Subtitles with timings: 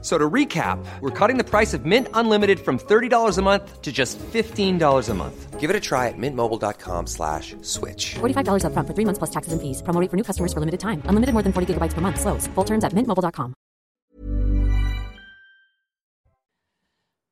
[0.00, 3.90] So to recap, we're cutting the price of Mint Unlimited from $30 a month to
[3.90, 5.58] just $15 a month.
[5.58, 8.14] Give it a try at mintmobile.com slash switch.
[8.20, 9.82] $45 up front for three months plus taxes and fees.
[9.82, 11.02] Promo rate for new customers for limited time.
[11.06, 12.20] Unlimited more than 40 gigabytes per month.
[12.20, 12.46] Slows.
[12.54, 13.54] Full terms at mintmobile.com.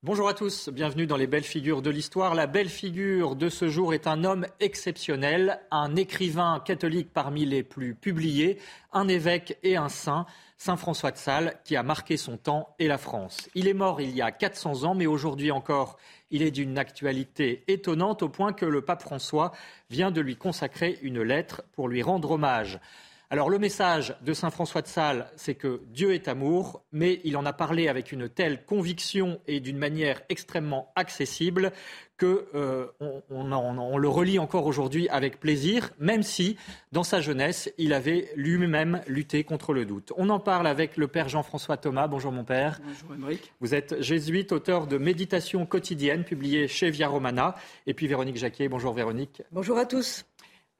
[0.02, 2.36] Bonjour à tous, bienvenue dans les belles figures de l'histoire.
[2.36, 7.64] La belle figure de ce jour est un homme exceptionnel, un écrivain catholique parmi les
[7.64, 8.58] plus publiés,
[8.92, 10.24] un évêque et un saint.
[10.58, 13.48] Saint François de Sales, qui a marqué son temps et la France.
[13.54, 15.98] Il est mort il y a 400 ans, mais aujourd'hui encore,
[16.30, 19.52] il est d'une actualité étonnante au point que le pape François
[19.90, 22.80] vient de lui consacrer une lettre pour lui rendre hommage.
[23.28, 27.36] Alors le message de Saint François de Sales, c'est que Dieu est amour, mais il
[27.36, 31.72] en a parlé avec une telle conviction et d'une manière extrêmement accessible
[32.16, 36.56] que euh, on, on, on, le relit encore aujourd'hui avec plaisir, même si
[36.92, 40.12] dans sa jeunesse, il avait lui-même lutté contre le doute.
[40.16, 42.08] On en parle avec le père Jean-François Thomas.
[42.08, 42.80] Bonjour mon père.
[42.84, 43.52] Bonjour Émeric.
[43.60, 47.54] Vous êtes jésuite, auteur de Méditation quotidienne, publié chez Via Romana.
[47.86, 48.68] Et puis Véronique Jacquier.
[48.68, 49.42] Bonjour Véronique.
[49.52, 50.24] Bonjour à tous.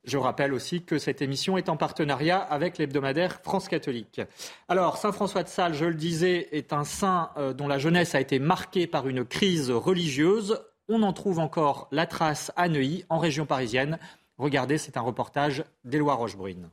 [0.04, 4.20] Je rappelle aussi que cette émission est en partenariat avec l'hebdomadaire France catholique.
[4.68, 8.14] Alors, Saint François de Sales, je le disais, est un saint euh, dont la jeunesse
[8.14, 10.60] a été marquée par une crise religieuse.
[10.88, 13.98] On en trouve encore la trace à Neuilly, en région parisienne.
[14.38, 16.70] Regardez, c'est un reportage d'Éloi Rochebrune.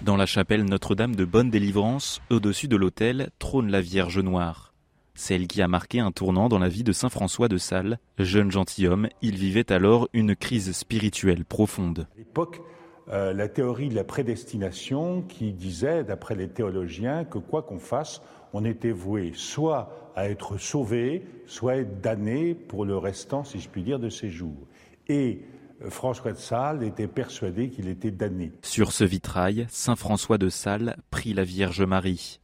[0.00, 4.72] Dans la chapelle Notre-Dame de Bonne Délivrance, au-dessus de l'autel, trône la Vierge Noire.
[5.14, 7.98] Celle qui a marqué un tournant dans la vie de Saint François de Sales.
[8.18, 12.06] Jeune gentilhomme, il vivait alors une crise spirituelle profonde.
[12.14, 12.62] À l'époque,
[13.10, 18.22] euh, la théorie de la prédestination qui disait, d'après les théologiens, que quoi qu'on fasse,
[18.54, 23.68] on était voué soit à être sauvé, soit être damné pour le restant, si je
[23.68, 24.66] puis dire, de ses jours.
[25.06, 25.42] Et
[25.82, 28.50] euh, François de Sales était persuadé qu'il était damné.
[28.62, 32.40] Sur ce vitrail, Saint François de Sales prit la Vierge Marie.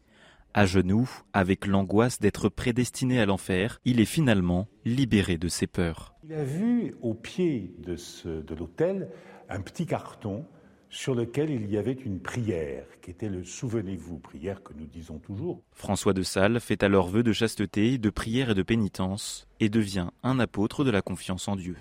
[0.55, 6.15] À genoux, avec l'angoisse d'être prédestiné à l'enfer, il est finalement libéré de ses peurs.
[6.23, 7.97] Il a vu au pied de,
[8.41, 9.09] de l'autel
[9.49, 10.47] un petit carton
[10.95, 15.19] sur lequel il y avait une prière, qui était le souvenez-vous, prière que nous disons
[15.19, 15.61] toujours.
[15.73, 20.07] François de Sales fait alors vœu de chasteté, de prière et de pénitence, et devient
[20.23, 21.77] un apôtre de la confiance en Dieu.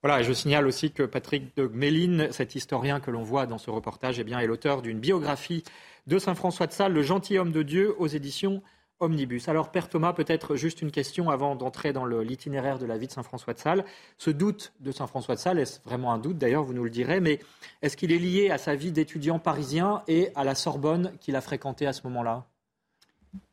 [0.00, 3.58] Voilà, et je signale aussi que Patrick de Méline, cet historien que l'on voit dans
[3.58, 5.64] ce reportage, eh bien, est l'auteur d'une biographie
[6.06, 8.62] de Saint François de Sales, le gentilhomme de Dieu, aux éditions
[9.00, 9.48] Omnibus.
[9.48, 13.12] Alors, Père Thomas, peut-être juste une question avant d'entrer dans l'itinéraire de la vie de
[13.12, 13.84] Saint François de Sales.
[14.16, 16.38] Ce doute de Saint François de Sales, est-ce vraiment un doute?
[16.38, 17.40] D'ailleurs, vous nous le direz, mais
[17.82, 21.40] est-ce qu'il est lié à sa vie d'étudiant parisien et à la Sorbonne qu'il a
[21.40, 22.46] fréquentée à ce moment-là?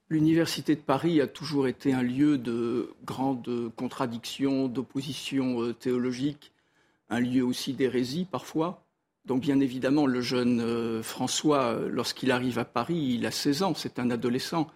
[0.10, 6.52] L'université de Paris a toujours été un lieu de grandes contradictions, d'opposition théologique,
[7.10, 8.84] un lieu aussi d'hérésie parfois.
[9.26, 13.74] Donc bien évidemment, le jeune euh, François, lorsqu'il arrive à Paris, il a 16 ans,
[13.74, 14.68] c'est un adolescent.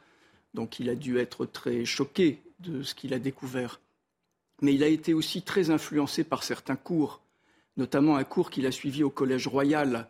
[0.53, 3.80] Donc il a dû être très choqué de ce qu'il a découvert.
[4.62, 7.22] Mais il a été aussi très influencé par certains cours,
[7.78, 10.08] notamment un cours qu'il a suivi au Collège Royal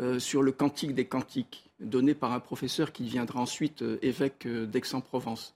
[0.00, 4.46] euh, sur le Cantique des Cantiques, donné par un professeur qui deviendra ensuite euh, évêque
[4.46, 5.54] euh, d'Aix-en-Provence.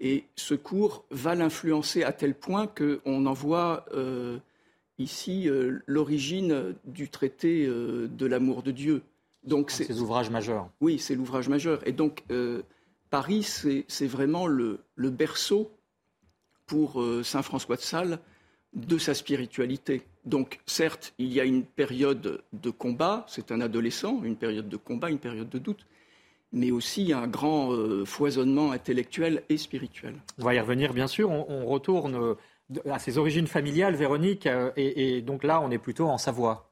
[0.00, 3.84] Et ce cours va l'influencer à tel point qu'on en voit
[4.96, 5.48] ici
[5.86, 9.02] l'origine du traité de l'amour de Dieu.
[9.42, 10.68] Donc c'est ces ouvrages majeurs.
[10.80, 11.84] Oui, c'est l'ouvrage majeur.
[11.84, 12.22] Et donc
[13.10, 15.70] Paris, c'est vraiment le, berceau
[16.66, 18.18] pour Saint François de Sales
[18.74, 20.02] de sa spiritualité.
[20.24, 24.76] Donc, certes, il y a une période de combat, c'est un adolescent, une période de
[24.76, 25.86] combat, une période de doute,
[26.52, 30.14] mais aussi un grand euh, foisonnement intellectuel et spirituel.
[30.38, 31.30] On va y revenir, bien sûr.
[31.30, 32.36] On, retourne
[32.90, 36.67] à ses origines familiales, Véronique, euh, et donc là, on est plutôt en Savoie.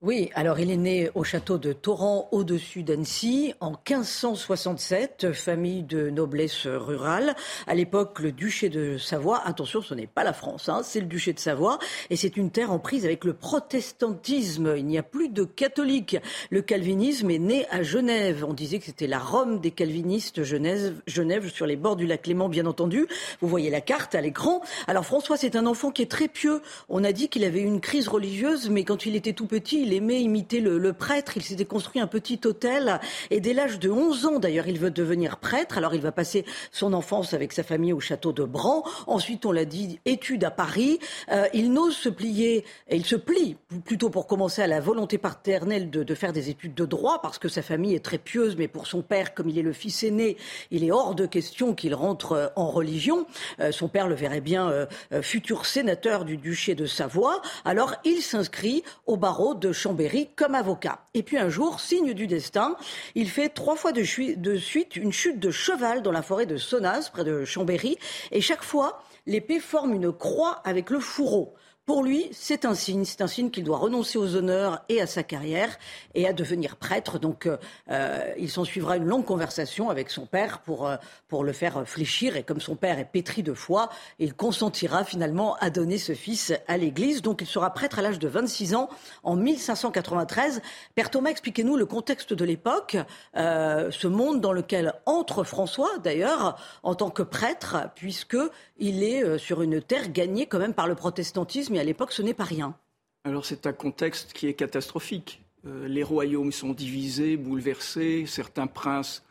[0.00, 6.08] Oui, alors il est né au château de Torrent, au-dessus d'Annecy, en 1567, famille de
[6.08, 7.34] noblesse rurale.
[7.66, 11.06] À l'époque, le duché de Savoie, attention, ce n'est pas la France, hein, c'est le
[11.06, 11.80] duché de Savoie,
[12.10, 14.74] et c'est une terre en prise avec le protestantisme.
[14.76, 16.16] Il n'y a plus de catholiques.
[16.50, 18.44] Le calvinisme est né à Genève.
[18.48, 22.24] On disait que c'était la Rome des calvinistes, Genève, Genève, sur les bords du lac
[22.28, 23.08] Léman, bien entendu.
[23.40, 24.62] Vous voyez la carte à l'écran.
[24.86, 26.62] Alors François, c'est un enfant qui est très pieux.
[26.88, 29.94] On a dit qu'il avait une crise religieuse, mais quand il était tout petit, il
[29.94, 31.32] aimait imiter le, prêtre.
[31.36, 33.00] Il s'était construit un petit hôtel.
[33.30, 35.78] Et dès l'âge de 11 ans, d'ailleurs, il veut devenir prêtre.
[35.78, 38.84] Alors, il va passer son enfance avec sa famille au château de Bran.
[39.06, 40.98] Ensuite, on l'a dit, études à Paris.
[41.32, 45.16] Euh, il n'ose se plier, et il se plie plutôt pour commencer à la volonté
[45.16, 48.68] paternelle de, faire des études de droit, parce que sa famille est très pieuse, mais
[48.68, 50.36] pour son père, comme il est le fils aîné,
[50.70, 53.26] il est hors de question qu'il rentre euh, en religion.
[53.60, 54.86] Euh, son père le verrait bien
[55.22, 57.40] futur sénateur du duché de Savoie.
[57.64, 60.98] Alors, il s'inscrit au barreau de Chambéry comme avocat.
[61.14, 62.76] Et puis un jour, signe du destin,
[63.14, 67.10] il fait trois fois de, suite une chute de cheval dans la forêt de Sonas,
[67.12, 67.96] près de Chambéry.
[68.32, 71.54] Et chaque fois, l'épée forme une croix avec le fourreau.
[71.88, 75.06] Pour lui, c'est un signe, c'est un signe qu'il doit renoncer aux honneurs et à
[75.06, 75.78] sa carrière
[76.14, 77.18] et à devenir prêtre.
[77.18, 77.56] Donc, euh,
[77.90, 80.96] euh, il s'en suivra une longue conversation avec son père pour, euh,
[81.28, 82.36] pour le faire fléchir.
[82.36, 83.88] Et comme son père est pétri de foi,
[84.18, 87.22] il consentira finalement à donner ce fils à l'Église.
[87.22, 88.90] Donc, il sera prêtre à l'âge de 26 ans
[89.22, 90.60] en 1593.
[90.94, 92.98] Père Thomas, expliquez-nous le contexte de l'époque,
[93.34, 98.36] ce monde dans lequel entre François, d'ailleurs, en tant que prêtre, puisque
[98.78, 102.34] il est sur une terre gagnée quand même par le protestantisme à l'époque, ce n'est
[102.34, 102.76] pas rien.
[103.24, 105.42] Alors c'est un contexte qui est catastrophique.
[105.66, 108.24] Euh, les royaumes sont divisés, bouleversés.
[108.26, 109.24] Certains princes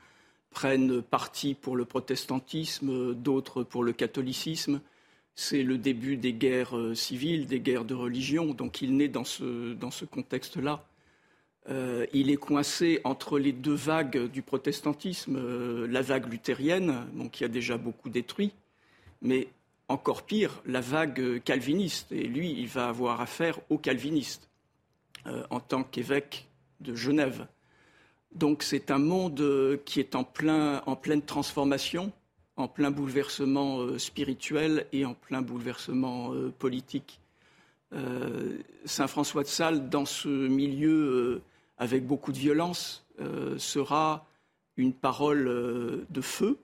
[0.51, 4.81] prennent parti pour le protestantisme, d'autres pour le catholicisme.
[5.35, 8.53] C'est le début des guerres euh, civiles, des guerres de religion.
[8.53, 10.85] Donc il naît dans ce, dans ce contexte-là.
[11.69, 17.43] Euh, il est coincé entre les deux vagues du protestantisme, la vague luthérienne, donc qui
[17.43, 18.53] a déjà beaucoup détruit,
[19.21, 19.49] mais
[19.89, 22.11] encore pire, la vague calviniste.
[22.11, 24.49] Et lui, il va avoir affaire aux calvinistes
[25.25, 26.47] euh, en tant qu'évêque
[26.79, 27.47] de Genève.
[28.33, 32.11] Donc c'est un monde euh, qui est en, pleine transformation,
[32.55, 37.19] en plein bouleversement euh, spirituel et en plein bouleversement politique.
[38.83, 41.41] Saint François de Sales, dans ce milieu
[41.77, 43.05] avec beaucoup de violence,
[43.57, 44.27] sera
[44.75, 46.57] une parole de feu,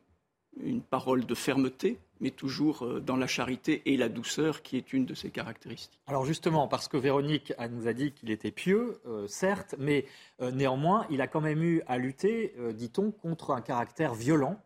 [0.62, 4.94] une parole de fermeté, mais toujours euh, dans la charité et la douceur qui est
[4.94, 6.00] une de ses caractéristiques.
[6.08, 10.06] Alors justement, parce que Véronique nous a dit qu'il était pieux, euh, certes, mais
[10.42, 14.58] euh, néanmoins, il a quand même eu à lutter, dit-on, contre un caractère violent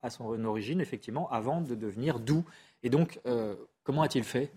[0.00, 2.44] à son origine, effectivement, avant de devenir doux.
[2.84, 3.20] Et donc,
[3.82, 4.50] comment a-t-il fait?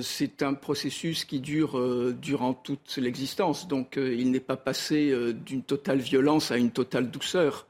[0.00, 3.68] C'est un processus qui dure durant toute l'existence.
[3.68, 7.66] Donc, il n'est pas passé d'une totale violence à une totale douceur.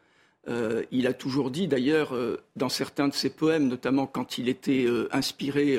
[0.46, 4.48] Euh, il a toujours dit, d'ailleurs, euh, dans certains de ses poèmes, notamment quand il
[4.48, 5.76] était euh, inspiré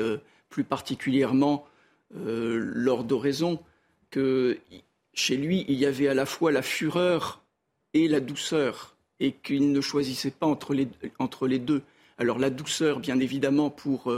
[0.48, 1.66] plus particulièrement
[2.12, 3.60] lors d'oraisons,
[4.10, 4.58] que
[5.14, 7.40] chez lui, il y avait à la fois la fureur
[7.94, 10.88] et la douceur, et qu'il ne choisissait pas entre les,
[11.20, 11.82] entre les deux.
[12.18, 14.12] Alors la douceur, bien évidemment, pour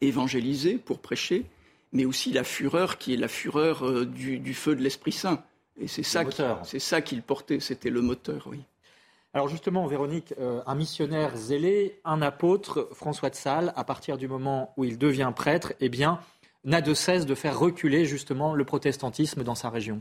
[0.00, 1.44] évangéliser, pour prêcher,
[1.92, 5.44] mais aussi la fureur qui est la fureur du, feu de l'Esprit Saint.
[5.78, 6.24] Et c'est ça,
[6.64, 8.60] c'est ça qu'il portait, c'était le moteur, oui.
[9.36, 14.28] Alors justement, Véronique, euh, un missionnaire zélé, un apôtre, François de Sales, à partir du
[14.28, 16.20] moment où il devient prêtre, eh bien,
[16.64, 20.00] n'a de cesse de faire reculer justement le protestantisme dans sa région.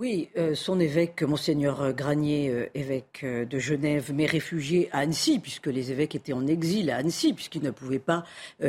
[0.00, 5.40] Oui, euh, son évêque, monseigneur Granier, euh, évêque euh, de Genève, mais réfugié à Annecy,
[5.40, 8.22] puisque les évêques étaient en exil à Annecy, puisqu'ils ne pouvaient pas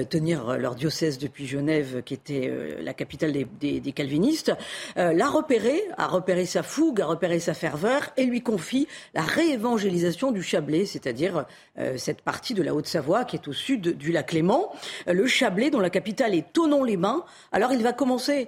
[0.10, 4.52] tenir leur diocèse depuis Genève, qui était la capitale des, des calvinistes,
[4.96, 10.32] l'a repéré, a repéré sa fougue, a repéré sa ferveur, et lui confie la réévangélisation
[10.32, 11.46] du Chablais, c'est-à-dire
[11.98, 14.72] cette partie de la Haute-Savoie qui est au sud du lac Léman.
[15.08, 17.24] le Chablais, dont la capitale est Tonon-les-Bains.
[17.52, 18.48] Alors il va commencer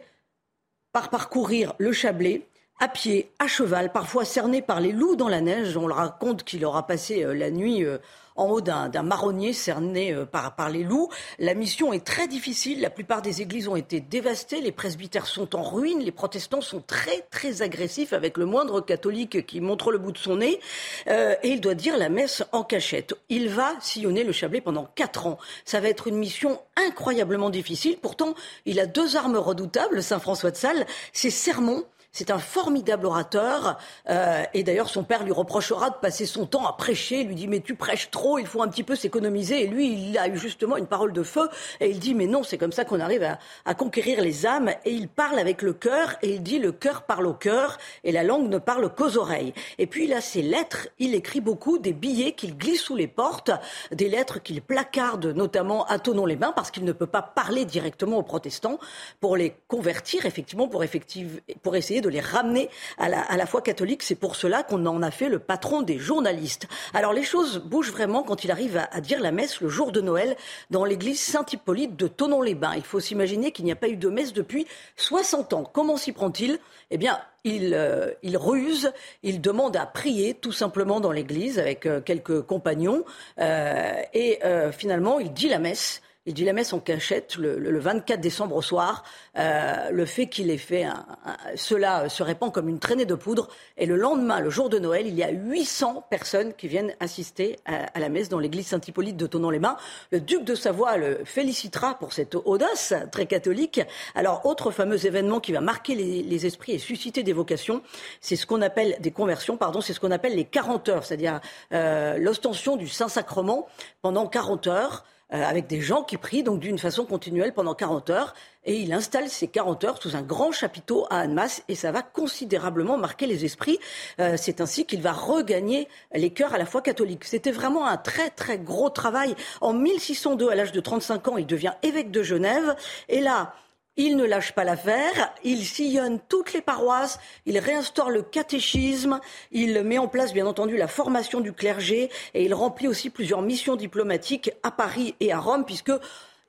[0.92, 2.42] par parcourir le Chablais,
[2.82, 5.78] à pied, à cheval, parfois cerné par les loups dans la neige.
[5.78, 8.00] On le raconte qu'il aura passé euh, la nuit euh,
[8.36, 11.08] en haut d'un marronnier cerné euh, par, par les loups.
[11.38, 12.82] La mission est très difficile.
[12.82, 14.62] La plupart des églises ont été dévastées.
[14.62, 16.00] Les presbytères sont en ruine.
[16.00, 20.18] Les protestants sont très, très agressifs avec le moindre catholique qui montre le bout de
[20.18, 20.60] son nez.
[21.06, 23.14] et il doit dire la messe en cachette.
[23.30, 25.38] Il va sillonner le Chablais pendant quatre ans.
[25.66, 27.98] Ça va être une mission incroyablement difficile.
[28.02, 28.34] Pourtant,
[28.66, 33.78] il a deux armes redoutables, Saint François de Sales, ses sermons c'est un formidable orateur.
[34.10, 37.22] Euh, et d'ailleurs, son père lui reprochera de passer son temps à prêcher.
[37.22, 39.64] Il lui dit, mais tu prêches trop, il faut un petit peu s'économiser.
[39.64, 41.48] Et lui, il a eu justement une parole de feu.
[41.80, 43.24] Et il dit, mais non, c'est comme ça qu'on arrive
[43.66, 44.72] à, conquérir les âmes.
[44.84, 46.18] Et il parle avec le cœur.
[46.22, 47.78] Et il dit, le cœur parle au cœur.
[48.04, 49.54] Et la langue ne parle qu'aux oreilles.
[49.78, 50.90] Et puis, il a ses lettres.
[51.00, 53.52] Il écrit beaucoup des billets qu'il glisse sous les portes.
[53.92, 58.24] Des lettres qu'il placarde, notamment à Tonon-les-Bains, parce qu'il ne peut pas parler directement aux
[58.24, 58.80] protestants
[59.22, 64.04] pour les convertir, effectivement, pour, effective, pour essayer de les ramener à la, foi catholique.
[64.04, 66.68] C'est pour cela qu'on en a fait le patron des journalistes.
[66.94, 69.92] Alors les choses bougent vraiment quand il arrive à, à dire la messe le jour
[69.92, 70.36] de Noël
[70.70, 72.76] dans l'église Saint-Hippolyte de Tonon-les-Bains.
[72.76, 74.68] Il faut s'imaginer qu'il n'y a pas eu de messe depuis
[74.98, 75.64] 60 ans.
[75.72, 76.60] Comment s'y prend-il?
[76.90, 78.92] Eh bien, il, euh, il, ruse,
[79.24, 83.04] il demande à prier tout simplement dans l'église avec euh, quelques compagnons
[83.40, 87.58] euh, et euh, finalement il dit la messe il dit la messe en cachette le,
[87.58, 89.04] le 24 décembre au soir.
[89.38, 93.16] Euh, le fait qu'il ait fait un, un, cela se répand comme une traînée de
[93.16, 93.48] poudre.
[93.78, 97.58] Et le lendemain, le jour de Noël, il y a 800 personnes qui viennent assister
[97.66, 99.78] à, à la messe dans l'église Saint-Hippolyte de Tonon-les-Bains.
[100.12, 103.82] Le duc de Savoie le félicitera pour cette audace très catholique.
[104.14, 107.82] Alors, autre fameux événement qui va marquer les, les esprits et susciter des vocations,
[108.20, 111.42] c'est ce qu'on appelle des conversions, pardon, c'est ce qu'on appelle les 40 heures, c'est-à-dire
[111.74, 113.68] euh, l'ostension du Saint-Sacrement
[114.02, 115.06] pendant 40 heures.
[115.34, 118.34] Euh, avec des gens qui prient donc d'une façon continuelle pendant 40 heures.
[118.66, 122.02] Et il installe ces 40 heures sous un grand chapiteau à Annemasse et ça va
[122.02, 123.80] considérablement marquer les esprits.
[124.20, 127.24] Euh, c'est ainsi qu'il va regagner les cœurs à la fois catholiques.
[127.24, 129.36] C'était vraiment un très très gros travail.
[129.62, 132.76] En 1602, à l'âge de 35 ans, il devient évêque de Genève.
[133.08, 133.54] Et là,
[134.04, 139.20] il ne lâche pas l'affaire, il sillonne toutes les paroisses, il réinstaure le catéchisme,
[139.52, 143.44] il met en place bien entendu la formation du clergé et il remplit aussi plusieurs
[143.44, 145.92] missions diplomatiques à Paris et à Rome puisque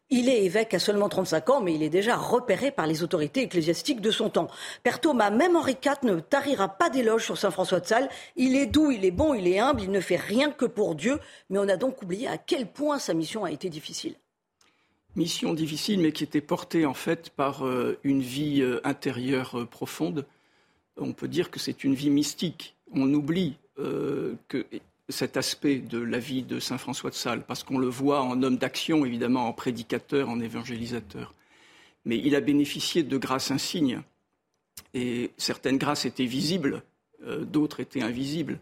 [0.09, 3.42] il est évêque à seulement 35 ans, mais il est déjà repéré par les autorités
[3.42, 4.49] ecclésiastiques de son temps.
[4.82, 8.09] Père Thomas, même Henri IV ne tarira pas d'éloges sur Saint François de Sales.
[8.37, 10.94] Il est doux, il est bon, il est humble, il ne fait rien que pour
[10.94, 11.18] Dieu,
[11.50, 14.14] mais on a donc oublié à quel point sa mission a été difficile
[15.16, 19.66] mission difficile, mais qui était portée en fait par euh, une vie euh, intérieure euh,
[19.66, 20.26] profonde.
[20.97, 22.75] On peut dire que c'est une vie mystique.
[22.92, 23.57] On oublie
[25.09, 28.42] cet aspect de la vie de Saint François de Sales, parce qu'on le voit en
[28.42, 31.35] homme d'action, évidemment, en prédicateur, en évangélisateur.
[32.04, 34.02] Mais il a bénéficié de grâces insignes,
[34.92, 36.83] et certaines grâces étaient visibles,
[37.26, 38.61] d'autres étaient invisibles.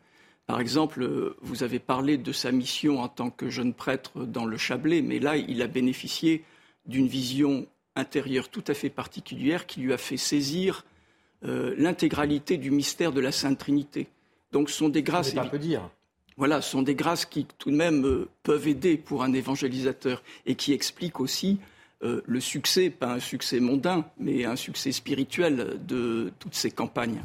[0.50, 4.56] Par exemple, vous avez parlé de sa mission en tant que jeune prêtre dans le
[4.56, 6.42] Chablais, mais là, il a bénéficié
[6.86, 10.84] d'une vision intérieure tout à fait particulière qui lui a fait saisir
[11.44, 14.08] euh, l'intégralité du mystère de la Sainte Trinité.
[14.50, 15.36] Donc, ce sont des grâces.
[15.36, 15.88] Un peu dire.
[16.36, 20.20] Voilà, ce sont des grâces qui tout de même euh, peuvent aider pour un évangélisateur
[20.46, 21.60] et qui expliquent aussi
[22.02, 27.22] euh, le succès, pas un succès mondain, mais un succès spirituel de toutes ces campagnes.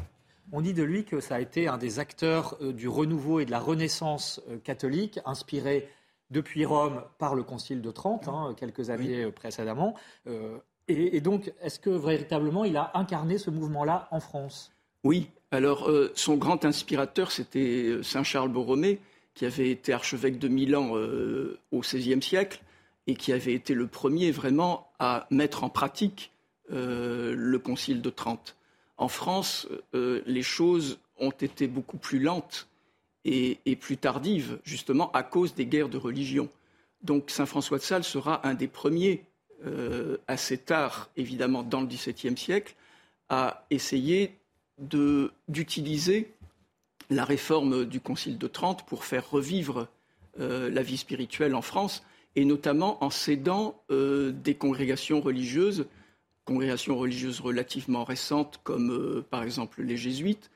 [0.52, 3.44] On dit de lui que ça a été un des acteurs euh, du renouveau et
[3.44, 5.88] de la renaissance euh, catholique, inspiré
[6.30, 9.32] depuis Rome par le Concile de Trente, hein, quelques années oui.
[9.32, 9.94] précédemment.
[10.26, 14.72] Euh, et, et, donc, est-ce que véritablement il a incarné ce mouvement-là en France?
[15.04, 15.30] Oui.
[15.50, 19.00] Alors, euh, son grand inspirateur, c'était Saint Charles Borromée,
[19.34, 22.60] qui avait été archevêque de Milan euh, au XVIe siècle
[23.06, 26.32] et qui avait été le premier vraiment à mettre en pratique
[26.72, 28.56] euh, le Concile de Trente
[28.96, 32.68] en France, euh, les choses ont été beaucoup plus lentes
[33.24, 36.48] et, plus tardives, justement à cause des guerres de religion.
[37.02, 39.24] Donc Saint François de Sales sera un des premiers,
[39.66, 42.74] euh, assez tard, évidemment, dans le XVIIe siècle,
[43.28, 44.36] à essayer
[44.78, 46.32] d'utiliser
[47.10, 49.88] la réforme du Concile de Trente pour faire revivre
[50.38, 52.04] euh, la vie spirituelle en France,
[52.36, 55.86] et notamment en cédant euh, des congrégations religieuses
[56.46, 60.50] congrégations religieuses relativement récentes, comme euh, par exemple les jésuites,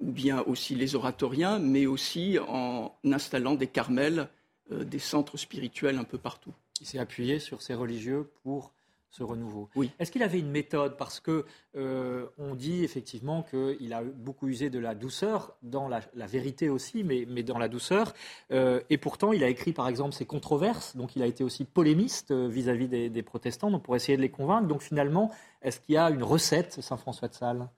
[0.00, 4.28] ou bien aussi les oratoriens, mais aussi en installant des carmels,
[4.72, 6.52] euh, des centres spirituels un peu partout.
[6.80, 8.72] Il s'est appuyé sur ces religieux pour
[9.14, 9.68] ce renouveau.
[9.76, 9.90] Oui.
[10.00, 10.96] Est-ce qu'il avait une méthode?
[10.96, 11.44] Parce que
[11.76, 16.68] euh, on dit effectivement qu'il a beaucoup usé de la douceur, dans la, la vérité
[16.68, 18.12] aussi, mais, mais, dans la douceur.
[18.50, 21.64] Euh, et pourtant, il a écrit par exemple ses controverses, donc il a été aussi
[21.64, 24.66] polémiste euh, vis-à-vis -vis des, des, protestants, donc pour essayer de les convaincre.
[24.66, 25.30] Donc finalement,
[25.62, 27.68] est-ce qu'il y a une recette, Saint François de Sales?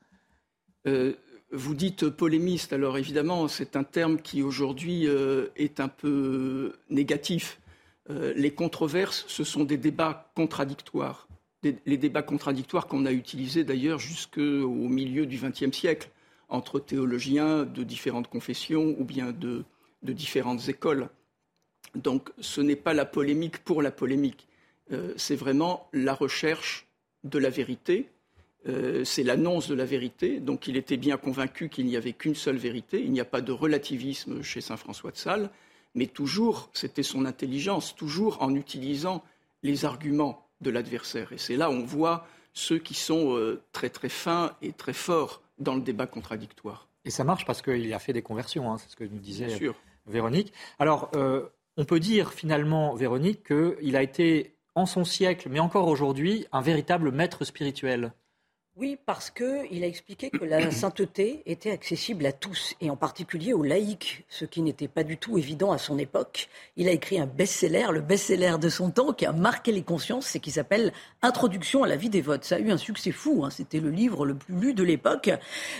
[0.86, 1.12] Euh,
[1.52, 5.06] vous dites polémiste, alors évidemment, c'est un terme qui aujourd'hui
[5.56, 7.60] est un peu négatif.
[8.08, 11.25] Les controverses, ce sont des débats contradictoires.
[11.86, 16.10] Les débats contradictoires qu'on a utilisés d'ailleurs jusqu'au milieu du XXe siècle
[16.48, 19.64] entre théologiens de différentes confessions ou bien de,
[20.02, 21.08] de différentes écoles.
[21.94, 24.46] Donc ce n'est pas la polémique pour la polémique,
[24.92, 26.86] euh, c'est vraiment la recherche
[27.24, 28.08] de la vérité,
[28.68, 30.40] euh, c'est l'annonce de la vérité.
[30.40, 33.40] Donc il était bien convaincu qu'il n'y avait qu'une seule vérité, il n'y a pas
[33.40, 35.50] de relativisme chez Saint François de Sales.
[35.94, 39.24] Mais toujours, c'était son intelligence, toujours en utilisant
[39.62, 41.32] les arguments de l'adversaire.
[41.32, 44.92] Et c'est là où on voit ceux qui sont euh, très très fins et très
[44.92, 46.88] forts dans le débat contradictoire.
[47.04, 49.48] Et ça marche parce qu'il a fait des conversions, hein, c'est ce que nous disait
[50.06, 50.52] Véronique.
[50.78, 51.46] Alors, euh,
[51.76, 56.60] on peut dire finalement, Véronique, qu'il a été en son siècle, mais encore aujourd'hui, un
[56.60, 58.12] véritable maître spirituel.
[58.78, 63.54] Oui, parce qu'il a expliqué que la sainteté était accessible à tous, et en particulier
[63.54, 66.50] aux laïcs, ce qui n'était pas du tout évident à son époque.
[66.76, 70.36] Il a écrit un best-seller, le best-seller de son temps, qui a marqué les consciences,
[70.36, 70.92] et qui s'appelle
[71.22, 72.44] Introduction à la vie des votes.
[72.44, 73.50] Ça a eu un succès fou, hein.
[73.50, 75.30] c'était le livre le plus lu de l'époque,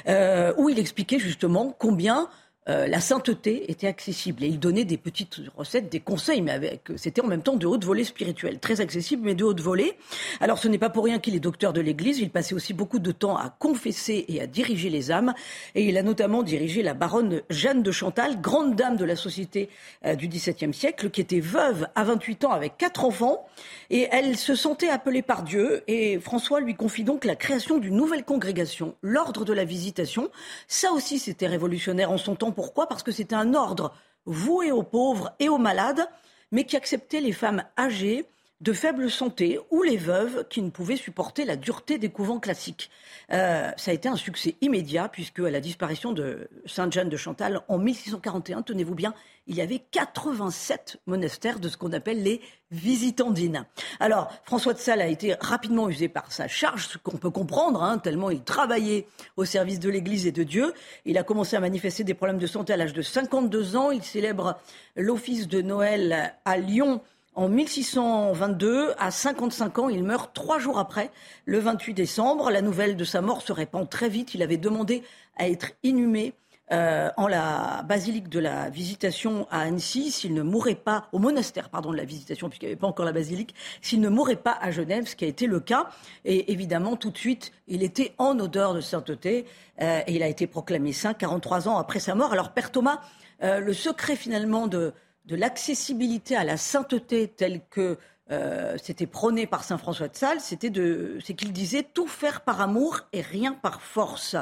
[0.08, 2.30] euh, où il expliquait justement combien
[2.68, 4.42] euh, la sainteté était accessible.
[4.42, 7.66] Et il donnait des petites recettes, des conseils, mais avec, c'était en même temps de
[7.66, 8.58] haute volée spirituelle.
[8.58, 9.96] Très accessible, mais de haute volée.
[10.40, 12.18] Alors ce n'est pas pour rien qu'il est docteur de l'Église.
[12.18, 15.32] Il passait aussi beaucoup de temps à confesser et à diriger les âmes.
[15.74, 19.68] Et il a notamment dirigé la baronne Jeanne de Chantal, grande dame de la société
[20.04, 23.46] euh, du XVIIe siècle, qui était veuve à 28 ans avec quatre enfants.
[23.90, 25.84] Et elle se sentait appelée par Dieu.
[25.86, 30.30] Et François lui confie donc la création d'une nouvelle congrégation, l'ordre de la visitation.
[30.66, 32.88] Ça aussi, c'était révolutionnaire en son temps pourquoi?
[32.88, 33.94] Parce que c'était un ordre
[34.24, 36.08] voué aux pauvres et aux malades,
[36.50, 38.28] mais qui acceptait les femmes âgées,
[38.62, 42.90] de faible santé ou les veuves qui ne pouvaient supporter la dureté des couvents classiques.
[43.32, 47.60] Euh, ça a été un succès immédiat puisque à la disparition de Sainte-Jeanne de Chantal
[47.68, 49.12] en 1641, tenez-vous bien,
[49.46, 53.64] il y avait 87 monastères de ce qu'on appelle les visitandines.
[54.00, 57.82] Alors, François de Sales a été rapidement usé par sa charge, ce qu'on peut comprendre,
[57.82, 60.72] hein, tellement il travaillait au service de l'Église et de Dieu.
[61.04, 63.90] Il a commencé à manifester des problèmes de santé à l'âge de 52 ans.
[63.90, 64.58] Il célèbre
[64.96, 67.02] l'office de Noël à Lyon
[67.36, 71.10] en 1622, à 55 ans, il meurt trois jours après,
[71.44, 72.50] le 28 décembre.
[72.50, 74.34] La nouvelle de sa mort se répand très vite.
[74.34, 75.02] Il avait demandé
[75.36, 76.32] à être inhumé
[76.72, 81.68] euh, en la basilique de la Visitation à Annecy, s'il ne mourait pas, au monastère,
[81.68, 84.56] pardon, de la Visitation, puisqu'il n'y avait pas encore la basilique, s'il ne mourait pas
[84.60, 85.90] à Genève, ce qui a été le cas.
[86.24, 89.44] Et évidemment, tout de suite, il était en odeur de sainteté,
[89.82, 92.32] euh, et il a été proclamé saint 43 ans après sa mort.
[92.32, 93.00] Alors, Père Thomas,
[93.42, 94.94] euh, le secret finalement de,
[95.26, 97.98] de l'accessibilité à la sainteté telle que
[98.30, 102.40] euh, c'était prôné par saint François de Sales, c'était de, c'est qu'il disait tout faire
[102.40, 104.36] par amour et rien par force.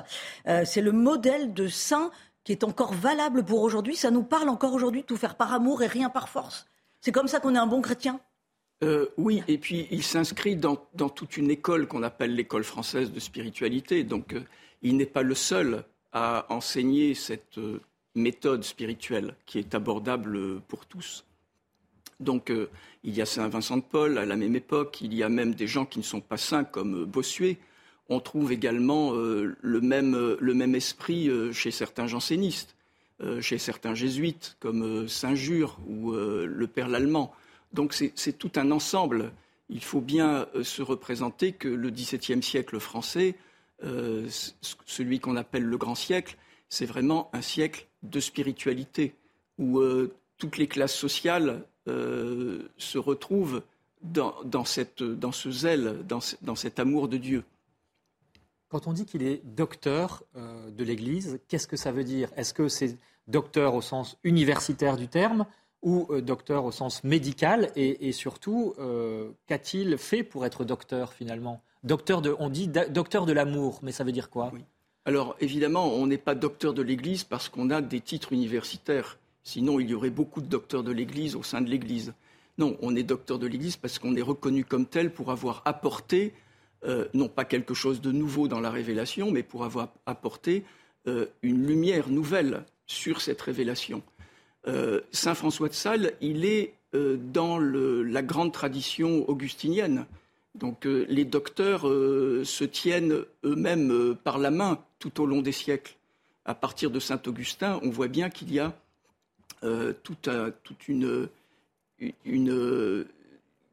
[0.46, 2.10] Euh, c'est le modèle de saint
[2.44, 3.96] qui est encore valable pour aujourd'hui.
[3.96, 6.66] Ça nous parle encore aujourd'hui, tout faire par amour et rien par force.
[7.00, 8.20] C'est comme ça qu'on est un bon chrétien.
[8.82, 13.12] Euh, oui, et puis il s'inscrit dans, dans, toute une école qu'on appelle l'école française
[13.12, 14.02] de spiritualité.
[14.02, 14.34] Donc
[14.82, 17.58] il n'est pas le seul à enseigner cette
[18.14, 21.24] méthode spirituelle qui est abordable pour tous.
[22.20, 22.68] Donc euh,
[23.02, 25.54] il y a Saint Vincent de Paul à la même époque, il y a même
[25.54, 27.58] des gens qui ne sont pas saints comme euh, Bossuet.
[28.08, 32.76] On trouve également euh, le, même, le, même, esprit chez certains jansénistes,
[33.40, 37.32] chez certains jésuites comme Saint Jure ou le Père Lallemand.
[37.72, 39.32] Donc c'est tout un ensemble.
[39.70, 43.36] Il faut bien se représenter que le XVIIe siècle français,
[43.80, 46.36] celui qu'on appelle le grand siècle,
[46.68, 49.14] c'est vraiment un siècle de spiritualité
[49.58, 49.80] où
[50.38, 53.62] toutes les classes sociales euh, se retrouve
[54.02, 57.44] dans, dans, cette, dans ce zèle, dans, dans, cet amour de Dieu.
[58.68, 62.30] Quand on dit qu'il est docteur euh, de l'Église, qu'est-ce que ça veut dire?
[62.36, 62.96] Est-ce que c'est
[63.28, 65.46] docteur au sens universitaire du terme
[65.82, 67.70] ou euh, docteur au sens médical?
[67.76, 68.74] Et, et surtout,
[69.46, 71.62] qu'a-t-il fait pour être docteur finalement?
[71.84, 74.50] Docteur de, on dit docteur de l'amour, mais ça veut dire quoi?
[74.54, 74.64] Oui.
[75.06, 79.18] Alors évidemment, on n'est pas docteur de l'Église parce qu'on a des titres universitaires.
[79.42, 82.14] Sinon, il y aurait beaucoup de docteurs de l'Église au sein de l'Église.
[82.56, 86.32] Non, on est docteur de l'Église parce qu'on est reconnu comme tel pour avoir apporté,
[86.84, 90.64] euh, non pas quelque chose de nouveau dans la révélation, mais pour avoir apporté
[91.06, 94.02] euh, une lumière nouvelle sur cette révélation.
[94.66, 96.74] Euh, Saint François de Sales, il est
[97.32, 100.06] dans la grande tradition augustinienne.
[100.54, 105.96] Donc les docteurs se tiennent eux-mêmes par la main tout au long des siècles.
[106.44, 108.74] À partir de Saint Augustin, on voit bien qu'il y a
[109.64, 110.28] euh, toute,
[110.88, 111.28] une,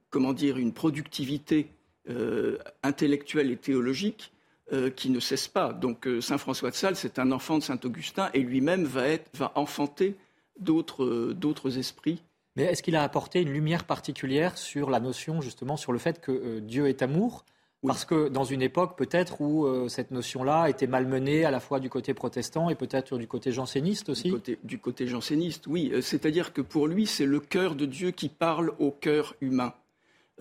[0.10, 1.68] comment dire, une productivité
[2.10, 4.32] euh, intellectuelle et théologique
[4.72, 5.74] euh, qui ne cesse pas.
[5.74, 10.16] Donc Saint François de Sales, c'est un enfant de Saint Augustin et lui-même va enfanter
[10.58, 12.22] d'autres esprits.
[12.62, 16.22] Mais est-ce qu'il a apporté une lumière particulière sur la notion, justement, sur le fait
[16.22, 17.44] que Dieu est amour?
[17.88, 21.80] Parce que dans une époque peut-être où euh, cette notion-là était malmenée à la fois
[21.80, 24.26] du côté protestant et peut-être du côté janséniste aussi?
[24.26, 25.90] Du côté, du côté janséniste, oui.
[25.92, 29.74] Euh, c'est-à-dire que pour lui, c'est le cœur de Dieu qui parle au cœur humain.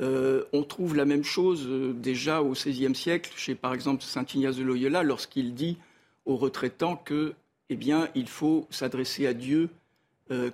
[0.02, 4.56] Euh, on trouve la même chose déjà au XVIe siècle chez par exemple Saint Ignace
[4.56, 5.78] de Loyola lorsqu'il dit
[6.26, 7.32] aux retraitants que,
[7.70, 9.70] eh bien, il faut s'adresser à Dieu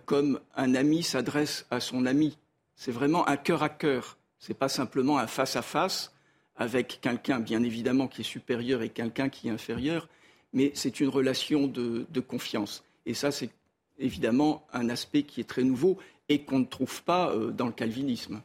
[0.05, 2.39] comme un ami s'adresse à son ami.
[2.77, 4.17] C'est vraiment un cœur à cœur.
[4.39, 6.13] C'est pas simplement un face à face
[6.57, 10.09] avec quelqu'un, bien évidemment, qui est supérieur et quelqu'un qui est inférieur,
[10.53, 12.83] mais c'est une relation de, confiance.
[13.05, 13.51] Et ça, c'est
[13.99, 17.73] évidemment un aspect qui est très nouveau et qu'on ne trouve pas euh, dans le
[17.73, 18.43] calvinisme.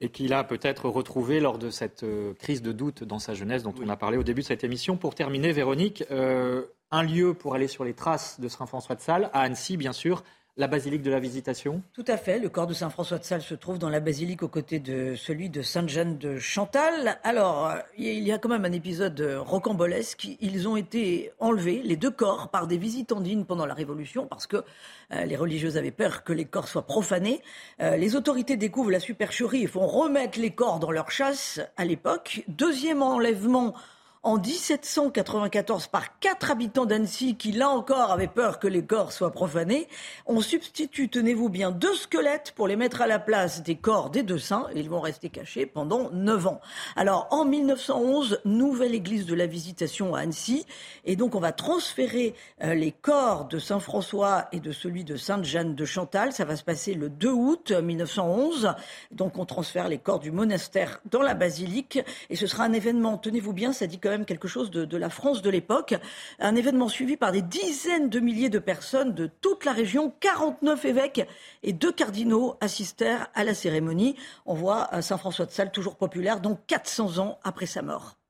[0.00, 3.62] et qu'il a peut-être retrouvé lors de cette euh, crise de doute dans sa jeunesse
[3.62, 4.96] dont on a parlé au début de cette émission.
[4.96, 9.00] Pour terminer, Véronique, euh, un lieu pour aller sur les traces de Saint François de
[9.00, 10.22] Sales, à Annecy bien sûr,
[10.58, 12.38] la basilique de la Visitation Tout à fait.
[12.38, 15.14] Le corps de Saint François de Sales se trouve dans la basilique aux côtés de
[15.16, 17.18] celui de Sainte-Jeanne de Chantal.
[17.24, 20.28] Alors, il y a quand même un épisode rocambolesque.
[20.40, 24.58] Ils ont été enlevés, les deux corps, par des visitandines pendant la Révolution parce que
[25.12, 27.40] euh, les religieuses avaient peur que les corps soient profanés.
[27.80, 31.86] Euh, les autorités découvrent la supercherie et font remettre les corps dans leur chasse à
[31.86, 32.44] l'époque.
[32.48, 33.72] Deuxième enlèvement
[34.24, 39.32] en 1794 par quatre habitants d'Annecy qui, là encore, avaient peur que les corps soient
[39.32, 39.88] profanés.
[40.26, 44.22] On substitue, tenez-vous bien, deux squelettes pour les mettre à la place des corps des
[44.22, 44.68] deux saints.
[44.74, 46.60] Et ils vont rester cachés pendant neuf ans.
[46.94, 50.66] Alors, en 1911, nouvelle église de la Visitation à Annecy.
[51.04, 55.16] Et donc, on va transférer euh, les corps de Saint François et de celui de
[55.16, 56.32] Sainte Jeanne de Chantal.
[56.32, 58.74] Ça va se passer le 2 août 1911.
[59.10, 61.98] Donc, on transfère les corps du monastère dans la basilique.
[62.30, 65.10] Et ce sera un événement, tenez-vous bien, ça dit que même quelque chose de, la
[65.10, 65.94] France de l'époque.
[66.38, 70.12] Un événement suivi par des dizaines de milliers de personnes de toute la région.
[70.20, 71.26] 49 évêques
[71.62, 74.16] et deux cardinaux assistèrent à la cérémonie.
[74.46, 78.21] On voit Saint François de Sales toujours populaire, donc 400 ans après sa mort.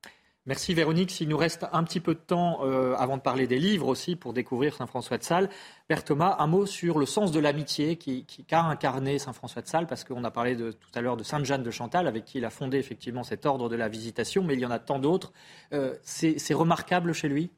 [0.44, 1.12] Merci Véronique.
[1.12, 4.16] S'il nous reste un petit peu de temps euh, avant de parler des livres aussi
[4.16, 5.48] pour découvrir Saint François de Sales,
[5.86, 9.68] Père Thomas, un mot sur le sens de l'amitié qui, qu'a incarné Saint François de
[9.68, 12.38] Sales, parce qu'on a parlé tout à l'heure de Sainte Jeanne de Chantal, avec qui
[12.38, 14.98] il a fondé effectivement cet ordre de la visitation, mais il y en a tant
[14.98, 15.32] d'autres.
[15.72, 17.50] Euh, c'est, remarquable chez lui?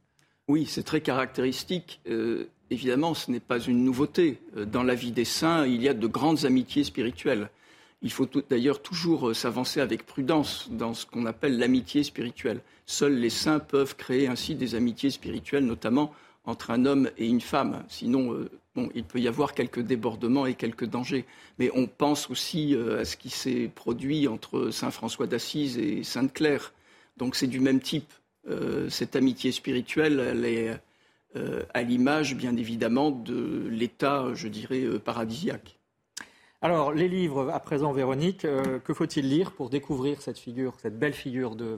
[0.46, 2.02] Oui, c'est très caractéristique.
[2.06, 4.42] Euh, évidemment, ce n'est pas une nouveauté.
[4.54, 7.48] Dans la vie des saints, il y a de grandes amitiés spirituelles.
[8.04, 12.60] Il faut d'ailleurs toujours euh, s'avancer avec prudence dans ce qu'on appelle l'amitié spirituelle.
[12.84, 16.12] Seuls les saints peuvent créer ainsi des amitiés spirituelles, notamment
[16.44, 17.82] entre un homme et une femme.
[17.88, 18.50] Sinon, euh,
[18.94, 21.24] il peut y avoir quelques débordements et quelques dangers.
[21.58, 26.04] Mais on pense aussi euh, à ce qui s'est produit entre Saint François d'Assise et
[26.04, 26.74] Sainte Claire.
[27.16, 28.12] Donc c'est du même type.
[28.90, 30.78] cette amitié spirituelle, elle est
[31.72, 35.78] à l'image, bien évidemment, de l'état, je dirais, paradisiaque.
[36.64, 40.98] Alors, les livres, à présent, Véronique, euh, que faut-il lire pour découvrir cette figure, cette
[40.98, 41.76] belle figure de,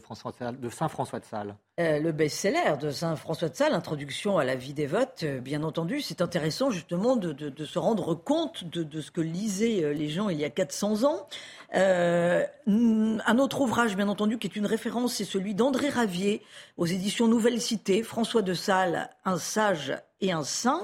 [0.70, 1.56] Saint François de Sales?
[1.80, 5.62] Euh, Le best-seller de Saint François de Sales, Introduction à la vie dévote, euh, bien
[5.62, 10.38] entendu, c'est intéressant justement de, se rendre compte de, ce que lisaient les gens il
[10.38, 11.28] y a 400 ans.
[11.72, 16.42] un autre ouvrage, bien entendu, qui est une référence, c'est celui d'André Ravier
[16.76, 20.80] aux éditions Nouvelle Cité, François de Sales, un sage et un saint.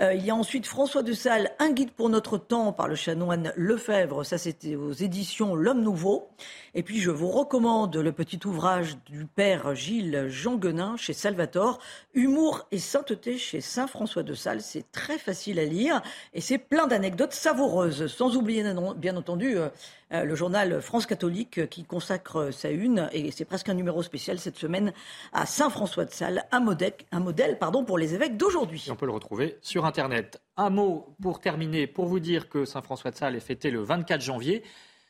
[0.00, 2.94] Euh, il y a ensuite François de Sales, Un guide pour notre temps par le
[2.94, 4.24] chanoine Lefebvre.
[4.24, 6.28] Ça, c'était aux éditions L'Homme Nouveau.
[6.74, 11.78] Et puis, je vous recommande le petit ouvrage du père Gilles Jean Guenin chez Salvatore,
[12.14, 14.62] Humour et sainteté chez Saint François de Sales.
[14.62, 16.02] C'est très facile à lire
[16.34, 18.06] et c'est plein d'anecdotes savoureuses.
[18.08, 18.64] Sans oublier,
[18.96, 19.68] bien entendu, euh,
[20.12, 24.38] euh, le journal France catholique qui consacre sa une, et c'est presque un numéro spécial
[24.38, 24.92] cette semaine,
[25.32, 28.88] à Saint François de Sales, un modèle, un modèle pardon, pour les évêques d'aujourd'hui.
[28.90, 30.40] On peut le retrouver sur Internet.
[30.56, 33.82] Un mot pour terminer, pour vous dire que Saint François de Sales est fêté le
[33.82, 34.62] 24 janvier.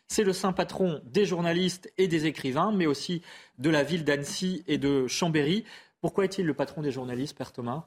[0.09, 3.21] C'est le saint patron des journalistes et des écrivains, mais aussi
[3.59, 5.65] de la ville d'Annecy et de Chambéry.
[6.01, 7.85] Pourquoi est-il le patron des journalistes, Père Thomas?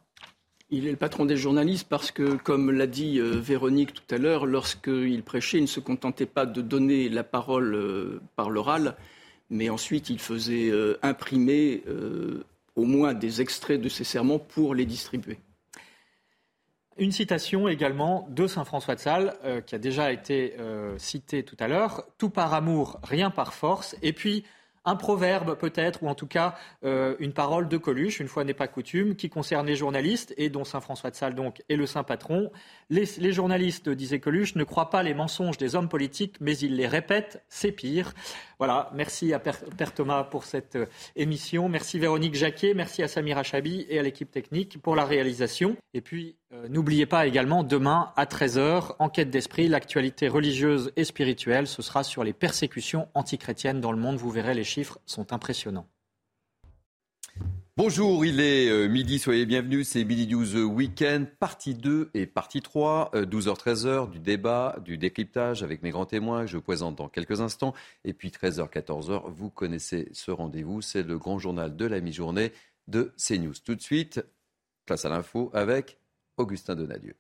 [0.70, 4.18] Il est le patron des journalistes parce que, comme l'a dit euh, Véronique tout à
[4.20, 8.96] l'heure, lorsqu'il prêchait, il ne se contentait pas de donner la parole euh, par l'oral,
[9.50, 11.84] mais ensuite il faisait euh, imprimer
[12.76, 15.40] au moins des extraits de ses sermons pour les distribuer.
[16.98, 19.34] Une citation également de Saint François de Sales,
[19.66, 20.56] qui a déjà été
[20.98, 22.04] citée tout à l'heure.
[22.18, 23.96] Tout par amour, rien par force.
[24.02, 24.44] Et puis,
[24.84, 28.54] un proverbe peut-être, ou en tout cas euh, une parole de Coluche, une fois n'est
[28.54, 31.86] pas coutume, qui concerne les journalistes et dont Saint François de Sales donc est le
[31.86, 32.52] saint patron.
[32.90, 36.88] Les, journalistes, disait Coluche, ne croient pas les mensonges des hommes politiques, mais ils les
[36.88, 38.14] répètent, c'est pire.
[38.58, 41.70] Voilà, merci à Père, Thomas pour cette euh, émission.
[41.70, 45.78] Merci Véronique Jacquet, merci à Samira Chabi et à l'équipe technique pour la réalisation.
[45.94, 51.66] Et puis, euh, n'oubliez pas également, demain à 13h, Enquête d'esprit, l'actualité religieuse et spirituelle.
[51.66, 54.18] Ce sera sur les persécutions antichrétiennes dans le monde.
[54.18, 55.88] Vous verrez, les chiffres sont impressionnants.
[57.78, 62.62] Bonjour, il est euh, midi, soyez bienvenus, c'est Midi News Weekend, partie 2 et partie
[62.62, 66.98] 3, 12h-13h, euh, du débat, du décryptage avec mes grands témoins que je vous présente
[66.98, 67.74] dans quelques instants.
[68.04, 72.52] Et puis 13h-14h, vous connaissez ce rendez-vous, c'est le grand journal de la mi-journée
[72.90, 73.54] de CNews.
[73.64, 74.22] Tout de suite,
[74.86, 76.01] place à l'info avec
[76.42, 77.16] Augustin Donadieu.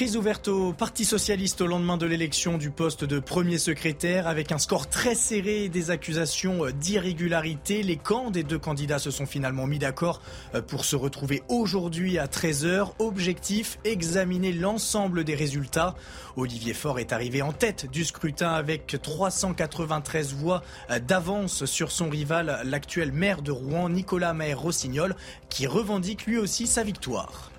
[0.00, 4.50] Crise ouverte au Parti socialiste au lendemain de l'élection du poste de premier secrétaire avec
[4.50, 7.82] un score très serré et des accusations d'irrégularité.
[7.82, 10.22] Les camps des deux candidats se sont finalement mis d'accord
[10.68, 12.92] pour se retrouver aujourd'hui à 13h.
[12.98, 15.94] Objectif, examiner l'ensemble des résultats.
[16.34, 20.62] Olivier Faure est arrivé en tête du scrutin avec 393 voix
[21.06, 25.14] d'avance sur son rival, l'actuel maire de Rouen, Nicolas Maher-Rossignol,
[25.50, 27.49] qui revendique lui aussi sa victoire.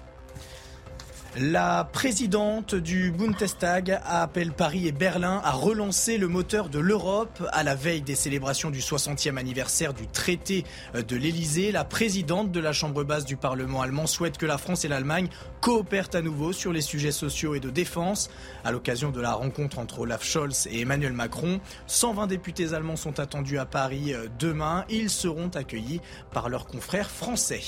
[1.38, 7.63] La présidente du Bundestag appelle Paris et Berlin à relancer le moteur de l'Europe à
[7.63, 11.72] la veille des célébrations du 60e anniversaire du traité de l'Elysée.
[11.72, 15.30] La présidente de la Chambre basse du Parlement allemand souhaite que la France et l'Allemagne
[15.62, 18.30] coopèrent à nouveau sur les sujets sociaux et de défense.
[18.65, 23.22] À l'occasion de la rencontre entre Olaf Scholz et Emmanuel Macron, 120 députés allemands sont
[23.22, 24.84] attendus à Paris demain.
[24.89, 26.02] Ils seront accueillis
[26.34, 27.62] par leurs confrères français.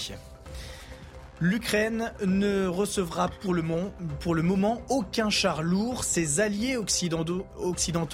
[1.43, 3.61] L'Ukraine ne recevra pour le,
[4.43, 6.05] moment, aucun char lourd.
[6.05, 7.45] Ses alliés occidentaux,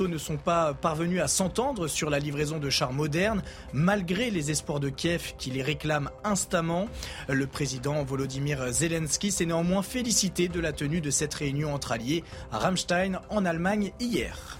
[0.07, 4.79] ne sont pas parvenus à s'entendre sur la livraison de chars modernes, malgré les espoirs
[4.79, 6.87] de Kiev qui les réclament instamment.
[7.27, 12.23] Le président Volodymyr Zelensky s'est néanmoins félicité de la tenue de cette réunion entre alliés
[12.51, 14.57] à Rammstein en Allemagne hier.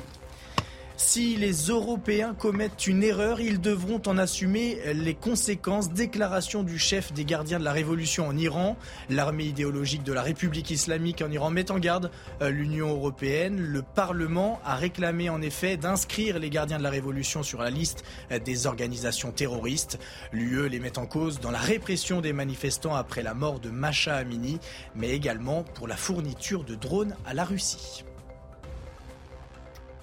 [1.02, 5.92] Si les Européens commettent une erreur, ils devront en assumer les conséquences.
[5.92, 8.76] Déclaration du chef des gardiens de la révolution en Iran.
[9.10, 13.62] L'armée idéologique de la République islamique en Iran met en garde euh, l'Union européenne.
[13.62, 18.04] Le Parlement a réclamé en effet d'inscrire les gardiens de la révolution sur la liste
[18.34, 20.00] euh, des organisations terroristes.
[20.34, 24.18] L'UE les met en cause dans la répression des manifestants après la mort de Masha
[24.18, 24.60] Amini,
[24.96, 28.04] mais également pour la fourniture de drones à la Russie.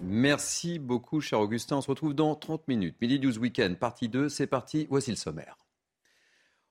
[0.03, 1.77] Merci beaucoup, cher Augustin.
[1.77, 2.97] On se retrouve dans 30 minutes.
[3.01, 4.29] Midi 12 Week-end, partie 2.
[4.29, 4.87] C'est parti.
[4.91, 5.57] Voici le sommaire.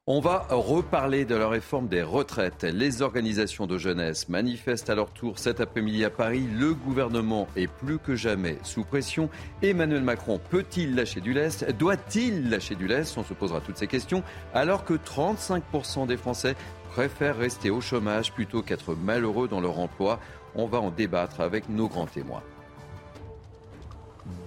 [0.08, 2.64] On va reparler de la réforme des retraites.
[2.64, 6.48] Les organisations de jeunesse manifestent à leur tour cet après-midi à Paris.
[6.60, 9.32] Le gouvernement est plus que jamais sous pression.
[9.64, 11.68] Emmanuel Macron peut-il lâcher du lest?
[11.72, 13.18] Doit-il lâcher du lest?
[13.18, 14.22] On se posera toutes ces questions
[14.54, 16.56] alors que 35% des Français
[16.92, 20.20] préfèrent rester au chômage plutôt qu'être malheureux dans leur emploi.
[20.54, 22.44] On va en débattre avec nos grands témoins.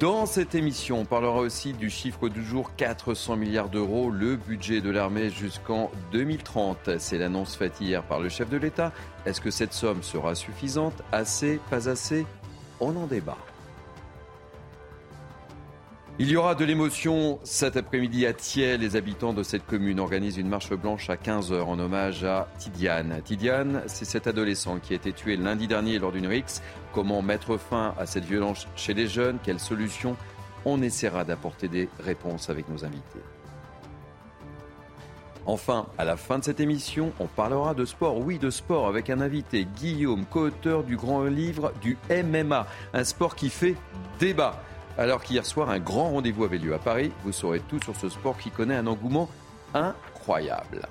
[0.01, 4.81] Dans cette émission, on parlera aussi du chiffre du jour 400 milliards d'euros, le budget
[4.81, 6.99] de l'armée jusqu'en 2030.
[6.99, 8.93] C'est l'annonce faite hier par le chef de l'État.
[9.25, 11.03] Est-ce que cette somme sera suffisante?
[11.13, 11.61] Assez?
[11.71, 12.27] Pas assez?
[12.81, 13.39] On en débat.
[16.21, 18.77] Il y aura de l'émotion cet après-midi à Thiers.
[18.77, 23.21] Les habitants de cette commune organisent une marche blanche à 15h en hommage à Tidiane.
[23.25, 26.61] Tidiane, c'est cet adolescent qui a été tué lundi dernier lors d'une rixe.
[26.93, 29.39] Comment mettre fin à cette violence chez les jeunes?
[29.45, 30.17] Quelle solution
[30.65, 33.21] On essaiera d'apporter des réponses avec nos invités?
[35.47, 39.09] Enfin, à la fin de cette émission, on parlera de sport, oui de sport, avec
[39.09, 43.77] un invité, Guillaume, co-auteur du grand livre du MMA, un sport qui fait
[44.19, 44.61] débat.
[44.99, 47.13] Alors qu'hier soir, un grand rendez-vous avait lieu à Paris.
[47.23, 49.31] Vous saurez tout sur ce sport qui connaît un engouement
[49.73, 50.89] incroyable.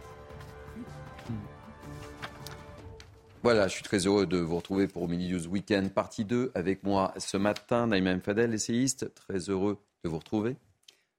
[3.43, 6.83] Voilà, je suis très heureux de vous retrouver pour Mini News Weekend partie 2 avec
[6.83, 9.13] moi ce matin, Naïma Fadel, essayiste.
[9.13, 10.55] Très heureux de vous retrouver.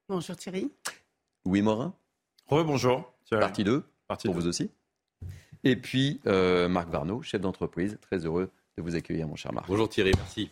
[0.09, 0.71] Bonjour Thierry.
[1.45, 1.93] Louis Morin.
[2.47, 3.13] Rebonjour.
[3.29, 4.71] Partie 2, partie pour vous aussi.
[5.63, 7.99] Et puis euh, Marc Varnaud, chef d'entreprise.
[8.01, 9.67] Très heureux de vous accueillir, mon cher Marc.
[9.69, 10.51] Bonjour Thierry, merci.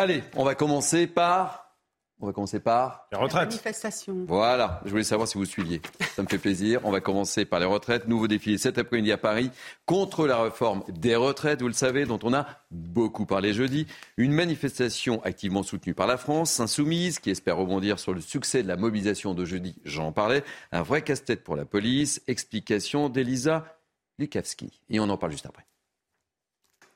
[0.00, 1.76] Allez, on va commencer par.
[2.20, 3.06] On va commencer par.
[3.12, 3.50] Les retraites.
[3.50, 4.24] manifestation.
[4.26, 5.82] Voilà, je voulais savoir si vous suiviez.
[6.16, 6.80] Ça me fait plaisir.
[6.84, 8.08] On va commencer par les retraites.
[8.08, 9.50] Nouveau défilé cet après-midi à Paris
[9.84, 13.86] contre la réforme des retraites, vous le savez, dont on a beaucoup parlé jeudi.
[14.16, 18.68] Une manifestation activement soutenue par la France, insoumise, qui espère rebondir sur le succès de
[18.68, 19.76] la mobilisation de jeudi.
[19.84, 20.44] J'en parlais.
[20.72, 22.22] Un vrai casse-tête pour la police.
[22.26, 23.66] Explication d'Elisa
[24.18, 24.80] Lukavski.
[24.88, 25.66] Et on en parle juste après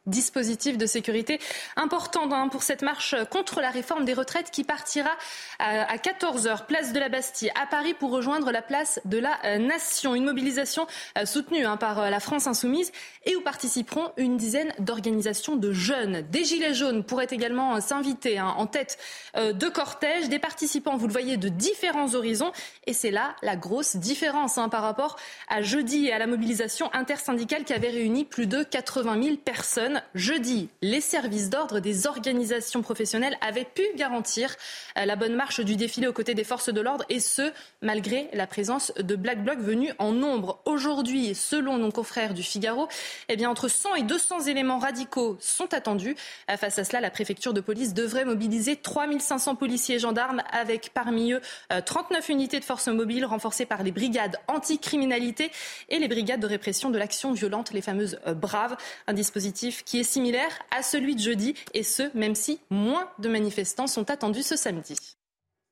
[0.07, 1.41] dispositif de sécurité
[1.77, 5.11] important hein, pour cette marche contre la réforme des retraites qui partira
[5.59, 9.59] à 14h, place de la Bastille, à Paris, pour rejoindre la place de la euh,
[9.59, 10.15] Nation.
[10.15, 10.87] Une mobilisation
[11.19, 12.93] euh, soutenue hein, par euh, la France insoumise
[13.25, 16.23] et où participeront une dizaine d'organisations de jeunes.
[16.31, 18.99] Des Gilets jaunes pourraient également s'inviter hein, en tête
[19.35, 20.29] de cortège.
[20.29, 22.53] Des participants, vous le voyez, de différents horizons.
[22.87, 25.17] Et c'est là la grosse différence par rapport
[25.49, 29.94] à jeudi et à la mobilisation intersyndicale qui avait réuni plus de 80 000 personnes
[30.15, 34.57] jeudi, les services d'ordre des organisations professionnelles avaient pu garantir
[34.99, 37.53] euh, la bonne marche du défilé aux côtés des forces de l'ordre et ce,
[37.83, 40.61] malgré la présence de Black Bloc venus en nombre.
[40.65, 42.89] Aujourd'hui, selon nos confrères du Figaro,
[43.29, 46.17] eh entre 100 et 200 éléments radicaux sont attendus.
[46.51, 50.91] Euh, face à cela, la préfecture de police devrait mobiliser 3500 policiers et gendarmes avec
[50.95, 51.41] parmi eux
[51.85, 55.51] 39 euh, unités de forces mobiles renforcées par les brigades anticriminalité
[55.89, 58.77] et les brigades de répression de l'action violente, les fameuses braves,
[59.07, 63.29] un dispositif qui est similaire à celui de jeudi, et ce, même si moins de
[63.29, 64.97] manifestants sont attendus ce samedi.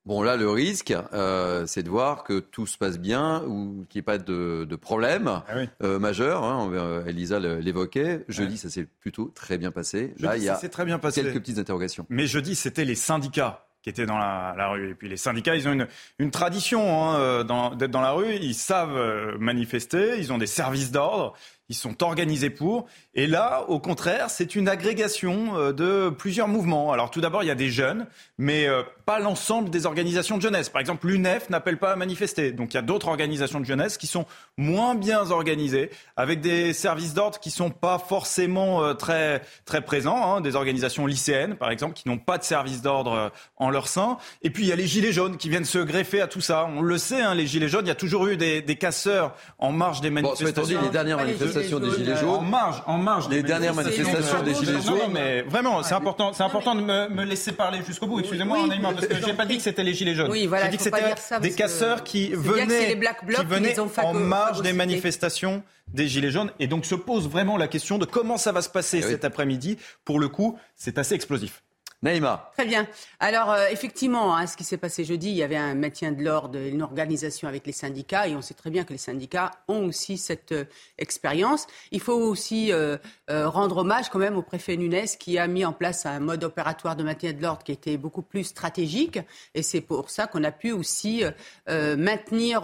[0.05, 3.99] Bon, là, le risque, euh, c'est de voir que tout se passe bien ou qu'il
[3.99, 5.69] n'y ait pas de, de problème Ah oui.
[5.81, 6.43] euh, majeur.
[6.43, 8.25] Hein, euh, Elisa l'évoquait.
[8.27, 10.13] Jeudi, ça s'est plutôt très bien passé.
[10.19, 11.21] là, il y a très bien passé.
[11.23, 12.05] quelques petites interrogations.
[12.09, 14.91] Mais jeudi, c'était les syndicats qui étaient dans la, la rue.
[14.91, 15.87] Et puis les syndicats, ils ont une,
[16.19, 18.33] une tradition hein, euh, dans- d'être dans la rue.
[18.35, 20.17] Ils savent manifester.
[20.19, 21.33] Ils ont des services d'ordre.
[21.73, 22.85] Ils sont organisés pour.
[23.15, 26.91] Et là, au contraire, c'est une agrégation euh, de plusieurs mouvements.
[26.93, 28.05] Alors tout d'abord, il y a des jeunes,
[28.37, 30.69] mais euh, pas l'ensemble des organisations de jeunesse.
[30.69, 32.51] Par exemple, l'UNEF n'appelle pas à manifester.
[32.51, 36.73] Donc il y a d'autres organisations de jeunesse qui sont moins bien organisées, avec des
[36.73, 40.35] services d'ordre qui sont pas forcément euh, très très présents.
[40.35, 40.41] hein.
[40.41, 44.17] Des organisations lycéennes, par exemple, qui n'ont pas de service d'ordre euh, en leur sein.
[44.43, 46.67] Et puis il y a les gilets jaunes qui viennent se greffer à tout ça.
[46.75, 47.85] On le sait, hein, les gilets jaunes.
[47.85, 50.81] Il y a toujours eu des, des casseurs en marge des Bon, manifestations.
[50.83, 51.33] les dernières Pas les
[51.71, 53.29] manifestations des Gilets Gilets jaunes, En marge, en marge.
[53.29, 57.09] les dernières manifestations des Gilets jaunes, non, mais vraiment, c'est important, c'est important de me,
[57.09, 58.19] me laisser parler jusqu'au bout.
[58.19, 60.31] Excusez-moi, Naïma, parce que j'ai pas dit que c'était les gilets jaunes.
[60.31, 64.61] Oui, voilà, j'ai dit que c'était des casseurs qui venaient, qui venaient en phago- marge
[64.61, 66.51] des manifestations des gilets jaunes.
[66.59, 69.25] Et donc se pose vraiment la question de comment ça va se passer Eh cet
[69.25, 69.77] après-midi.
[70.05, 71.61] Pour le coup, c'est assez explosif.
[72.03, 72.51] Naïma.
[72.53, 72.85] Très bien.
[73.21, 76.21] Alors, euh, effectivement, hein, ce qui s'est passé jeudi, il y avait un maintien de
[76.21, 79.85] l'ordre, une organisation avec les syndicats, et on sait très bien que les syndicats ont
[79.85, 80.65] aussi cette euh,
[80.97, 81.65] expérience.
[81.91, 82.97] Il faut aussi euh,
[83.29, 86.97] rendre hommage quand même au préfet Nunes qui a mis en place un mode opératoire
[86.97, 89.19] de maintien de l'ordre qui était beaucoup plus stratégique,
[89.55, 91.23] et c'est pour ça qu'on a pu aussi
[91.67, 92.63] maintenir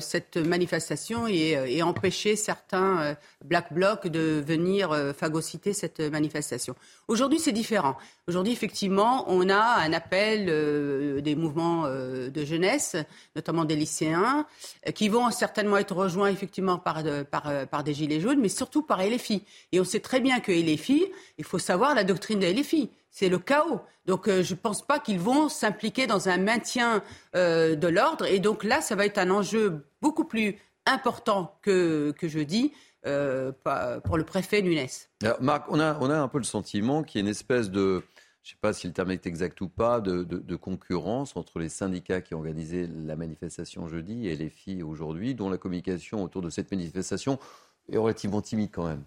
[0.00, 6.74] cette manifestation et, et empêcher certains black blocs de venir phagocyter cette manifestation.
[7.08, 7.96] Aujourd'hui, c'est différent.
[8.26, 8.52] Aujourd'hui,
[9.28, 12.96] on a un appel euh, des mouvements euh, de jeunesse,
[13.36, 14.46] notamment des lycéens,
[14.86, 18.48] euh, qui vont certainement être rejoints effectivement par, de- par, par des gilets jaunes, mais
[18.48, 19.42] surtout par LFI.
[19.72, 21.06] Et on sait très bien que LFI,
[21.38, 22.90] il faut savoir la doctrine de LFI.
[23.10, 23.80] C'est le chaos.
[24.06, 27.02] Donc je ne pense pas qu'ils vont s'impliquer dans un maintien
[27.34, 28.26] de l'ordre.
[28.26, 32.26] Et donc là, ça va être un enjeu beaucoup plus important que, que
[33.06, 34.86] euh, pa- pour le préfet Nunes.
[35.40, 38.02] Marc, on a, on a un peu le sentiment qu'il y a une espèce de,
[38.48, 41.68] je ne sais pas si le terme est exact ou pas, de, concurrence entre les
[41.68, 46.40] syndicats qui ont organisé la manifestation jeudi et les filles aujourd'hui, dont la communication autour
[46.40, 47.38] de cette manifestation
[47.92, 49.02] est relativement timide quand même.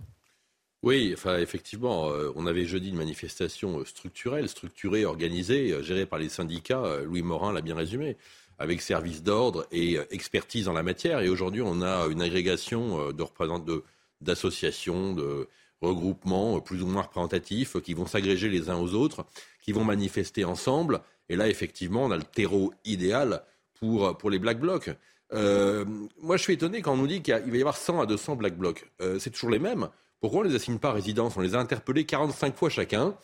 [0.84, 6.20] Oui, enfin, effectivement, euh, on avait jeudi une manifestation structurelle, structurée, organisée, euh, gérée par
[6.20, 6.86] les syndicats.
[6.86, 8.18] euh, Louis Morin l'a bien résumé,
[8.60, 11.20] avec service d'ordre et expertise en la matière.
[11.20, 13.82] Et aujourd'hui, on a une agrégation de représentants
[14.22, 15.48] d'associations, de
[15.82, 19.26] regroupements euh, plus ou moins représentatifs euh, qui vont s'agréger les uns aux autres,
[19.62, 21.02] qui vont manifester ensemble.
[21.30, 23.44] Et là, effectivement, on a le terreau idéal
[23.80, 24.92] pour, pour les Black Blocs.
[25.34, 25.86] Euh,
[26.22, 28.36] moi, je suis étonné quand on nous dit qu'il va y avoir 100 à 200
[28.36, 28.90] Black Blocs.
[29.02, 29.90] Euh, c'est toujours les mêmes.
[30.20, 31.38] Pourquoi on ne les assigne pas à résidence?
[31.38, 33.16] On les a interpellés 45 fois chacun.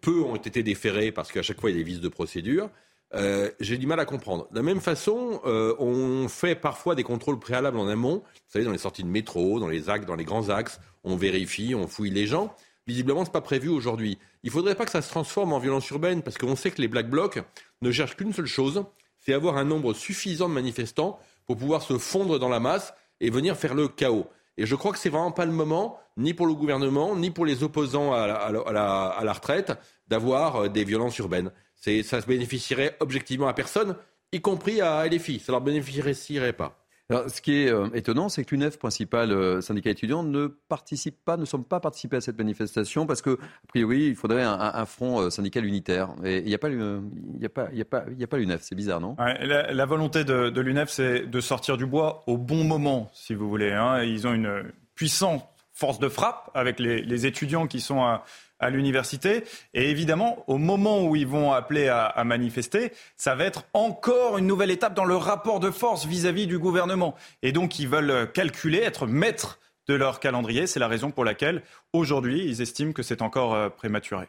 [0.00, 2.70] Peu ont été déférés parce qu'à chaque fois, il y a des vices de procédure.
[3.14, 4.48] Euh, J'ai du mal à comprendre.
[4.50, 8.22] De la même façon, euh, on fait parfois des contrôles préalables en amont.
[8.24, 11.16] Vous savez, dans les sorties de métro, dans les axes, dans les grands axes, on
[11.16, 12.54] vérifie, on fouille les gens.
[12.86, 14.18] Visiblement, ce n'est pas prévu aujourd'hui.
[14.42, 16.80] Il ne faudrait pas que ça se transforme en violence urbaine parce qu'on sait que
[16.80, 17.40] les Black Blocs
[17.82, 18.84] ne cherchent qu'une seule chose,
[19.18, 23.30] c'est avoir un nombre suffisant de manifestants pour pouvoir se fondre dans la masse et
[23.30, 24.26] venir faire le chaos.
[24.56, 27.46] Et je crois que c'est vraiment pas le moment, ni pour le gouvernement, ni pour
[27.46, 29.72] les opposants à la, retraite,
[30.08, 31.52] d'avoir euh, des violences urbaines.
[31.80, 33.94] C'est, ça ne bénéficierait objectivement à personne,
[34.32, 35.38] y compris à LFI.
[35.40, 36.76] Ça leur bénéficierait pas.
[37.10, 41.16] Alors, ce qui est euh, étonnant, c'est que l'UNEF, principal euh, syndicat étudiant, ne participe
[41.24, 44.52] pas, ne semble pas participer à cette manifestation parce que, a priori, il faudrait un,
[44.52, 46.10] un- un front euh, syndical unitaire.
[46.22, 47.00] Et il n'y a pas, le-
[47.36, 48.60] il y a pas, il y a pas, il y a pas l'UNEF.
[48.62, 49.16] C'est bizarre, non?
[49.18, 53.08] Ouais, la, la volonté de, de l'UNEF, c'est de sortir du bois au bon moment,
[53.14, 53.72] si vous voulez.
[53.72, 54.02] hein.
[54.02, 58.22] Ils ont une puissante force de frappe avec les, les étudiants qui sont à,
[58.60, 59.44] à l'université.
[59.74, 64.46] Et évidemment, au moment où ils vont appeler à, manifester, ça va être encore une
[64.46, 67.14] nouvelle étape dans le rapport de force vis-à-vis du gouvernement.
[67.42, 70.66] Et donc, ils veulent calculer, être maîtres de leur calendrier.
[70.66, 74.28] C'est la raison pour laquelle, aujourd'hui, ils estiment que c'est encore euh, prématuré.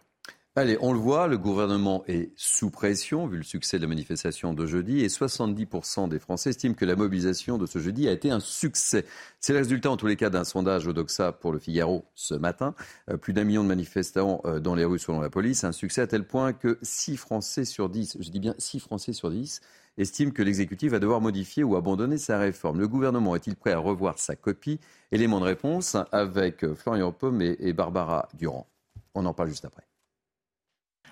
[0.55, 4.51] Allez, on le voit, le gouvernement est sous pression vu le succès de la manifestation
[4.51, 8.31] de jeudi et 70% des Français estiment que la mobilisation de ce jeudi a été
[8.31, 9.05] un succès.
[9.39, 12.33] C'est le résultat en tous les cas d'un sondage au Doxa pour le Figaro ce
[12.33, 12.73] matin.
[13.12, 15.63] Euh, plus d'un million de manifestants euh, dans les rues selon la police.
[15.63, 19.13] Un succès à tel point que 6 Français sur 10, je dis bien 6 Français
[19.13, 19.62] sur 10,
[19.99, 22.79] estiment que l'exécutif va devoir modifier ou abandonner sa réforme.
[22.79, 24.79] Le gouvernement est-il prêt à revoir sa copie?
[25.12, 28.67] Élément de réponse avec Florian et et Barbara Durand.
[29.13, 29.88] On en parle juste après.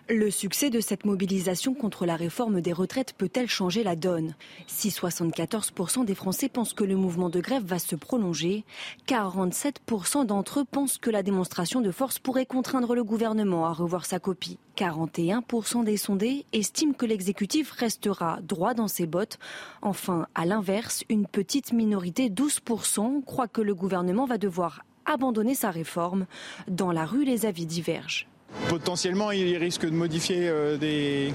[0.10, 4.36] Le succès de cette mobilisation contre la réforme des retraites peut-elle changer la donne?
[4.66, 8.64] Si 74% des Français pensent que le mouvement de grève va se prolonger,
[9.10, 14.06] 47% d'entre eux pensent que la démonstration de force pourrait contraindre le gouvernement à revoir
[14.06, 14.60] sa copie.
[14.78, 19.40] 41% des sondés estiment que l'exécutif restera droit dans ses bottes.
[19.82, 25.70] Enfin, à l'inverse, une petite minorité, 12%, croit que le gouvernement va devoir abandonner sa
[25.70, 26.28] réforme.
[26.70, 28.26] Dans la rue, les avis divergent.
[28.70, 31.34] Potentiellement, il risque de modifier euh, des,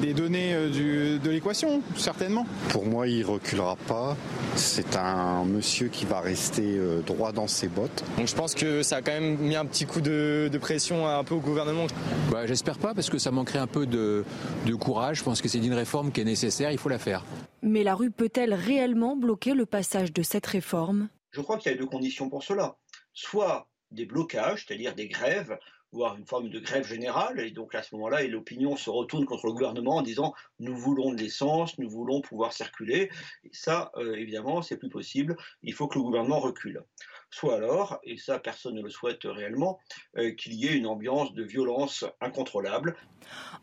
[0.00, 2.46] des données euh, de l'équation, certainement.
[2.70, 4.16] Pour moi, il reculera pas.
[4.56, 8.04] C'est un monsieur qui va rester euh, droit dans ses bottes.
[8.18, 11.24] Donc je pense que ça a quand même mis un petit coup de, pression un
[11.24, 11.86] peu au gouvernement.
[12.30, 14.24] Bah, J'espère pas parce que ça manquerait un peu de,
[14.66, 15.18] de courage.
[15.18, 17.24] Je pense que c'est une réforme qui est nécessaire, il faut la faire.
[17.62, 21.08] Mais la rue peut-elle réellement bloquer le passage de cette réforme?
[21.30, 22.76] Je crois qu'il y a deux conditions pour cela.
[23.14, 25.56] Soit des blocages, c'est-à-dire des grèves
[25.92, 27.40] voire une forme de grève générale.
[27.40, 31.12] Et donc à ce moment-là, l'opinion se retourne contre le gouvernement en disant nous voulons
[31.12, 33.10] de l'essence, nous voulons pouvoir circuler.
[33.44, 35.36] Et ça, euh, évidemment, c'est plus possible.
[35.62, 36.82] Il faut que le gouvernement recule.
[37.30, 39.78] Soit alors, et ça personne ne le souhaite réellement,
[40.18, 42.96] euh, qu'il y ait une ambiance de violence incontrôlable.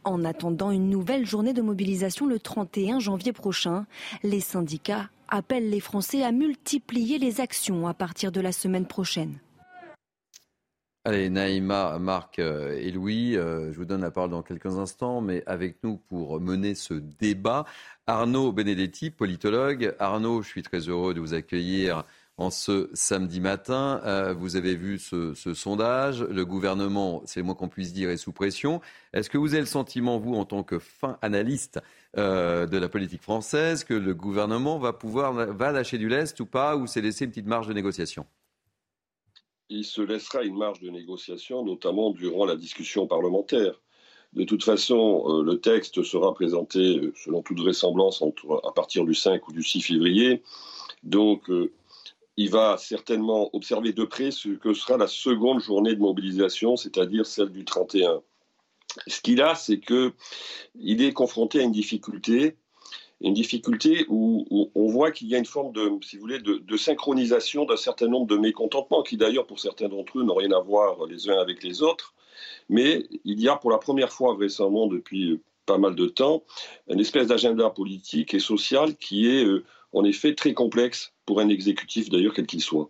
[0.03, 3.85] En attendant une nouvelle journée de mobilisation le 31 janvier prochain,
[4.23, 9.39] les syndicats appellent les Français à multiplier les actions à partir de la semaine prochaine.
[11.05, 15.21] Allez, Naïma, Marc euh, et Louis, euh, je vous donne la parole dans quelques instants,
[15.21, 17.63] mais avec nous pour mener ce débat,
[18.05, 19.95] Arnaud Benedetti, politologue.
[19.99, 22.03] Arnaud, je suis très heureux de vous accueillir
[22.35, 24.01] en ce samedi matin.
[24.03, 26.21] Euh, vous avez vu ce, sondage.
[26.21, 28.81] Le gouvernement, c'est le moins qu'on puisse dire, est sous pression.
[29.13, 31.79] Est-ce que vous avez le sentiment, vous, en tant que fin analyste
[32.17, 36.75] de la politique française, que le gouvernement va pouvoir va lâcher du lest ou pas,
[36.75, 38.25] ou s'est laissé une petite marge de négociation?
[39.69, 43.79] Il se laissera une marge de négociation, notamment durant la discussion parlementaire.
[44.33, 48.23] De toute façon, euh, le texte sera présenté, euh, selon toute vraisemblance,
[48.63, 50.43] à partir du 5 ou du 6 février.
[51.03, 51.71] Donc, euh,
[52.37, 57.25] il va certainement observer de près ce que sera la seconde journée de mobilisation, c'est-à-dire
[57.25, 58.21] celle du 31.
[59.07, 62.55] Ce qu'il a, c'est qu'il est confronté à une difficulté,
[63.21, 64.45] une difficulté où,
[64.75, 68.07] on voit qu'il y a une forme de, si vous voulez, de, synchronisation d'un certain
[68.07, 71.37] nombre de mécontentements qui d'ailleurs pour certains d'entre eux n'ont rien à voir les uns
[71.39, 72.13] avec les autres.
[72.69, 76.43] Mais il y a pour la première fois récemment depuis pas mal de temps
[76.89, 81.49] une espèce d'agenda politique et social qui est euh, en effet très complexe pour un
[81.49, 82.89] exécutif d'ailleurs quel qu'il soit.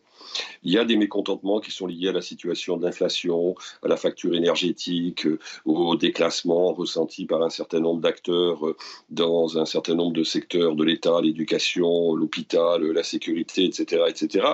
[0.64, 4.36] Il y a des mécontentements qui sont liés à la situation d'inflation, à la facture
[4.36, 8.76] énergétique, euh, au déclassement ressenti par un certain nombre d'acteurs euh,
[9.10, 14.04] dans un certain nombre de secteurs de l'État, l'éducation, l'hôpital, la sécurité, etc.
[14.08, 14.48] etc.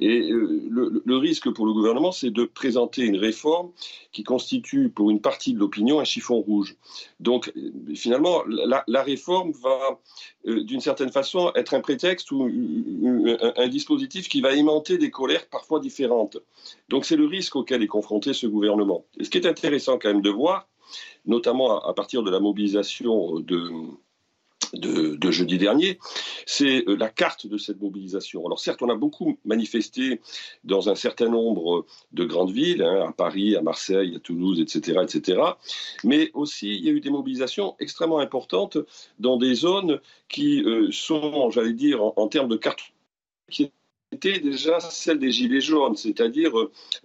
[0.00, 0.60] Et euh,
[1.04, 3.70] le, risque pour le gouvernement, c'est de présenter une réforme
[4.12, 6.76] qui constitue pour une partie de l'opinion un chiffon rouge.
[7.20, 7.52] Donc
[7.94, 10.00] finalement, la, réforme va,
[10.44, 15.46] d'une certaine façon, être un prétexte ou un, un dispositif qui va aimanter des colères
[15.48, 16.38] parfois différentes.
[16.88, 19.04] Donc c'est le risque auquel est confronté ce gouvernement.
[19.18, 20.68] Et ce qui est intéressant quand même de voir,
[21.26, 23.70] notamment à, partir de la mobilisation de,
[24.72, 25.98] de, jeudi dernier,
[26.46, 28.44] c'est euh, la carte de cette mobilisation.
[28.46, 30.20] Alors certes, on a beaucoup manifesté
[30.64, 35.00] dans un certain nombre de grandes villes, hein, à Paris, à Marseille, à Toulouse, etc.,
[35.02, 35.40] etc.
[36.04, 38.78] Mais aussi, il y a eu des mobilisations extrêmement importantes
[39.18, 42.92] dans des zones qui euh, sont, j'allais dire, en, termes de carte
[43.50, 43.70] qui
[44.12, 46.52] était déjà celle des Gilets jaunes, c'est-à-dire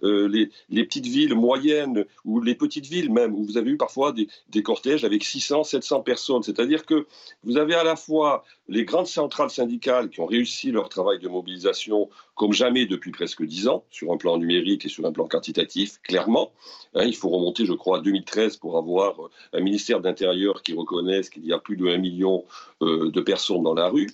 [0.02, 4.12] euh, les, petites villes moyennes ou les petites villes même, où vous avez eu parfois
[4.12, 6.42] des, des cortèges avec 600, 700 personnes.
[6.42, 7.06] C'est-à-dire que
[7.44, 11.28] vous avez à la fois les grandes centrales syndicales qui ont réussi leur travail de
[11.28, 15.28] mobilisation comme jamais depuis presque dix ans, sur un plan numérique et sur un plan
[15.28, 16.50] quantitatif, clairement.
[16.94, 19.14] Hein, il faut remonter, je crois, à 2013 pour avoir
[19.52, 22.44] un ministère d'Intérieur qui reconnaisse qu'il y a plus de 1 million
[22.82, 24.10] euh, de personnes dans la rue.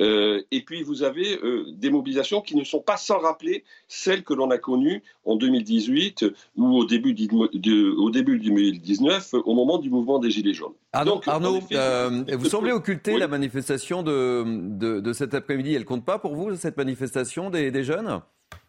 [0.00, 4.24] Euh, et puis, vous avez euh, des mobilisations qui ne sont pas sans rappeler celles
[4.24, 6.24] que l'on a connues en 2018
[6.56, 10.74] ou au début, de, au début 2019, au moment du mouvement des Gilets jaunes.
[10.92, 15.74] Arnaud, Arnaud vous semblez occulter la manifestation de, de, de cet après-midi.
[15.74, 18.20] Elle compte pas pour vous, cette manifestation des, jeunes?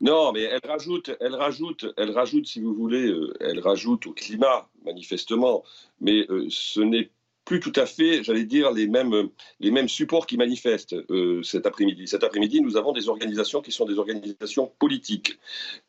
[0.01, 4.13] Non, mais elle rajoute, elle rajoute, elle rajoute, si vous voulez, euh, elle rajoute au
[4.13, 5.63] climat, manifestement.
[6.01, 7.09] Mais euh, ce n'est
[7.45, 11.65] plus tout à fait, j'allais dire, les mêmes, les mêmes supports qui manifestent euh, cet
[11.65, 12.07] après-midi.
[12.07, 15.39] Cet après-midi, nous avons des organisations qui sont des organisations politiques.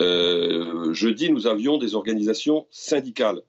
[0.01, 3.43] jeudi, nous avions des organisations syndicales.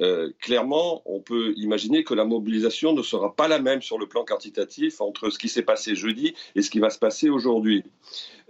[0.00, 4.06] Euh, clairement, on peut imaginer que la mobilisation ne sera pas la même sur le
[4.06, 7.84] plan quantitatif entre ce qui s'est passé jeudi et ce qui va se passer aujourd'hui.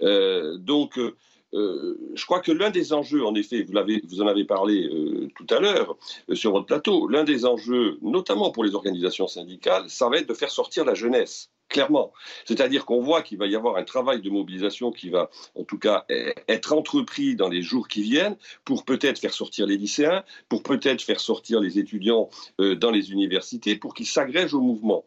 [0.03, 3.75] Euh, donc, euh, je crois que l'un des enjeux, en effet, vous,
[4.09, 4.89] vous en avez parlé
[5.35, 5.97] tout à l'heure
[6.33, 10.35] sur votre plateau, l'un des enjeux, notamment pour les organisations syndicales, ça va être de
[10.35, 12.13] faire sortir la jeunesse clairement.
[12.45, 15.79] C'est-à-dire qu'on voit qu'il va y avoir un travail de mobilisation qui va, en tout
[15.79, 20.23] cas, e-, être entrepris dans les jours qui viennent pour peut-être faire sortir les lycéens,
[20.51, 25.05] pour peut-être faire sortir les étudiants dans les universités, pour qu'ils s'agrègent au mouvement.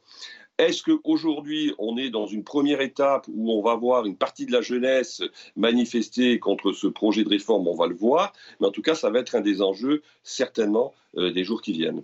[0.60, 4.52] Est-ce qu'aujourd'hui, on est dans une première étape où on va voir une partie de
[4.52, 5.24] la jeunesse
[5.56, 7.68] manifester contre ce projet de réforme?
[7.68, 8.34] On va le voir.
[8.60, 11.74] Mais en tout cas, ça va être un des enjeux, certainement, euh, des jours qui
[11.74, 12.04] viennent.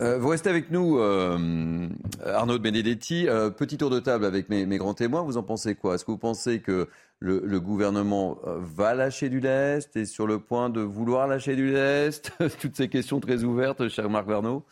[0.00, 1.88] Euh, vous restez avec nous, euh,
[2.24, 3.26] Arnaud de Benedetti.
[3.56, 5.22] petit tour de table avec mes, grands témoins.
[5.22, 5.94] Vous en pensez quoi?
[5.94, 6.88] Est-ce que vous pensez que
[7.18, 9.96] le, le, gouvernement va lâcher du lest?
[9.96, 12.32] Et sur le point de vouloir lâcher du lest?
[12.60, 14.64] Toutes ces questions très ouvertes, cher Marc Verneau.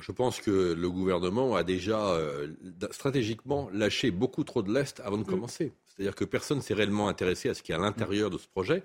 [0.00, 2.48] Je pense que le gouvernement a déjà euh,
[2.90, 5.26] stratégiquement lâché beaucoup trop de l'Est avant de mm.
[5.26, 5.72] commencer.
[5.86, 8.84] C'est-à-dire que personne s'est réellement intéressé à ce qui est à l'intérieur de ce projet,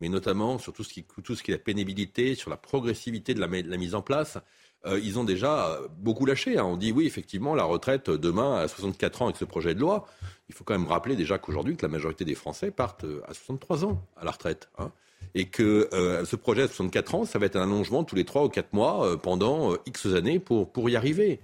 [0.00, 3.34] mais notamment sur tout ce qui, tout ce qui est la pénibilité, sur la progressivité
[3.34, 4.38] de la, mise en place.
[4.84, 6.58] Euh, ils ont déjà beaucoup lâché.
[6.58, 6.64] Hein.
[6.64, 10.06] On dit oui, effectivement, la retraite demain à 64 ans avec ce projet de loi.
[10.48, 13.84] Il faut quand même rappeler déjà qu'aujourd'hui, que la majorité des Français partent à 63
[13.84, 14.68] ans à la retraite.
[14.78, 14.92] Hein
[15.34, 18.24] et que euh, ce projet à 64 ans, ça va être un allongement tous les
[18.24, 21.40] 3 ou 4 mois euh, pendant euh, X années pour, pour y arriver.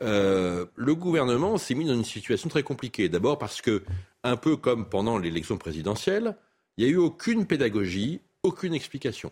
[0.00, 3.08] le gouvernement s'est mis dans une situation très compliquée.
[3.08, 3.82] D'abord parce que,
[4.24, 6.36] un peu comme pendant l'élection présidentielle,
[6.76, 9.30] il n'y a eu aucune pédagogie, aucune explication.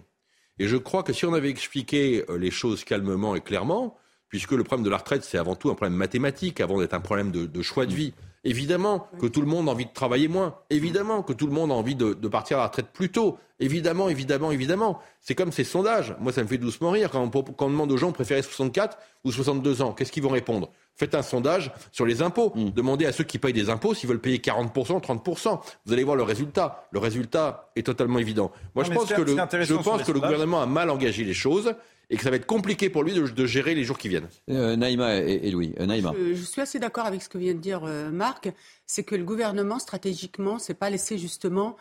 [0.60, 3.96] Et je crois que si on avait expliqué les choses calmement et clairement,
[4.28, 7.00] puisque le problème de la retraite, c'est avant tout un problème mathématique, avant d'être un
[7.00, 10.56] problème de, choix de vie, Évidemment que tout le monde a envie de travailler moins.
[10.70, 13.36] Évidemment que tout le monde a envie de, partir à la retraite plus tôt.
[13.58, 14.98] Évidemment, évidemment, évidemment.
[15.20, 16.16] C'est comme ces sondages.
[16.20, 19.82] Moi, ça me fait doucement rire quand on, demande aux gens préférer 64 ou 62
[19.82, 19.92] ans.
[19.92, 20.70] Qu'est-ce qu'ils vont répondre?
[21.00, 22.52] Faites un sondage sur les impôts.
[22.54, 22.72] Mm.
[22.72, 25.60] Demandez à ceux qui payent des impôts s'ils veulent payer 40%, 30%.
[25.86, 26.86] Vous allez voir le résultat.
[26.90, 28.52] Le résultat est totalement évident.
[28.74, 29.34] Moi, je pense que, le,
[29.64, 31.74] je pense que le gouvernement a mal engagé les choses
[32.10, 34.28] et que ça va être compliqué pour lui de, gérer les jours qui viennent.
[34.50, 35.72] Euh, Naïma et, Louis.
[35.80, 36.12] Euh, Naïma.
[36.18, 38.50] Je, suis assez d'accord avec ce que vient de dire euh, Marc.
[38.84, 41.78] C'est que le gouvernement, stratégiquement, s'est pas laissé justement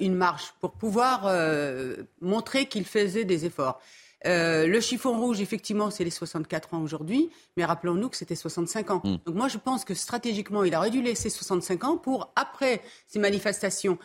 [0.00, 1.28] une marge pour pouvoir
[2.22, 3.80] montrer qu'il faisait des efforts.
[4.24, 9.02] Le chiffon rouge, effectivement, c'est les 64 ans aujourd'hui, mais rappelons-nous que c'était 65 ans.
[9.04, 9.16] Hmm.
[9.26, 13.18] Donc moi, je pense que stratégiquement, il aurait dû laisser 65 ans pour, après ces
[13.18, 13.98] manifestations,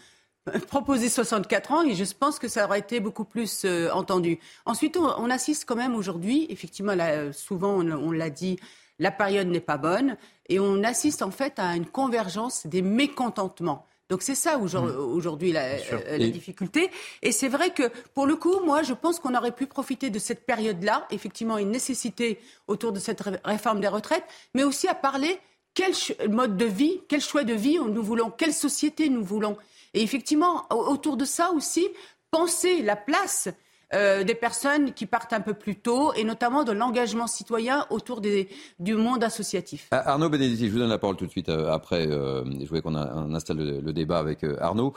[0.67, 4.39] proposer 64 ans et je pense que ça aurait été beaucoup plus euh, entendu.
[4.65, 8.59] Ensuite, on, assiste quand même aujourd'hui, effectivement, là, souvent on, l'a dit,
[8.99, 10.17] la période n'est pas bonne
[10.47, 13.86] et on assiste en fait à une convergence des mécontentements.
[14.10, 14.64] Donc c'est ça mmh.
[14.97, 16.89] aujourd'hui la, euh, la, difficulté.
[17.22, 17.84] Et c'est vrai que
[18.16, 21.70] pour le coup, moi, je pense qu'on aurait pu profiter de cette période-là, effectivement une
[21.70, 25.39] nécessité autour de cette réforme des retraites, mais aussi à parler
[25.76, 25.93] quel
[26.28, 29.57] mode de vie, quel choix de vie nous voulons, quelle société nous voulons.
[29.93, 31.88] Et effectivement, autour de ça aussi,
[32.32, 33.49] penser la place
[33.94, 38.22] euh, des personnes qui partent un peu plus tôt et notamment de l'engagement citoyen autour
[38.22, 39.88] du monde associatif.
[39.92, 42.08] Ah, Arnaud Benedetti, je vous donne la parole tout de suite euh, après.
[42.08, 44.94] Euh, je voulais qu'on installe le, débat avec Arnaud.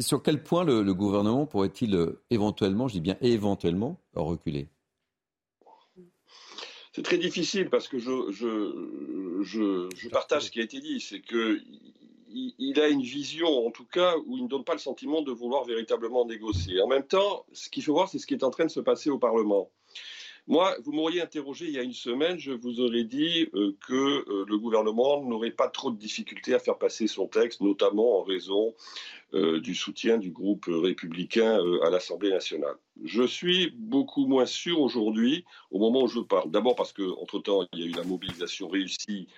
[0.00, 4.68] sur quel point le, gouvernement pourrait-il éventuellement, je dis bien éventuellement, reculer?
[6.92, 11.00] C'est très difficile parce que je, je, je, je, partage ce qui a été dit.
[11.00, 11.60] C'est que
[12.28, 15.32] il, a une vision, en tout cas, où il ne donne pas le sentiment de
[15.32, 16.80] vouloir véritablement négocier.
[16.80, 18.80] En même temps, ce qu'il faut voir, c'est ce qui est en train de se
[18.80, 19.70] passer au Parlement.
[20.48, 23.94] Moi, vous m'auriez interrogé il y a une semaine, je vous aurais dit euh, que
[23.94, 28.22] euh, le gouvernement n'aurait pas trop de difficultés à faire passer son texte, notamment en
[28.22, 28.72] raison
[29.34, 32.76] euh, du soutien du groupe républicain à l'Assemblée nationale.
[33.04, 36.50] Je suis beaucoup moins sûr aujourd'hui, au moment où je parle.
[36.50, 39.28] D'abord parce qu'entre-temps, il y a eu la mobilisation réussie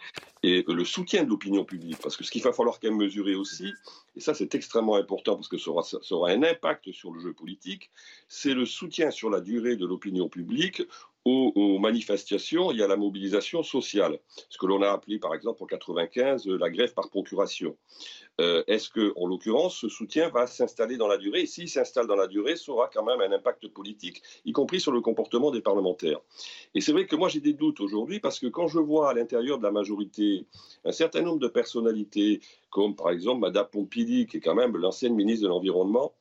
[0.42, 1.98] et le soutien de l'opinion publique.
[2.00, 3.72] Parce que ce qu'il va falloir quand même mesurer aussi,
[4.16, 7.20] et ça c'est extrêmement important parce que ça aura, ça aura un impact sur le
[7.20, 7.90] jeu politique,
[8.28, 10.82] c'est le soutien sur la durée de l'opinion publique
[11.28, 14.18] aux, manifestations, il y a la mobilisation sociale,
[14.48, 17.76] ce que l'on a appelé par exemple en 95 la grève par procuration.
[18.40, 21.42] Euh, est-ce que, en l'occurrence, ce soutien va s'installer dans la durée?
[21.42, 24.80] Et s'il s'installe dans la durée, ça aura quand même un impact politique, y compris
[24.80, 26.20] sur le comportement des parlementaires.
[26.74, 29.14] Et c'est vrai que moi j'ai des doutes aujourd'hui parce que quand je vois à
[29.14, 30.46] l'intérieur de la majorité
[30.84, 35.14] un certain nombre de personnalités, comme par exemple Madame Pompili, qui est quand même l'ancienne
[35.14, 36.14] ministre de l'Environnement,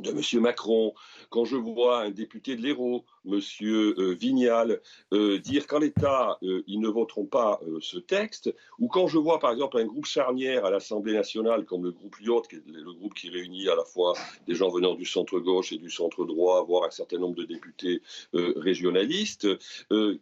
[0.00, 0.42] de M.
[0.42, 0.94] Macron,
[1.30, 3.40] quand je vois un député de l'Hérault, M.
[3.62, 4.80] Euh, Vignal,
[5.12, 9.38] euh, dire qu'en l'État, euh, ils ne voteront pas ce texte, ou quand je vois
[9.38, 12.92] par exemple un groupe charnière à l'Assemblée nationale comme le groupe Lyot, qui est le
[12.92, 14.14] groupe qui réunit à la fois
[14.46, 18.02] des gens venant du centre-gauche et du centre-droit, voire un certain nombre de députés
[18.32, 19.48] régionalistes,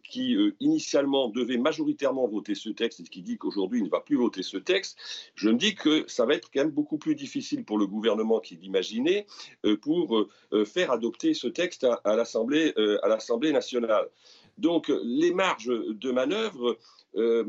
[0.03, 4.15] qui initialement devait majoritairement voter ce texte et qui dit qu'aujourd'hui il ne va plus
[4.15, 4.97] voter ce texte,
[5.35, 8.39] je me dis que ça va être quand même beaucoup plus difficile pour le gouvernement
[8.39, 9.25] qui l'imaginait
[9.81, 10.27] pour
[10.65, 12.73] faire adopter ce texte à, l'Assemblée
[13.03, 14.09] à l'Assemblée nationale.
[14.57, 16.77] Donc les marges de manœuvre,
[17.15, 17.43] euh,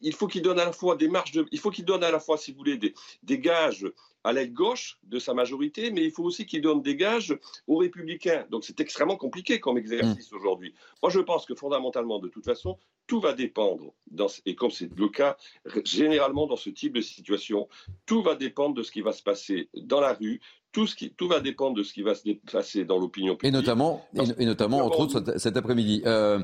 [0.00, 2.10] il faut qu'il donne à la fois des marges, de, il faut qu'il donne à
[2.10, 3.86] la fois, si vous voulez, des, des gages
[4.24, 7.76] à l'aile gauche de sa majorité, mais il faut aussi qu'il donne des gages aux
[7.76, 8.46] républicains.
[8.50, 10.36] Donc c'est extrêmement compliqué comme exercice mmh.
[10.36, 10.74] aujourd'hui.
[11.02, 14.90] Moi je pense que fondamentalement, de toute façon, tout va dépendre, dans, et comme c'est
[14.94, 15.36] le cas
[15.84, 17.68] généralement dans ce type de situation,
[18.04, 20.40] tout va dépendre de ce qui va se passer dans la rue,
[20.72, 23.54] tout, ce qui, tout va dépendre de ce qui va se passer dans l'opinion publique.
[23.54, 24.06] Et notamment,
[24.38, 26.02] et, notamment entre autres, cet après-midi.
[26.06, 26.40] Euh,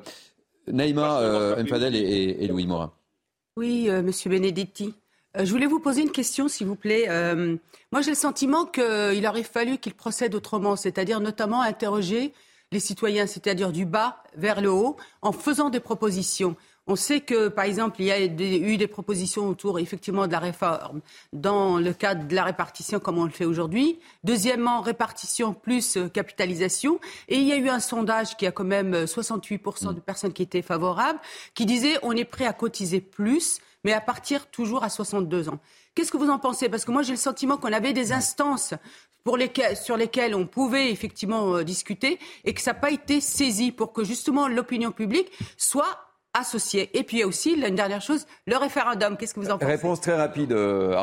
[0.67, 2.93] Naïma euh, Mfadel et, Louis Morin.
[3.57, 4.95] Oui, euh, Monsieur Benedetti.
[5.37, 7.07] Euh, je voulais vous poser une question, s'il vous plaît.
[7.93, 12.33] moi, j'ai le sentiment qu'il aurait fallu qu'il procède autrement, c'est-à-dire notamment interroger
[12.73, 16.57] les citoyens, c'est-à-dire du bas vers le haut, en faisant des propositions.
[16.87, 20.39] On sait que, par exemple, il y a eu des propositions autour, effectivement, de la
[20.39, 21.01] réforme
[21.33, 23.99] dans le cadre de la répartition, comme on le fait aujourd'hui.
[24.23, 27.01] Deuxièmement, répartition plus euh, capitalisation.
[27.29, 30.35] Et il y a eu un sondage qui a quand même 68% euh, de personnes
[30.35, 31.19] qui étaient favorables,
[31.55, 35.61] qui disait on est prêt à cotiser plus, mais à partir toujours à 62 ans.
[35.95, 36.69] Qu'est-ce que vous en pensez?
[36.69, 38.75] Parce que moi, j'ai le sentiment qu'on avait des instances
[39.23, 43.23] pour lesquelles, sur lesquelles on pouvait effectivement euh, discuter et que ça n'a pas été
[43.23, 46.04] saisi pour que justement l'opinion publique soit
[46.35, 46.91] associés.
[46.99, 49.17] Et puis il y aussi, une dernière chose, le référendum.
[49.17, 49.71] Qu'est-ce que vous en pensez?
[49.73, 50.97] Réponse très rapide, euh,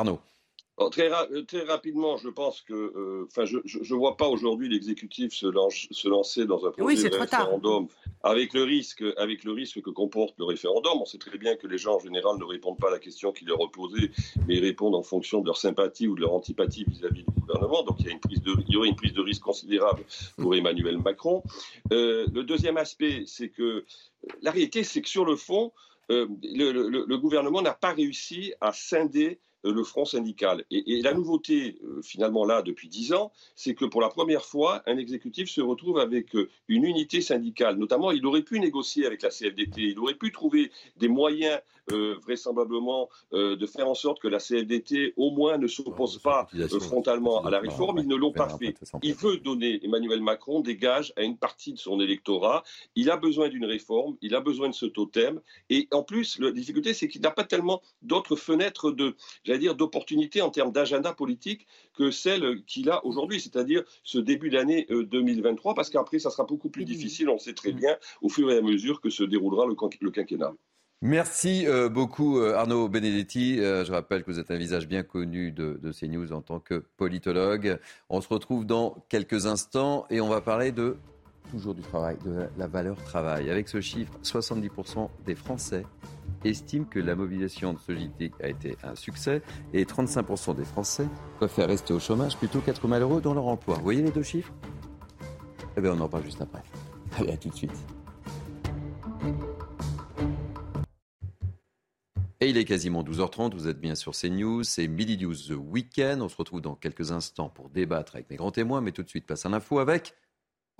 [0.89, 5.33] Très, euh, très, rapidement, je pense que, euh, enfin, je ne vois pas aujourd'hui l'exécutif
[5.33, 5.47] se,
[5.91, 7.87] se, lancer dans un projet de référendum
[8.23, 10.93] avec le risque, avec le risque que comporte le référendum.
[10.99, 13.31] On sait très bien que les gens en général ne répondent pas à la question
[13.31, 14.11] qui leur est posée,
[14.47, 17.83] mais ils répondent en fonction de leur sympathie ou de leur antipathie vis-à-vis du gouvernement.
[17.83, 20.03] Donc il y, a une prise de, il y aurait une prise de risque considérable
[20.37, 21.43] pour Emmanuel Macron.
[21.89, 23.85] le deuxième aspect, c'est que
[24.41, 25.71] la réalité, c'est que sur le fond,
[26.11, 30.65] euh, le, gouvernement n'a pas réussi à scinder euh, le front syndical.
[30.71, 34.81] Et, la nouveauté, euh, finalement, là, depuis dix ans, c'est que pour la première fois,
[34.87, 36.35] un exécutif se retrouve avec
[36.67, 37.77] une unité syndicale.
[37.77, 41.59] Notamment, il aurait pu négocier avec la CFDT, il aurait pu trouver des moyens
[41.91, 46.47] euh, vraisemblablement euh, de faire en sorte que la CFDT au moins ne s'oppose pas
[46.55, 47.97] euh, frontalement à la réforme.
[47.97, 48.75] Ils ne l'ont pas fait.
[49.01, 52.63] Il veut donner Emmanuel Macron des gages à une partie de son électorat.
[52.95, 55.41] Il a besoin d'une réforme, il a besoin de ce totem.
[55.69, 59.15] Et en plus, la difficulté, c'est qu'il n'a pas tellement d'autres fenêtres de,
[59.51, 64.49] j'allais dire, d'opportunités en termes d'agenda politique que celle qu'il a aujourd'hui, c'est-à-dire ce début
[64.49, 68.49] d'année 2023, parce qu'après, ça sera beaucoup plus difficile, on sait très bien, au fur
[68.49, 70.53] et à mesure que se déroulera le quinquennat.
[71.03, 73.59] Merci euh, beaucoup euh, Arnaud Benedetti.
[73.59, 76.59] Euh, je rappelle que vous êtes un visage bien connu de, de, CNews en tant
[76.59, 77.79] que politologue.
[78.09, 80.97] On se retrouve dans quelques instants et on va parler de
[81.49, 83.49] toujours du travail, de la valeur travail.
[83.49, 85.85] Avec ce chiffre, 70% des Français
[86.43, 89.41] estiment que la mobilisation de ce JT a été un succès
[89.73, 93.75] et 35% des Français préfèrent rester au chômage plutôt qu'être malheureux dans leur emploi.
[93.75, 94.53] Vous voyez les deux chiffres?
[95.77, 96.61] Eh bien on en parle juste après.
[97.17, 97.71] Allez, à tout de suite.
[102.43, 106.23] Et il est quasiment 12h30, vous êtes bien sur CNews, c'est Midi News The Weekend.
[106.23, 109.09] On se retrouve dans quelques instants pour débattre avec mes grands témoins, mais tout de
[109.09, 110.15] suite, passe un info avec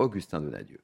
[0.00, 0.80] Augustin Donadieu.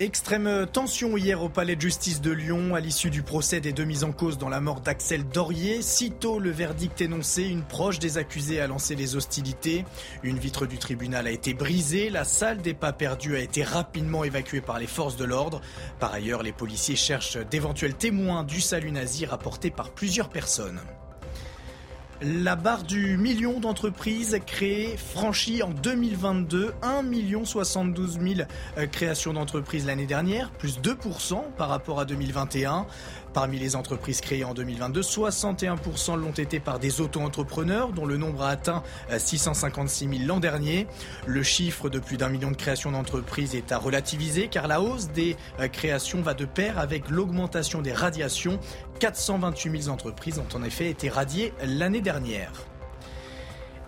[0.00, 3.82] Extrême tension hier au palais de justice de Lyon à l'issue du procès des deux
[3.82, 5.82] mises en cause dans la mort d'Axel Dorier.
[5.82, 9.84] Sitôt le verdict énoncé, une proche des accusés a lancé les hostilités.
[10.22, 12.10] Une vitre du tribunal a été brisée.
[12.10, 15.60] La salle des pas perdus a été rapidement évacuée par les forces de l'ordre.
[15.98, 20.80] Par ailleurs, les policiers cherchent d'éventuels témoins du salut nazi rapporté par plusieurs personnes.
[22.20, 28.40] La barre du million d'entreprises créées, franchie en 2022, 1 million 72 000
[28.76, 32.86] euh, créations d'entreprises l'année dernière, plus 2% par rapport à 2021.
[33.32, 38.42] Parmi les entreprises créées en 2022, 61% l'ont été par des auto-entrepreneurs, dont le nombre
[38.42, 38.82] a atteint
[39.16, 40.86] 656 euh, 000 l'an dernier.
[41.26, 45.08] Le chiffre de plus d'un million de créations d'entreprises est à relativiser, car la hausse
[45.08, 48.58] des euh, créations va de pair avec l'augmentation des radiations.
[49.00, 52.52] 428 000 entreprises ont en effet été radiées l'année dernière.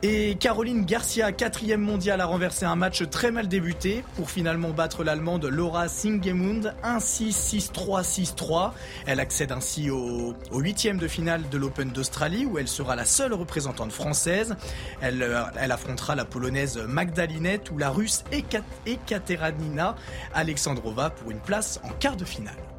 [0.02, 5.04] Et Caroline Garcia, quatrième mondiale, a renversé un match très mal débuté pour finalement battre
[5.04, 8.72] l'Allemande Laura Singemund 1-6, 6-3, 6-3.
[9.04, 13.34] Elle accède ainsi au, huitième de finale de l'Open d'Australie où elle sera la seule
[13.34, 14.56] représentante française.
[15.02, 18.24] Elle, euh, affrontera la polonaise Magdalinette ou la russe
[18.86, 19.96] Ekaterina
[20.32, 22.69] Alexandrova pour une place en quart de finale.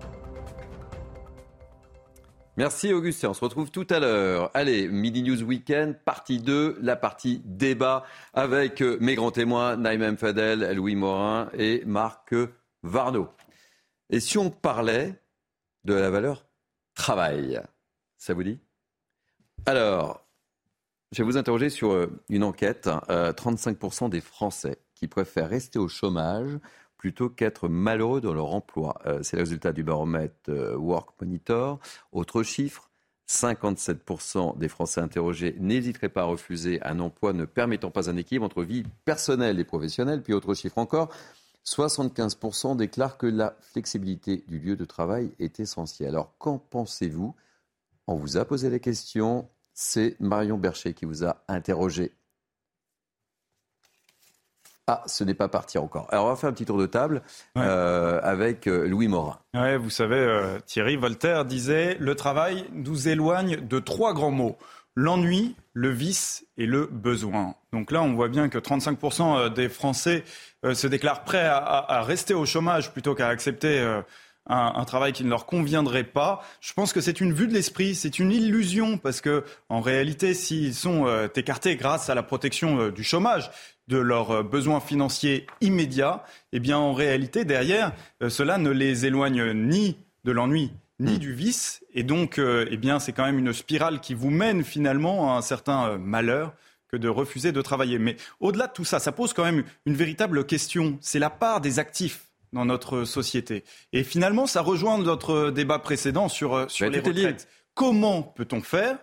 [2.62, 4.52] Merci Augustin, on se retrouve tout à l'heure.
[4.54, 8.06] Allez, Midi News Weekend, partie 2, la partie débat
[8.36, 12.36] avec euh, mes grands témoins, Naïm Fadel, Louis Morin et Marc
[12.84, 13.30] Varno.
[14.12, 15.20] Et si on parlait
[15.86, 16.46] de la valeur
[16.94, 17.60] travail,
[18.18, 18.60] ça vous dit?
[19.66, 20.24] Alors,
[21.12, 22.88] je vais vous interroger sur euh, une enquête.
[23.10, 26.60] 35% euh, des Français qui préfèrent rester au chômage
[27.02, 29.02] plutôt qu'être malheureux dans leur emploi.
[29.08, 31.80] Euh, c'est le résultat du baromètre euh, Work Monitor.
[32.12, 32.92] Autre chiffre,
[33.28, 38.46] 57% des Français interrogés n'hésiteraient pas à refuser un emploi ne permettant pas un équilibre
[38.46, 40.22] entre vie personnelle et professionnelle.
[40.22, 41.10] Puis autre chiffre encore,
[41.66, 46.10] 75% déclarent que la flexibilité du lieu de travail est essentielle.
[46.10, 47.34] Alors qu'en pensez-vous?
[48.06, 52.12] On vous a posé la question, c'est Marion Bercher qui vous a interrogé.
[54.88, 56.08] Ah, ce n'est pas parti encore.
[56.10, 57.22] Alors, on va faire un petit tour de table
[57.58, 59.38] euh, avec euh, Louis Morin.
[59.54, 64.58] Ouais, vous savez, euh, Thierry Voltaire disait Le travail nous éloigne de trois grands mots
[64.96, 67.56] l'ennui, le vice et le besoin.
[67.72, 70.26] Donc là, on voit bien que 35% des Français
[70.66, 74.02] se déclarent prêts à, rester au chômage plutôt qu'à accepter
[74.48, 76.44] un, travail qui ne leur conviendrait pas.
[76.60, 80.34] Je pense que c'est une vue de l'esprit, c'est une illusion parce que en réalité,
[80.34, 83.52] s'ils sont écartés grâce à la protection du chômage,
[83.92, 86.24] de leurs euh, besoins financiers immédiats,
[86.54, 87.92] eh bien en réalité, derrière,
[88.24, 91.20] euh, cela ne les éloigne ni de l'ennui, ni hmm.
[91.20, 91.84] du vice.
[91.94, 95.38] Et donc, euh, eh bien, c'est quand même une spirale qui vous mène finalement à
[95.38, 96.54] un certain malheur
[96.88, 98.00] que de refuser de travailler.
[98.00, 100.98] Mais au-delà de tout ça, ça pose quand même une véritable question.
[101.02, 103.64] C'est la part des actifs dans notre société.
[103.94, 107.48] Et finalement, ça rejoint notre débat précédent sur, sur les retraites.
[107.74, 108.98] Comment peut-on faire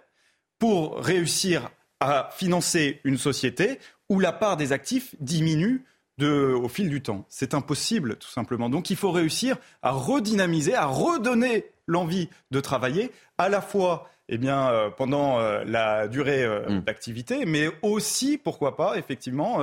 [0.59, 1.71] pour réussir
[2.01, 3.79] à financer une société
[4.09, 5.85] où la part des actifs diminue
[6.21, 7.25] au fil du temps?
[7.29, 8.69] C'est impossible, tout simplement.
[8.69, 14.39] Donc il faut réussir à redynamiser, à redonner l'envie de travailler, à la fois eh
[14.39, 16.81] bien, euh, pendant euh, la durée euh, mm.
[16.83, 19.61] d'activité, mais aussi, pourquoi pas, effectivement,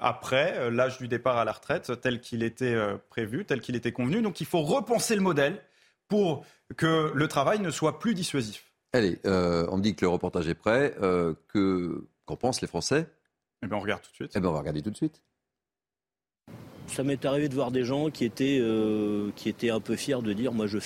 [0.00, 2.76] après l'âge du départ à la retraite, tel qu'il était
[3.08, 4.22] prévu, tel qu'il était convenu.
[4.22, 5.60] Donc il faut repenser le modèle
[6.08, 6.44] pour
[6.76, 8.72] que le travail ne soit plus dissuasif.
[8.92, 10.94] Allez, on me dit que le reportage est prêt.
[11.48, 13.06] que qu'en pensent les Français?
[13.62, 14.32] Eh bien, on regarde tout de suite.
[14.34, 15.22] Eh bien, on va regarder tout de suite.
[16.86, 20.20] Ça m'est arrivé de voir des gens qui étaient, euh, qui étaient un peu fiers
[20.22, 20.78] de dire Moi, je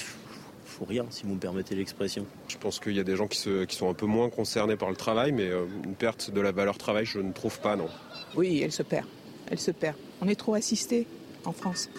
[0.78, 2.24] fous rien, si vous me permettez l'expression.
[2.48, 4.76] Je pense qu'il y a des gens qui, se, qui, sont un peu moins concernés
[4.76, 7.76] par le travail, mais euh, une perte de la valeur travail, je ne trouve pas,
[7.76, 7.88] non.
[8.36, 9.06] Oui, elle se perd.
[9.50, 9.96] Elle se perd.
[10.20, 11.06] On est trop assisté
[11.44, 11.90] en France.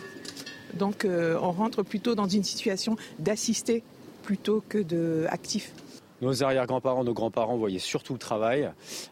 [0.75, 3.83] Donc, euh, on rentre plutôt dans une situation d'assisté
[4.23, 5.73] plutôt que d'actif.
[6.21, 8.69] Nos arrière-grands-parents, nos grands-parents voyaient surtout le travail.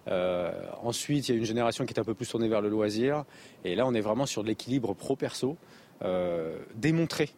[0.07, 0.51] Euh,
[0.83, 3.23] ensuite, il y a une génération qui est un peu plus tournée vers le loisir.
[3.63, 5.57] Et là, on est vraiment sur de l'équilibre pro-perso.
[6.03, 6.57] Euh,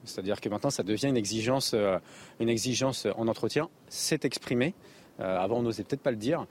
[0.06, 1.98] c'est-à-dire que maintenant ça devient une exigence, euh,
[2.40, 4.74] une exigence en entretien, c'est exprimé.
[5.20, 6.46] avant on n'osait peut-être pas le dire.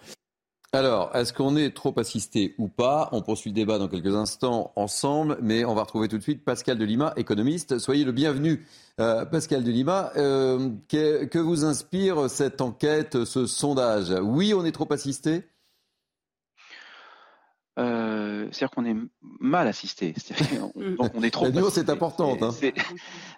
[0.75, 3.09] Alors, est-ce qu'on est trop assisté ou pas?
[3.13, 6.45] On poursuit le débat dans quelques instants ensemble, mais on va retrouver tout de suite
[6.45, 7.79] Pascal de Lima, économiste.
[7.79, 8.67] Soyez le bienvenu,
[9.01, 10.13] euh, Pascal de Lima.
[10.17, 14.15] Euh, que, vous inspire cette enquête, ce sondage?
[14.21, 15.45] Oui, on est trop assisté
[17.79, 18.97] euh, c'est-à-dire qu'on est
[19.41, 20.15] mal assisté.
[20.99, 21.45] donc on est trop.
[21.45, 22.43] La nuance est importante.
[22.43, 22.51] Hein.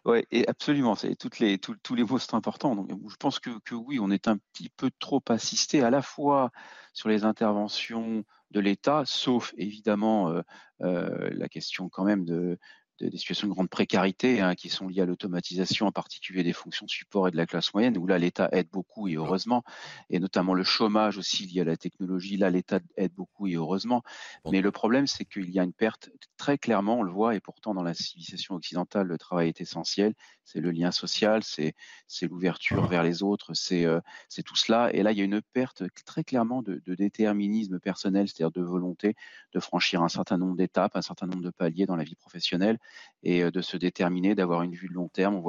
[0.04, 0.94] Oui, et absolument.
[0.94, 2.74] C'est toutes les tous, les mots sont importants.
[2.74, 6.02] Donc je pense que, que oui, on est un petit peu trop assisté à la
[6.02, 6.50] fois
[6.94, 10.42] sur les interventions de l'État, sauf évidemment euh,
[10.80, 12.58] euh, la question quand même de,
[13.00, 16.86] des situations de grande précarité hein, qui sont liées à l'automatisation, en particulier des fonctions
[16.88, 19.62] support et de la classe moyenne, où là l'État aide beaucoup et heureusement,
[20.10, 24.02] et notamment le chômage aussi lié à la technologie, là l'État aide beaucoup et heureusement.
[24.50, 27.40] Mais le problème, c'est qu'il y a une perte très clairement, on le voit, et
[27.40, 31.74] pourtant dans la civilisation occidentale, le travail est essentiel, c'est le lien social, c'est
[32.22, 34.92] l'ouverture vers les autres, euh, c'est tout cela.
[34.92, 38.62] Et là, il y a une perte très clairement de, de déterminisme personnel, c'est-à-dire de
[38.62, 39.14] volonté
[39.52, 42.78] de franchir un certain nombre d'étapes, un certain nombre de paliers dans la vie professionnelle
[43.22, 45.42] et euh, de se déterminer, d'avoir une vue de long terme.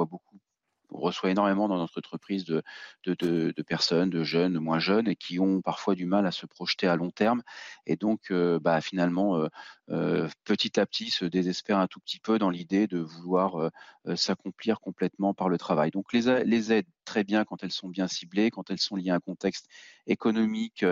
[0.94, 2.62] On reçoit énormément dans notre entreprise de,
[3.66, 6.86] personnes, de jeunes, de moins jeunes, et qui ont parfois du mal à se projeter
[6.86, 7.42] à long terme.
[7.86, 9.48] Et donc, euh, bah, finalement,
[10.44, 13.70] petit à petit se désespèrent un tout petit peu dans l'idée de vouloir
[14.14, 15.90] s'accomplir complètement par le travail.
[15.90, 19.10] Donc les, les aides très bien quand elles sont bien ciblées, quand elles sont liées
[19.10, 19.68] à un contexte
[20.06, 20.84] économique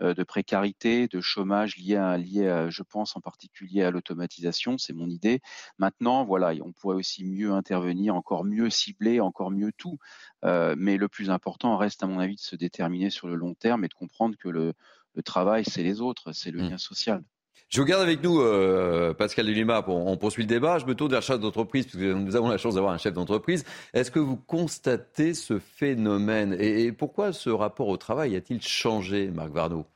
[0.00, 5.08] de précarité, de chômage lié à, lié je pense en particulier à l'automatisation, c'est mon
[5.08, 5.40] idée.
[5.78, 9.98] Maintenant, voilà, on pourrait aussi mieux intervenir, encore mieux cibler, encore mieux tout.
[10.42, 13.84] mais le plus important reste, à mon avis, de se déterminer sur le long terme
[13.84, 14.74] et de comprendre que le,
[15.14, 16.68] le travail, c'est les autres, c'est le mmh.
[16.70, 17.22] lien social.
[17.68, 20.78] Je vous garde avec nous, euh, Pascal Delima, on poursuit le débat.
[20.78, 23.12] Je me tourne vers le chef d'entreprise, puisque nous avons la chance d'avoir un chef
[23.12, 23.64] d'entreprise.
[23.92, 26.56] Est-ce que vous constatez ce phénomène?
[26.58, 29.86] Et, pourquoi ce rapport au travail a-t-il changé, Marc Varnaud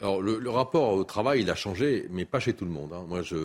[0.00, 2.92] alors, le, rapport au travail, il a changé, mais pas chez tout le monde.
[2.92, 3.04] Hein.
[3.08, 3.36] Moi, je,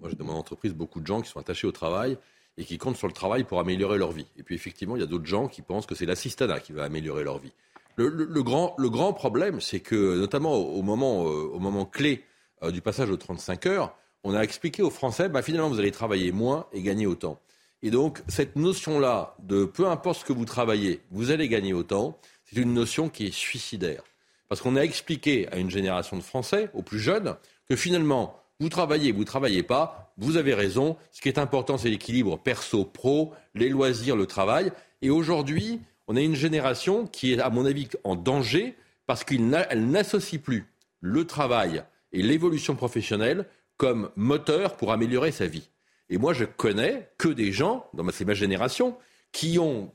[0.00, 2.18] moi, j'ai dans mon entreprise beaucoup de gens qui sont attachés au travail
[2.58, 4.26] et qui comptent sur le travail pour améliorer leur vie.
[4.36, 6.84] Et puis, effectivement, il y a d'autres gens qui pensent que c'est l'assistanat qui va
[6.84, 7.52] améliorer leur vie.
[7.96, 12.22] Le, le, grand, le grand problème, c'est que, notamment au moment, euh, au moment clé
[12.62, 15.90] euh, du passage aux 35 heures, on a expliqué aux Français, bah, finalement, vous allez
[15.90, 17.38] travailler moins et gagner autant.
[17.82, 22.18] Et donc, cette notion-là de peu importe ce que vous travaillez, vous allez gagner autant,
[22.44, 24.02] c'est une notion qui est suicidaire.
[24.48, 27.36] Parce qu'on a expliqué à une génération de Français, aux plus jeunes,
[27.68, 30.96] que finalement, vous travaillez, vous ne travaillez pas, vous avez raison.
[31.10, 34.72] Ce qui est important, c'est l'équilibre perso-pro, les loisirs, le travail.
[35.02, 38.76] Et aujourd'hui, on a une génération qui est, à mon avis, en danger
[39.06, 40.66] parce qu'elle n'associe plus
[41.00, 41.84] le travail
[42.14, 43.46] et l'évolution professionnelle
[43.76, 45.68] comme moteur pour améliorer sa vie.
[46.08, 48.96] Et moi, je connais que des gens, c'est ma génération,
[49.32, 49.92] qui ont,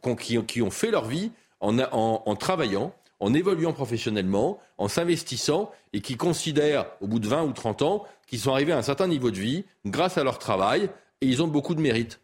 [0.70, 7.08] fait leur vie en, en, travaillant, en évoluant professionnellement, en s'investissant et qui considèrent, au
[7.08, 9.66] bout de 20 ou 30 ans, qu'ils sont arrivés à un certain niveau de vie
[9.86, 10.90] grâce à leur travail
[11.22, 12.20] et ils ont beaucoup de mérite.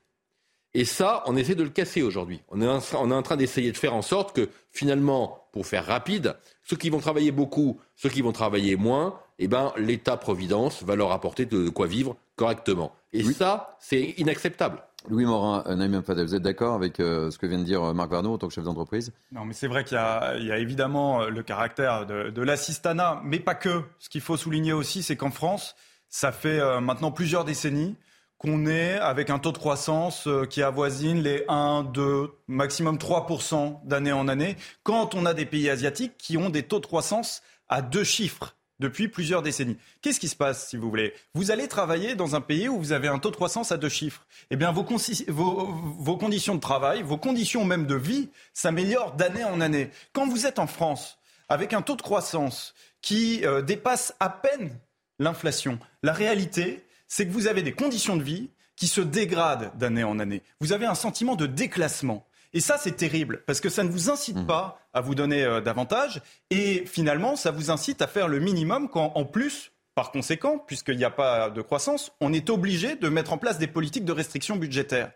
[0.74, 2.42] Et ça, on essaie de le casser aujourd'hui.
[2.50, 6.76] On est en, train d'essayer de faire en sorte que, finalement, pour faire rapide, ceux
[6.76, 11.46] qui vont travailler beaucoup, ceux qui vont travailler moins, eh ben, l'État-providence va leur apporter
[11.46, 12.94] de quoi vivre correctement.
[13.14, 14.82] Et ça, c'est inacceptable.
[15.08, 17.84] Louis Morin, euh, Naïm Fadel, vous êtes d'accord avec euh, ce que vient de dire
[17.84, 19.14] euh, Marc Varnaud en tant que chef d'entreprise?
[19.32, 23.56] Non, mais c'est vrai qu'il y, a évidemment le caractère de, de l'assistanat, mais pas
[23.56, 23.84] que.
[24.00, 25.76] Ce qu'il faut souligner aussi, c'est qu'en France,
[26.10, 27.96] ça fait maintenant plusieurs décennies
[28.38, 33.80] qu'on est avec un taux de croissance euh, qui avoisine les 1, 2, maximum 3%
[33.86, 37.42] d'année en année, quand on a des pays asiatiques qui ont des taux de croissance
[37.70, 39.78] à deux chiffres depuis plusieurs décennies.
[40.02, 41.14] Qu'est-ce qui se passe, si vous voulez?
[41.34, 43.90] Vous allez travailler dans un pays où vous avez un taux de croissance à deux
[43.90, 44.26] chiffres.
[44.52, 49.90] Eh bien, vos, conditions de travail, vos conditions même de vie s'améliorent d'année en année.
[50.14, 51.18] Quand vous êtes en France,
[51.50, 54.78] avec un taux de croissance qui euh, dépasse à peine
[55.20, 60.04] l'inflation, la réalité, c'est que vous avez des conditions de vie qui se dégradent d'année
[60.04, 60.42] en année.
[60.60, 62.28] Vous avez un sentiment de déclassement.
[62.56, 64.48] Et ça, c'est terrible, parce que ça ne vous incite mmh.
[64.48, 68.88] pas à vous donner euh, davantage, et finalement, ça vous incite à faire le minimum
[68.90, 73.10] quand, en plus, par conséquent, puisqu'il n'y a pas de croissance, on est obligé de
[73.10, 75.12] mettre en place des politiques de restriction budgétaire.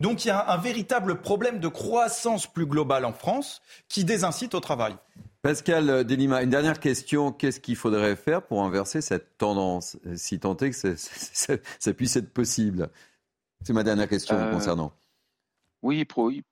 [0.00, 4.54] Donc il y a un véritable problème de croissance plus globale en France qui désincite
[4.54, 4.94] au travail.
[5.42, 7.30] Pascal Delima, une dernière question.
[7.30, 12.32] Qu'est-ce qu'il faudrait faire pour inverser cette tendance, si tant est que ça, puisse être
[12.32, 12.88] possible?
[13.64, 14.92] C'est ma dernière question euh, concernant.
[15.82, 16.04] Oui,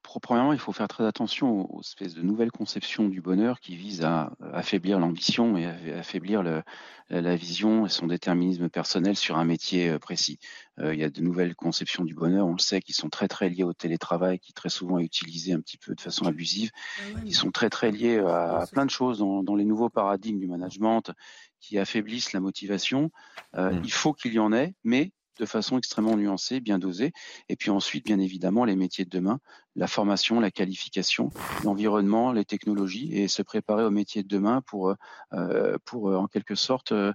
[0.03, 4.03] premièrement, il faut faire très attention aux, espèces de nouvelles conceptions du bonheur qui visent
[4.03, 6.43] à affaiblir l'ambition et à affaiblir
[7.11, 10.39] la vision et son déterminisme personnel sur un métier euh, précis.
[10.79, 13.29] Euh, il y a de nouvelles conceptions du bonheur, on le sait, qui sont très
[13.29, 16.71] très liées au télétravail, qui très souvent est utilisé un petit peu de façon abusive,
[16.99, 20.47] ah qui sont très très liées à, plein de choses dans, les nouveaux paradigmes du
[20.47, 21.13] management
[21.61, 23.11] qui affaiblissent la motivation.
[23.57, 23.83] Euh, mmh.
[23.85, 27.13] Il faut qu'il y en ait, mais de façon extrêmement nuancée, bien dosée.
[27.49, 29.41] Et puis ensuite, bien évidemment, les métiers de demain,
[29.77, 31.31] la formation, la qualification,
[31.65, 34.95] l'environnement, les technologies, et se préparer aux métiers de demain pour,
[35.33, 37.13] euh, pour euh, en quelque sorte, euh,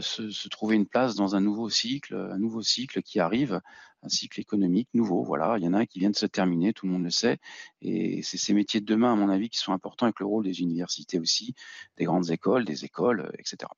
[0.00, 3.60] se, trouver une place dans un nouveau cycle, un nouveau cycle qui arrive,
[4.02, 5.24] un cycle économique nouveau.
[5.24, 7.10] Voilà, il y en a un qui vient de se terminer, tout le monde le
[7.10, 7.38] sait.
[7.80, 10.44] Et c'est ces métiers de demain, à mon avis, qui sont importants avec le rôle
[10.44, 11.54] des universités aussi,
[11.96, 13.68] des grandes écoles, des écoles, etc.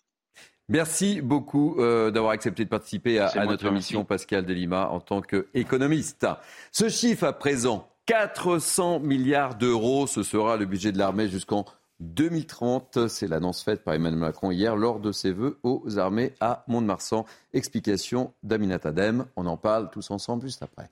[0.69, 6.27] Merci beaucoup euh, d'avoir accepté de participer à, notre émission, Pascal Delima, en tant qu'économiste.
[6.73, 11.65] Ce chiffre à présent, 400 milliards d'euros, ce sera le budget de l'armée jusqu'en
[12.01, 13.07] 2030.
[13.07, 17.27] C'est l'annonce faite par Emmanuel Macron hier lors de ses vœux aux armées à Mont-de-Marsan.
[17.53, 19.27] Explication d'Aminata Dem.
[19.37, 20.91] On en parle tous ensemble juste après.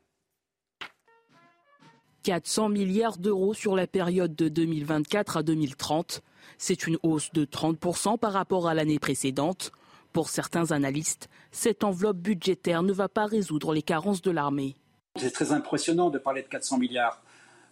[2.25, 6.23] 400 milliards d'euros sur la période de 2024 à 2030.
[6.57, 9.73] C'est une hausse de 30% par rapport à l'année précédente.
[10.15, 14.75] Pour certains analystes, cette enveloppe budgétaire ne va pas résoudre les carences de l'armée.
[15.17, 17.23] C'est très impressionnant de parler de 400 milliards,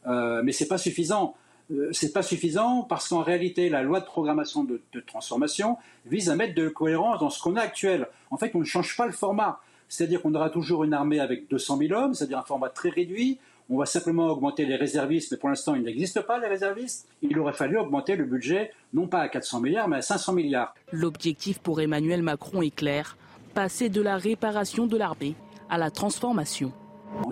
[0.07, 1.35] euh, mais ce n'est pas suffisant.
[1.73, 6.37] euh, c'est pas suffisant parce qu'en réalité, la loi de programmation de, transformation vise à
[6.37, 8.07] mettre de cohérence dans ce qu'on a actuel.
[8.31, 9.61] En fait, on ne change pas le format.
[9.89, 13.39] C'est-à-dire qu'on aura toujours une armée avec 200 000 hommes, c'est-à-dire un format très réduit.
[13.71, 17.09] On va simplement augmenter les réservistes, mais pour l'instant, il n'existe pas les réservistes.
[17.23, 20.75] Il aurait fallu augmenter le budget, non pas à 400 milliards, mais à 500 milliards.
[20.91, 23.17] L'objectif pour Emmanuel Macron est clair
[23.55, 25.35] passer de la réparation de l'armée
[25.69, 26.73] à la transformation.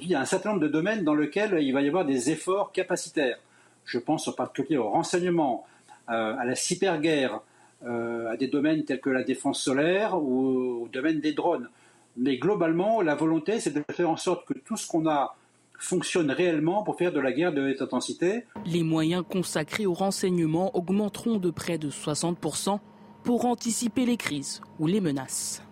[0.01, 2.31] Il y a un certain nombre de domaines dans lesquels il va y avoir des
[2.31, 3.39] efforts capacitaires.
[3.85, 5.67] Je pense en particulier au renseignement,
[6.11, 7.41] euh, à la cyberguerre,
[7.85, 11.69] euh, à des domaines tels que la défense solaire ou au domaine des drones.
[12.17, 15.35] Mais globalement, la volonté, c'est de faire en sorte que tout ce qu'on a
[15.81, 18.45] fonctionne réellement pour faire de la guerre de haute intensité.
[18.67, 22.79] Les moyens consacrés au renseignement augmenteront de près de 60%
[23.25, 25.63] pour anticiper les crises ou les menaces.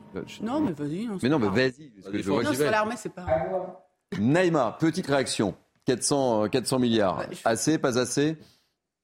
[0.43, 1.09] Non, mais vas-y.
[1.23, 1.93] Mais non, mais vas-y.
[2.27, 3.27] Non, sur l'armée, c'est pas.
[4.19, 5.55] Naïma, petite réaction.
[5.85, 7.27] 400, 400 euh, milliards.
[7.45, 8.37] Assez, pas assez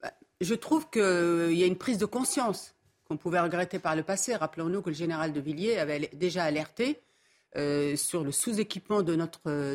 [0.02, 2.74] bah, Je trouve qu'il y a une prise de conscience
[3.08, 4.34] qu'on pouvait regretter par le passé.
[4.34, 7.00] Rappelons-nous que le général de Villiers avait déjà alerté
[7.56, 9.74] euh, sur le sous-équipement de notre,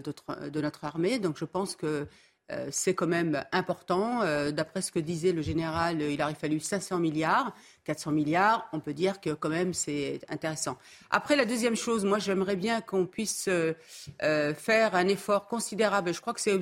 [0.50, 1.20] de notre armée.
[1.20, 2.08] Donc je pense que
[2.52, 4.22] euh, c'est quand même important.
[4.24, 7.54] Euh, d'après ce que disait le général, il aurait fallu 500 milliards,
[7.84, 8.68] 400 milliards.
[8.74, 10.78] On peut dire que quand même c'est intéressant.
[11.12, 16.14] Après, la deuxième chose, moi j'aimerais bien qu'on puisse euh, faire un effort considérable.
[16.14, 16.56] Je crois que c'est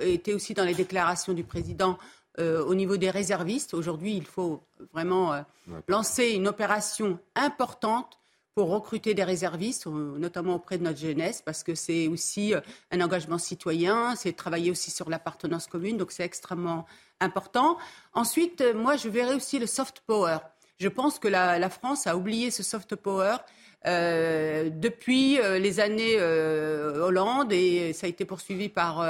[0.00, 1.98] été aussi dans les déclarations du président
[2.38, 3.74] au niveau des réservistes.
[3.74, 4.62] Aujourd'hui, il faut
[4.94, 5.44] vraiment
[5.88, 8.19] lancer une opération importante
[8.54, 12.60] pour recruter des réservistes, euh, notamment auprès de notre jeunesse, parce que c'est aussi euh,
[12.90, 16.84] un engagement citoyen, c'est travailler aussi sur l'appartenance commune, donc c'est extrêmement
[17.20, 17.78] important.
[18.12, 20.38] Ensuite, euh, moi, je verrai aussi le soft power.
[20.78, 23.36] Je pense que la, France a oublié ce soft power
[23.84, 29.06] depuis les années Hollande et ça a été poursuivi par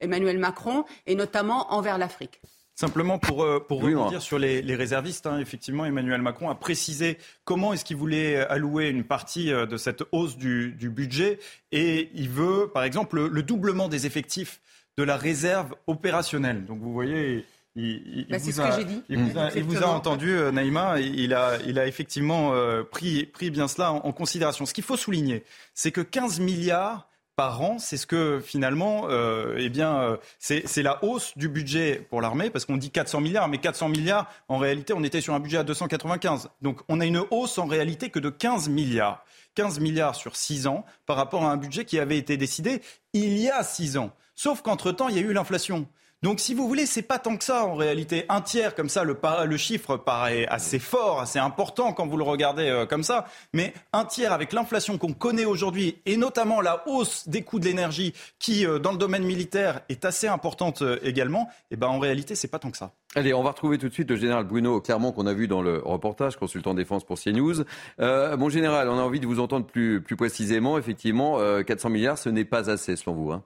[0.00, 2.40] Emmanuel Macron et notamment envers l'Afrique.
[2.78, 7.72] Simplement pour, euh, pour rebondir sur les, réservistes, hein, effectivement, Emmanuel Macron a précisé comment
[7.72, 11.40] est-ce qu'il voulait allouer une partie euh, de cette hausse du, budget.
[11.72, 14.60] Et il veut, par exemple, le, doublement des effectifs
[14.96, 16.66] de la réserve opérationnelle.
[16.66, 21.58] Donc vous voyez, il, bah, vous, a, il vous, a, entendu, euh, Naïma, il a,
[21.66, 22.52] il a effectivement
[22.92, 24.66] pris, pris bien cela en considération.
[24.66, 25.42] Ce qu'il faut souligner,
[25.74, 27.08] c'est que 15 milliards
[27.38, 32.04] par an, c'est ce que finalement, euh, eh bien, euh, c'est la hausse du budget
[32.10, 35.34] pour l'armée, parce qu'on dit 400 milliards, mais 400 milliards, en réalité, on était sur
[35.34, 36.50] un budget à 295.
[36.62, 39.24] Donc on a une hausse en réalité que de 15 milliards.
[39.54, 42.82] 15 milliards sur 6 ans par rapport à un budget qui avait été décidé
[43.12, 44.10] il y a 6 ans.
[44.34, 45.86] Sauf qu'entre-temps, il y a eu l'inflation.
[46.24, 48.24] Donc, si vous voulez, c'est pas tant que ça en réalité.
[48.28, 52.68] Un tiers, comme ça, le, chiffre paraît assez fort, assez important quand vous le regardez
[52.68, 53.26] euh, comme ça.
[53.52, 57.66] Mais un tiers avec l'inflation qu'on connaît aujourd'hui et notamment la hausse des coûts de
[57.66, 61.48] l'énergie qui, euh, dans le domaine militaire, est assez importante euh, également.
[61.70, 62.90] Et eh ben, en réalité, c'est pas tant que ça.
[63.14, 65.62] Allez, on va retrouver tout de suite le général Bruno Clermont qu'on a vu dans
[65.62, 67.62] le reportage, consultant défense pour CNews.
[68.00, 70.78] mon général, on a envie de vous entendre plus, plus précisément.
[70.78, 73.30] Effectivement, 400 milliards, ce n'est pas assez selon vous.
[73.30, 73.44] Hein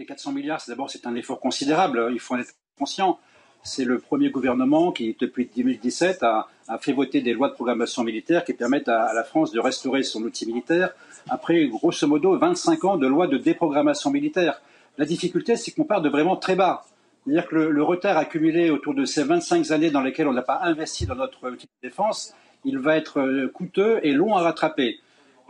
[0.00, 2.08] les 400 milliards, d'abord, c'est un effort considérable.
[2.12, 3.18] Il faut en être conscient.
[3.62, 6.48] C'est le premier gouvernement qui, depuis 2017, a,
[6.80, 10.22] fait voter des lois de programmation militaire qui permettent à, la France de restaurer son
[10.22, 10.94] outil militaire
[11.28, 14.62] après, grosso modo, 25 ans de lois de déprogrammation militaire.
[14.96, 16.86] La difficulté, c'est qu'on part de vraiment très bas.
[17.26, 20.60] C'est-à-dire que le, retard accumulé autour de ces 25 années dans lesquelles on n'a pas
[20.62, 22.34] investi dans notre outil de défense,
[22.64, 24.98] il va être euh, coûteux et long à rattraper.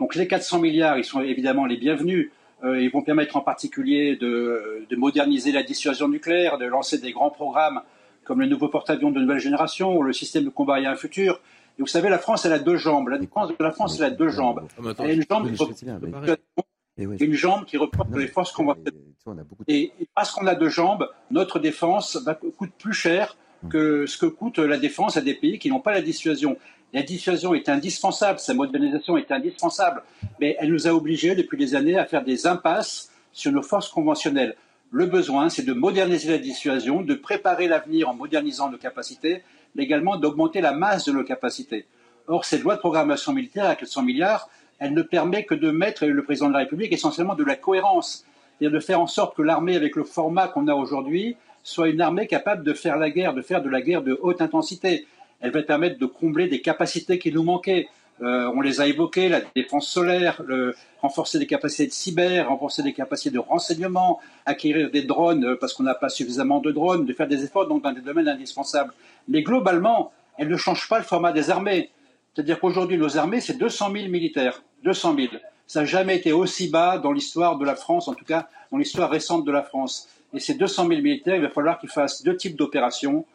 [0.01, 2.31] Donc les 400 milliards, ils sont évidemment les bienvenus.
[2.63, 7.31] Euh, ils vont permettre en particulier de, moderniser la dissuasion nucléaire, de lancer des grands
[7.31, 7.81] programmes
[8.23, 11.41] comme le nouveau porte-avions de nouvelle génération ou le système de combat un futur.
[11.79, 13.09] Et vous savez, la France, elle a deux jambes.
[13.09, 14.67] La France, la France elle a deux jambes.
[14.99, 15.63] Elle a une jambe qui
[17.19, 18.93] une jambe qui reporte les forces conventionnelles.
[19.67, 22.19] Et parce qu'on a deux jambes, notre défense
[22.57, 23.37] coûte plus cher
[23.69, 26.57] que ce que coûte la défense à des pays qui n'ont pas la dissuasion.
[26.93, 30.03] La dissuasion est indispensable, sa modernisation est indispensable,
[30.39, 33.87] mais elle nous a obligés depuis des années à faire des impasses sur nos forces
[33.87, 34.55] conventionnelles.
[34.91, 39.41] Le besoin, c'est de moderniser la dissuasion, de préparer l'avenir en modernisant nos capacités,
[39.73, 41.85] mais également d'augmenter la masse de nos capacités.
[42.27, 46.05] Or, cette loi de programmation militaire à 400 milliards, elle ne permet que de mettre,
[46.05, 48.25] le président de la République, essentiellement de la cohérence,
[48.59, 52.01] c'est-à-dire de faire en sorte que l'armée, avec le format qu'on a aujourd'hui, soit une
[52.01, 55.07] armée capable de faire la guerre, de faire de la guerre de haute intensité.
[55.41, 57.87] Elle va permettre de combler des capacités qui nous manquaient.
[58.21, 62.83] Euh, on les a évoquées, la défense solaire, le, renforcer des capacités de cyber, renforcer
[62.83, 67.05] des capacités de renseignement, acquérir des drones euh, parce qu'on n'a pas suffisamment de drones,
[67.05, 68.93] de faire des efforts donc, dans des domaines indispensables.
[69.27, 71.89] Mais globalement, elle ne change pas le format des armées.
[72.33, 74.61] C'est-à-dire qu'aujourd'hui, nos armées, c'est 200 000 militaires.
[74.83, 75.27] 200 000.
[75.67, 78.77] Ça n'a jamais été aussi bas dans l'histoire de la France, en tout cas dans
[78.77, 80.07] l'histoire récente de la France.
[80.33, 83.25] Et ces 200 000 militaires, il va falloir qu'ils fassent deux types d'opérations,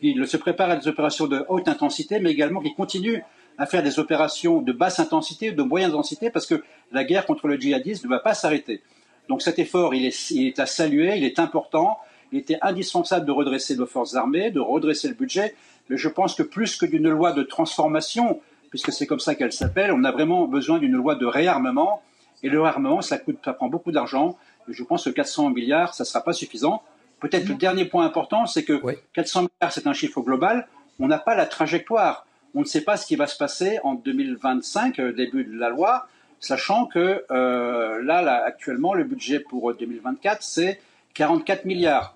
[0.00, 3.20] qu'ils se préparent à des opérations de haute intensité, mais également qu'ils continuent
[3.58, 6.62] à faire des opérations de basse intensité, de moyenne intensité, parce que
[6.92, 8.82] la guerre contre le djihadisme ne va pas s'arrêter.
[9.28, 11.98] Donc cet effort, il est, à saluer, il est important.
[12.32, 15.54] Il était indispensable de redresser nos forces armées, de redresser le budget,
[15.88, 19.52] mais je pense que plus que d'une loi de transformation, puisque c'est comme ça qu'elle
[19.52, 22.02] s'appelle, on a vraiment besoin d'une loi de réarmement.
[22.42, 24.36] Et le réarmement, ça, coûte, ça prend beaucoup d'argent.
[24.68, 26.82] Je pense que 400 milliards, ça ne sera pas suffisant.
[27.28, 28.80] Peut-être le dernier point important, c'est que
[29.14, 30.68] 400 milliards, c'est un chiffre global.
[31.00, 32.26] On n'a pas la trajectoire.
[32.54, 35.68] On ne sait pas ce qui va se passer en 2025, euh, début de la
[35.68, 36.06] loi,
[36.40, 40.80] sachant que euh, là, là, actuellement, le budget pour 2024, c'est
[41.14, 42.14] 44 milliards.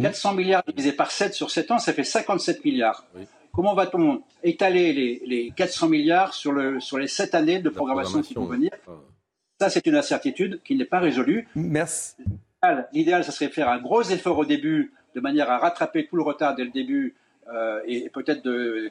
[0.00, 3.04] 400 milliards divisé par 7 sur 7 ans, ça fait 57 milliards.
[3.52, 8.34] Comment va-t-on étaler les, 400 milliards sur, le, sur les 7 années de programmation, qui
[8.34, 8.70] vont venir
[9.60, 11.48] Ça, c'est une incertitude qui n'est pas résolue.
[11.54, 12.14] Merci.
[12.92, 16.16] L'idéal, ça serait de faire un gros effort au début, de manière à rattraper tout
[16.16, 17.16] le retard dès le début,
[17.52, 18.42] euh, et, peut-être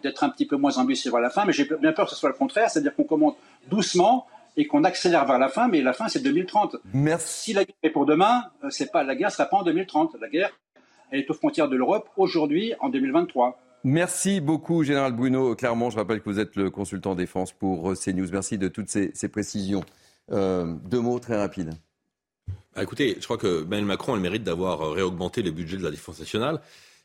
[0.04, 1.46] d'être un petit peu moins ambitieux vers la fin.
[1.46, 3.36] Mais j'ai bien peur que ce soit le contraire, c'est-à-dire qu'on commence
[3.70, 6.76] doucement et qu'on accélère vers la fin, mais la fin, c'est 2030.
[6.94, 7.44] Merci.
[7.44, 10.18] Si la guerre est pour demain, euh, c'est pas la guerre sera pas en 2030.
[10.20, 10.52] La guerre,
[11.10, 13.58] elle est aux frontières de l'Europe aujourd'hui, en 2023.
[13.86, 15.56] Merci beaucoup, Général Bruno.
[15.56, 18.28] Clairement, je rappelle que vous êtes le consultant défense pour CNews.
[18.32, 19.84] Merci de toutes ces, précisions.
[20.32, 21.74] Euh, deux mots très rapides.
[22.76, 25.78] Bah, écoutez, je crois que Emmanuel Macron a le mérite d'avoir euh, réaugmenté le budget
[25.78, 26.62] de la défense nationale.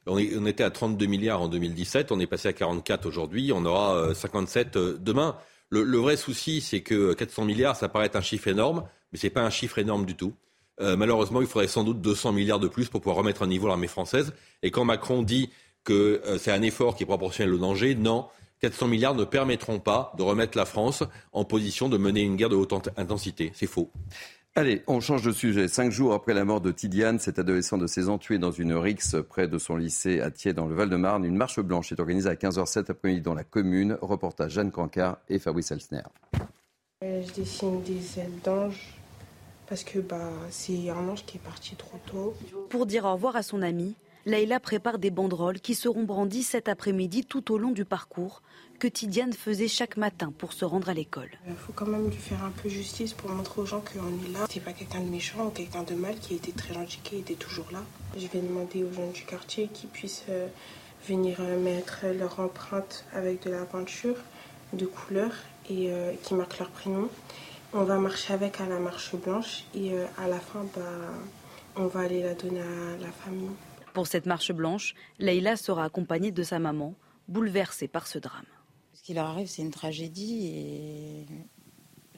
[0.09, 4.15] On, était à 32 milliards en 2017, on est passé à 44 aujourd'hui, on aura
[4.15, 5.37] 57 euh, demain.
[5.69, 9.27] Le, vrai souci, c'est que 400 milliards, ça paraît être un chiffre énorme, mais ce
[9.27, 10.33] n'est pas un chiffre énorme du tout.
[10.81, 13.67] Euh, malheureusement, il faudrait sans doute 200 milliards de plus pour pouvoir remettre à niveau
[13.67, 14.33] l'armée française.
[14.63, 15.51] Et quand Macron dit
[15.83, 18.27] que euh, c'est un effort qui est proportionnel au danger, non.
[18.61, 22.49] 400 milliards ne permettront pas de remettre la France en position de mener une guerre
[22.49, 23.53] de haute intensité.
[23.55, 23.91] C'est faux.
[24.59, 25.69] Allez, on change de sujet.
[25.69, 28.73] Cinq jours après la mort de Tidiane, cet adolescent de 16 ans tué dans une
[28.73, 32.31] rixe près de son lycée à Thiers dans le Val-de-Marne, une marche blanche est organisée
[32.31, 33.99] à 15h07 après-midi dans la commune.
[34.01, 36.05] Reportage Jeanne Cancard et Fabrice Elsner.
[37.05, 38.95] Euh, je dessine des ailes d'ange
[39.67, 42.35] parce que bah, c'est un ange qui est parti trop tôt.
[42.71, 43.95] Pour dire au revoir à son ami,
[44.25, 48.41] Leïla prépare des banderoles qui seront brandies cet après-midi tout au long du parcours
[48.77, 51.31] que Tidiane faisait chaque matin pour se rendre à l'école.
[51.49, 54.33] Il faut quand même lui faire un peu justice pour montrer aux gens qu'on est
[54.33, 54.47] là.
[54.51, 57.35] C'est pas quelqu'un de méchant ou quelqu'un de mal qui était très gentil, qui était
[57.35, 57.83] toujours là.
[58.17, 60.49] Je vais demander aux jeunes du quartier qu'ils puissent euh,
[61.07, 64.17] venir euh, mettre leur empreinte avec de la peinture
[64.73, 65.31] de couleur
[65.71, 67.09] et euh, qui marquent leur prénom.
[67.73, 70.83] On va marcher avec à la marche blanche et euh, à la fin, bah,
[71.77, 73.51] on va aller la donner à la famille.
[73.93, 76.95] Pour cette marche blanche, Leïla sera accompagnée de sa maman,
[77.29, 78.45] bouleversée par ce drame.
[79.07, 81.27] Ce qui leur arrive, c'est une tragédie et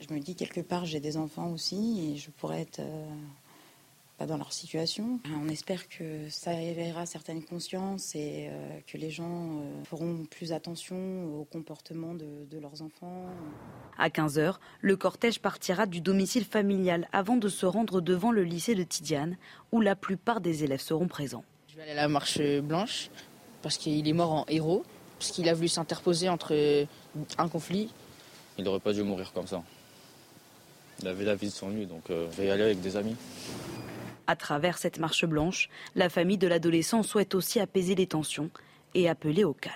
[0.01, 4.37] je me dis quelque part, j'ai des enfants aussi et je pourrais être euh, dans
[4.37, 5.19] leur situation.
[5.39, 10.51] On espère que ça éveillera certaines consciences et euh, que les gens euh, feront plus
[10.51, 13.27] attention au comportement de, leurs enfants.
[13.99, 18.73] À 15h, le cortège partira du domicile familial avant de se rendre devant le lycée
[18.73, 19.37] de Tidiane,
[19.71, 21.43] où la plupart des élèves seront présents.
[21.67, 23.11] Je vais aller à la marche blanche
[23.61, 24.83] parce qu'il est mort en héros,
[25.19, 26.87] parce qu'il a voulu s'interposer entre
[27.37, 27.89] un conflit.
[28.57, 29.61] Il n'aurait pas dû mourir comme ça.
[31.01, 32.95] Il avait la vie de son lui, donc euh, je vais y aller avec des
[32.95, 33.15] amis.
[34.27, 38.49] À travers cette marche blanche, la famille de l'adolescent souhaite aussi apaiser les tensions
[38.95, 39.75] et appeler au calme.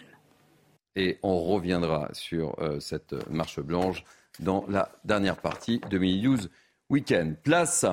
[0.95, 4.03] Et on reviendra sur euh, cette marche blanche
[4.39, 6.49] dans la dernière partie de Mini 12
[6.89, 7.37] Weekend.
[7.37, 7.85] Place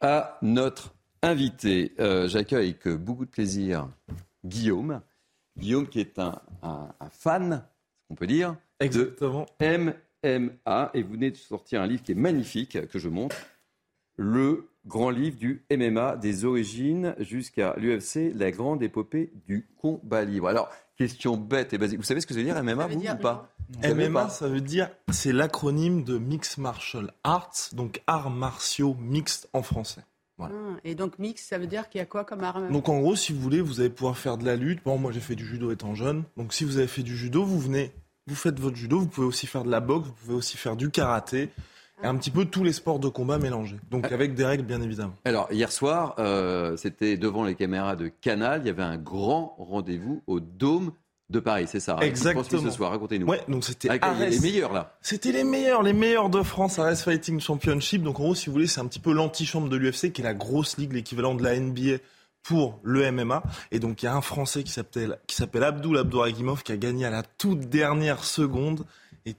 [0.00, 1.92] à notre invité.
[2.00, 3.88] Euh, j'accueille avec beaucoup de plaisir
[4.44, 5.00] Guillaume.
[5.58, 6.40] Guillaume qui est un,
[7.10, 7.64] fan,
[8.10, 9.46] on peut dire, Exactement.
[9.60, 9.92] de
[10.22, 10.90] MMA.
[10.94, 13.36] Et vous venez de sortir un livre qui est magnifique, que je montre.
[14.16, 20.48] Le grand livre du MMA, des origines jusqu'à l'UFC, la grande épopée du combat libre.
[20.48, 21.98] Alors, question bête et basique.
[21.98, 23.48] Vous savez ce que ça veut dire MMA, vous, ou pas?
[23.82, 29.62] MMA, ça veut dire, c'est l'acronyme de Mixed Martial Arts, donc arts martiaux mixtes en
[29.62, 30.02] français.
[30.48, 30.54] Voilà.
[30.76, 32.70] Ah, et donc mix, ça veut dire qu'il y a quoi comme arme?
[32.70, 34.80] Donc en gros, si vous voulez, vous allez pouvoir faire de la lutte.
[34.84, 36.24] Bon, moi j'ai fait du judo étant jeune.
[36.36, 37.92] Donc si vous avez fait du judo, vous venez,
[38.26, 38.98] vous faites votre judo.
[39.00, 41.50] Vous pouvez aussi faire de la boxe, vous pouvez aussi faire du karaté
[42.02, 43.78] un petit peu tous les sports de combat mélangés.
[43.90, 44.14] Donc ah.
[44.14, 45.14] avec des règles bien évidemment.
[45.24, 49.54] Alors hier soir, euh, c'était devant les caméras de Canal, il y avait un grand
[49.58, 50.92] rendez-vous au Dôme
[51.32, 52.62] de Paris, c'est ça Exactement.
[52.62, 53.26] ce soir, racontez-nous.
[53.26, 54.96] Ouais, donc c'était les meilleurs là.
[55.02, 58.02] C'était les meilleurs, les meilleurs de France à Race Fighting Championship.
[58.02, 60.24] Donc en gros, si vous voulez, c'est un petit peu l'antichambre de l'UFC, qui est
[60.24, 61.98] la grosse ligue, l'équivalent de la NBA
[62.44, 63.42] pour le MMA.
[63.70, 66.76] Et donc il y a un Français qui s'appelle qui s'appelle Abdul Abdouragimov qui a
[66.76, 68.84] gagné à la toute dernière seconde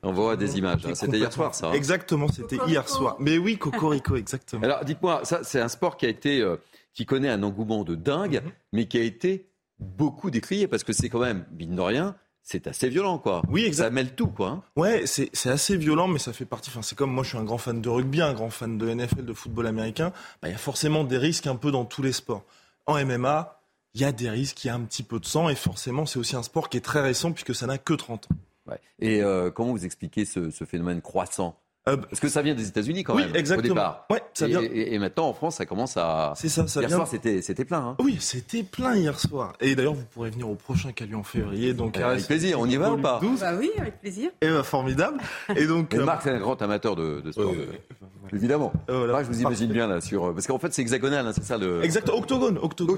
[0.01, 0.85] on voit des images.
[0.85, 0.95] Hein.
[0.95, 1.67] C'était hier soir, ça.
[1.67, 1.73] Hein.
[1.73, 3.17] Exactement, c'était hier soir.
[3.19, 4.63] Mais oui, Cocorico, exactement.
[4.63, 6.55] Alors, dites-moi, ça, c'est un sport qui a été, euh,
[6.93, 8.51] qui connaît un engouement de dingue, Mhm.
[8.71, 9.49] mais qui a été
[9.83, 13.41] beaucoup décrié parce que c'est quand même, mine de rien, c'est assez violent, quoi.
[13.49, 13.85] Oui, exact.
[13.85, 14.49] Ça mêle tout, quoi.
[14.49, 14.63] hein.
[14.75, 16.69] Ouais, c'est c'est assez violent, mais ça fait partie.
[16.71, 18.89] Enfin, c'est comme moi, je suis un grand fan de rugby, un grand fan de
[18.93, 20.11] NFL, de football américain.
[20.41, 22.43] Bah, Il y a forcément des risques un peu dans tous les sports.
[22.85, 23.61] En MMA,
[23.93, 26.05] il y a des risques, il y a un petit peu de sang, et forcément,
[26.05, 28.35] c'est aussi un sport qui est très récent puisque ça n'a que 30 ans.
[28.67, 28.79] Ouais.
[28.99, 31.57] Et euh, comment vous expliquez ce, ce phénomène croissant?
[31.89, 33.71] Euh, Parce que ça vient des États-Unis quand oui, même, exactement.
[33.73, 34.05] au départ.
[34.09, 36.31] Ouais, ça et, vient- et- et maintenant, en France, ça commence à.
[36.37, 37.79] C'est ça, ça Hier vient- soir, c'était c'était plein.
[37.79, 37.95] hein.
[37.99, 39.51] Oui, c'était plein hier soir.
[39.59, 41.73] Et d'ailleurs, vous pourrez venir au prochain qui a lieu en février.
[41.73, 43.19] Donc, Euh, avec plaisir, on y va ou pas?
[43.21, 43.41] 12.
[43.41, 44.31] Bah oui, avec plaisir.
[44.41, 45.17] Et bah, formidable.
[45.57, 47.51] Et donc, Et euh, Marc, c'est un grand amateur de, de sport.
[48.33, 48.73] Évidemment.
[48.89, 50.25] Marc, je vous imagine bien là sur.
[50.25, 51.83] euh, Parce qu'en fait, c'est hexagonal, hein, c'est ça le.
[51.83, 52.97] Exact, octogone, octogone,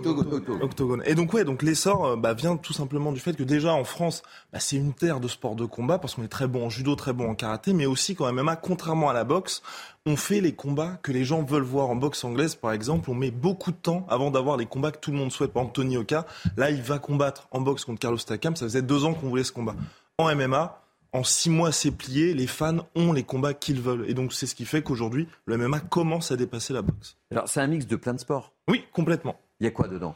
[0.62, 3.74] octogone, Et donc ouais, donc l'essor euh, bah, vient tout simplement du fait que déjà
[3.74, 6.66] en France, bah, c'est une terre de sport de combat parce qu'on est très bon
[6.66, 9.62] en judo, très bon en karaté, mais aussi quand MMA, contrairement à la boxe,
[10.06, 13.10] on fait les combats que les gens veulent voir en boxe anglaise, par exemple.
[13.10, 15.52] On met beaucoup de temps avant d'avoir les combats que tout le monde souhaite.
[15.52, 16.26] Par exemple, Tony Oka,
[16.58, 18.56] là, il va combattre en boxe contre Carlos Takam.
[18.56, 19.76] Ça faisait deux ans qu'on voulait ce combat.
[20.18, 20.80] En MMA,
[21.16, 22.34] en six mois, c'est plié.
[22.34, 24.04] Les fans ont les combats qu'ils veulent.
[24.10, 27.16] Et donc, c'est ce qui fait qu'aujourd'hui, le MMA commence à dépasser la boxe.
[27.32, 28.52] Alors, c'est un mix de plein de sports.
[28.68, 29.40] Oui, complètement.
[29.62, 30.16] Il y a quoi dedans?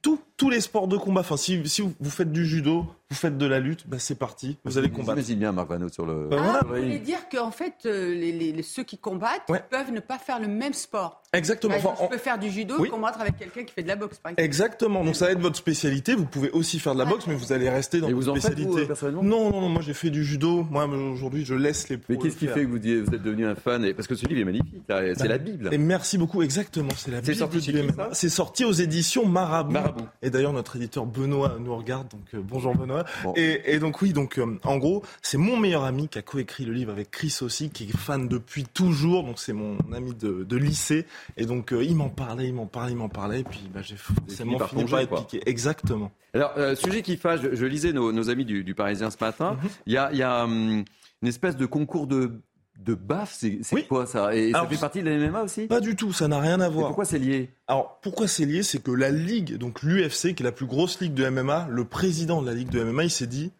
[0.00, 1.20] Tous, tous les sports de combat.
[1.20, 4.14] Enfin, si, si vous, vous faites du judo, vous faites de la lutte, bah, c'est
[4.14, 4.56] parti.
[4.64, 5.18] Vous allez combattre.
[5.18, 6.28] J'imagine bien Marc Vano sur le.
[6.30, 6.60] Bah, voilà.
[6.62, 9.62] Ah, vous voulez dire qu'en fait, euh, les, les- les- ceux qui combattent Ouais.
[9.70, 11.22] peuvent ne pas faire le même sport.
[11.34, 11.74] Exactement.
[11.74, 12.88] Exemple, Enfin, je peux faire du judo, Oui.
[12.88, 14.42] combattre avec quelqu'un qui fait de la boxe, par exemple.
[14.42, 15.04] Exactement.
[15.04, 16.14] Donc ça va être votre spécialité.
[16.14, 18.28] Vous pouvez aussi faire de la boxe, mais vous allez rester dans Et votre vous
[18.30, 18.80] en faites, spécialité.
[18.80, 19.68] vous, personnellement non, non, non.
[19.68, 20.66] Moi, j'ai fait du judo.
[20.70, 22.14] Moi, aujourd'hui, je laisse les pros.
[22.14, 23.92] Mais qu'est-ce qui fait que vous, dites- vous êtes devenu un fan et...
[23.94, 25.68] Parce que ce livre est magnifique, c'est Bah, la Bible.
[25.72, 26.42] Et merci beaucoup.
[26.42, 26.88] Exactement.
[26.96, 27.38] C'est la C'est Bible.
[27.38, 27.72] sorti
[28.12, 29.72] C'est sorti aux éditions Marabout.
[29.72, 30.04] Marabout.
[30.22, 32.08] Et d'ailleurs, notre éditeur Benoît nous regarde.
[32.08, 33.04] Donc euh, bonjour Benoît.
[33.36, 36.64] Et, et donc oui, donc euh, en gros, c'est mon meilleur ami qui a coécrit
[36.64, 39.24] le livre avec Chris aussi, qui est fan depuis toujours.
[39.24, 41.06] Donc c'est mon ami de, de lycée.
[41.36, 43.40] Et donc euh, il m'en parlait, il m'en parlait, il m'en parlait.
[43.40, 45.48] Et puis bah, j'ai forcément fini par être piqué.
[45.48, 46.12] Exactement.
[46.32, 49.54] Alors, sujet qui fâche, je, je lisais nos, nos amis du, du Parisien ce matin.
[49.54, 49.68] Mhm.
[49.86, 50.84] Il y a, il y a, hum,
[51.22, 52.40] une espèce de concours de,
[52.84, 54.34] de baf, c'est quoi ça?
[54.34, 55.66] Et Alors, ça fait partie de la MMA aussi?
[55.66, 56.86] Pas du tout, ça n'a rien à voir.
[56.88, 57.50] pourquoi c'est lié?
[57.68, 58.62] Alors pourquoi c'est lié?
[58.62, 61.84] C'est que la ligue, donc l'UFC, qui est la plus grosse ligue de MMA, le
[61.84, 63.52] président de la ligue de MMA, il s'est dit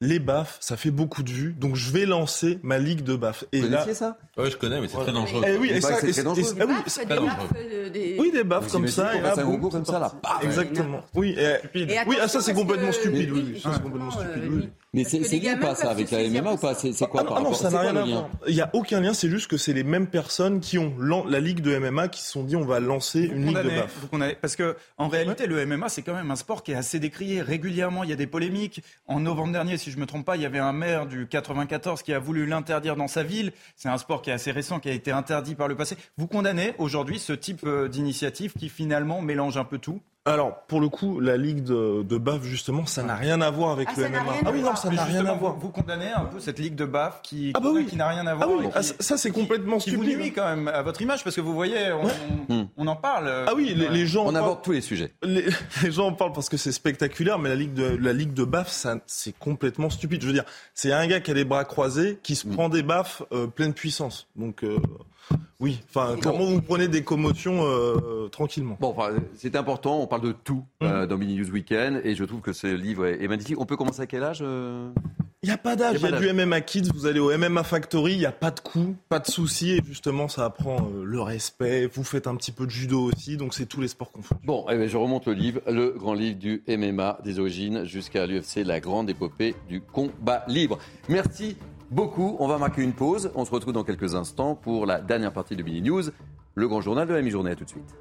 [0.00, 3.44] les baffes, ça fait beaucoup de vues, donc je vais lancer ma ligue de baffes.
[3.50, 4.16] Et Vous là, ça?
[4.36, 5.42] Oui, je connais, mais c'est très dangereux.
[5.44, 6.54] Eh oui, et ça, c'est très dangereux.
[6.60, 7.26] ah oui, Des baffes, ah des oui.
[7.26, 9.16] baffes, euh, des- Oui, des baffes Vous comme ça.
[9.16, 10.12] et là, un boum, comme ça, là
[10.42, 11.00] Exactement.
[11.16, 13.30] Oui, et- oui, ah, attention, ça c'est parce complètement que- stupide.
[13.32, 14.70] Oui, oui, oui, ça c'est complètement stupide.
[14.94, 16.74] Mais c'est lié ou pas ça avec la MMA ou pas.
[16.74, 18.30] C'est c'est quoi Ah non, par ah non, rapport ça n'a rien à lien voir.
[18.46, 21.40] Il n'y a aucun lien, c'est juste que c'est les mêmes personnes qui ont la
[21.40, 24.36] ligue de MMA qui se sont dit on va lancer une ligue de condamnez.
[24.40, 27.42] Parce que en réalité, le MMA, c'est quand même un sport qui est assez décrié.
[27.42, 28.82] Régulièrement, il y a des polémiques.
[29.06, 32.02] En novembre dernier, si je me trompe pas, il y avait un maire du 94
[32.02, 33.52] qui a voulu l'interdire dans sa ville.
[33.76, 35.96] C'est un sport qui est assez récent, qui a été interdit par le passé.
[36.16, 40.00] Vous condamnez aujourd'hui ce type euh, d'initiative qui finalement mélange un peu tout?
[40.32, 43.70] Alors, pour le coup, la ligue de, de BAF, justement, ça n'a rien à voir
[43.70, 44.18] avec Ah, le MMA.
[44.46, 45.54] Ah oui, non, ça n'a rien à voir.
[45.54, 47.86] Vous, vous condamnez un peu cette ligue de BAF qui, Ah bah oui.
[47.86, 48.50] qui n'a rien à Ah voir.
[48.50, 50.18] oui, ah, qui- ça, ça, c'est complètement qui vous stupide.
[50.18, 53.28] nuit quand même à votre image parce que vous voyez, on, on- on en parle.
[53.28, 55.12] euh, Ah oui, les, les gens On en parlent- aborde tous les sujets.
[55.22, 55.44] les,
[55.82, 58.44] les gens en parlent parce que c'est spectaculaire, mais la ligue de la ligue de
[58.44, 60.22] baffes, ça c'est complètement stupide.
[60.22, 60.44] Je veux dire,
[60.74, 63.72] c'est un gars qui a les bras croisés qui se prend des baffes euh, pleine
[63.74, 64.26] puissance.
[64.36, 64.78] Donc euh,
[65.60, 68.76] oui, enfin comment vous prenez des commotions euh, tranquillement.
[68.80, 72.24] Bon, enfin, c'est important, on parle de tout euh, dans Mini News Weekend et je
[72.24, 73.60] trouve que ce livre est, est magnifique.
[73.60, 74.88] On peut commencer à quel âge euh
[75.42, 77.18] Il n'y a pas d'âge, Y il a y a, du MMA Kids, vous allez
[77.18, 80.44] au MMA Factory, il n'y a pas de coût, pas de souci, et justement ça
[80.44, 83.80] apprend euh, le respect, vous faites un petit peu de judo aussi, donc c'est tous
[83.80, 84.46] les sports confondus.
[84.46, 88.26] Bon, eh ben, je remonte le livre, le grand livre du MMA des origines jusqu'à
[88.26, 90.78] l'UFC, la grande épopée du combat libre.
[91.08, 91.56] Merci
[91.90, 92.36] beaucoup.
[92.38, 93.30] On va marquer une pause.
[93.34, 96.02] On se retrouve dans quelques instants pour la dernière partie de Mini News,
[96.54, 97.50] le grand journal de la mi-journée.
[97.52, 97.94] À tout de suite.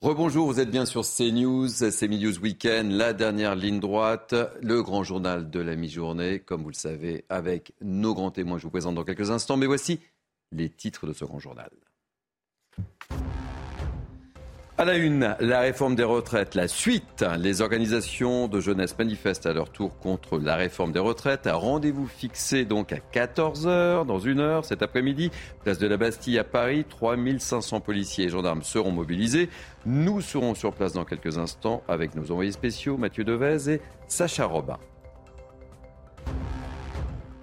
[0.00, 4.32] Rebonjour, vous êtes bien sur CNews, c'est News Weekend, la dernière ligne droite,
[4.62, 8.58] le grand journal de la mi-journée, comme vous le savez, avec nos grands témoins.
[8.58, 9.98] Je vous présente dans quelques instants, mais voici
[10.52, 11.70] les titres de ce grand journal.
[14.80, 17.24] À la une, la réforme des retraites, la suite.
[17.40, 21.48] Les organisations de jeunesse manifestent à leur tour contre la réforme des retraites.
[21.52, 25.32] Rendez-vous fixé donc à 14h, dans une heure, cet après-midi.
[25.64, 26.84] Place de la Bastille à Paris.
[26.88, 29.50] 3500 policiers et gendarmes seront mobilisés.
[29.84, 34.44] Nous serons sur place dans quelques instants avec nos envoyés spéciaux Mathieu Devez et Sacha
[34.44, 34.78] Robin.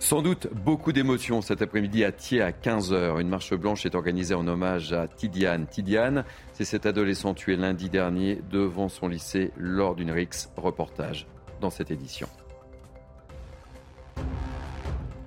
[0.06, 3.19] Sans doute beaucoup d'émotions cet après-midi à Thiers à 15h.
[3.19, 5.65] Une marche blanche est organisée en hommage à Tidiane.
[5.65, 10.52] Tidiane, c'est cet adolescent tué lundi dernier devant son lycée lors d'une rixe.
[10.57, 11.26] Reportage
[11.60, 12.27] dans cette édition.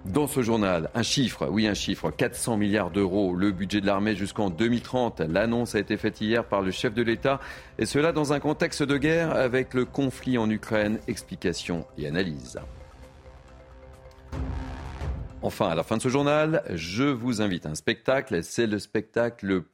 [0.05, 4.15] Dans ce journal, un chiffre, oui un chiffre, 400 milliards d'euros, le budget de l'armée
[4.15, 5.23] jusqu'en 2030.
[5.23, 7.41] L'annonce a été faite hier par le chef de l'État,
[7.81, 11.01] et cela dans un contexte de guerre avec le conflit en Ukraine.
[11.09, 12.61] Explication et analyse.
[15.41, 18.43] Enfin, à la fin de ce journal, je vous invite à un spectacle.
[18.43, 19.65] C'est le spectacle le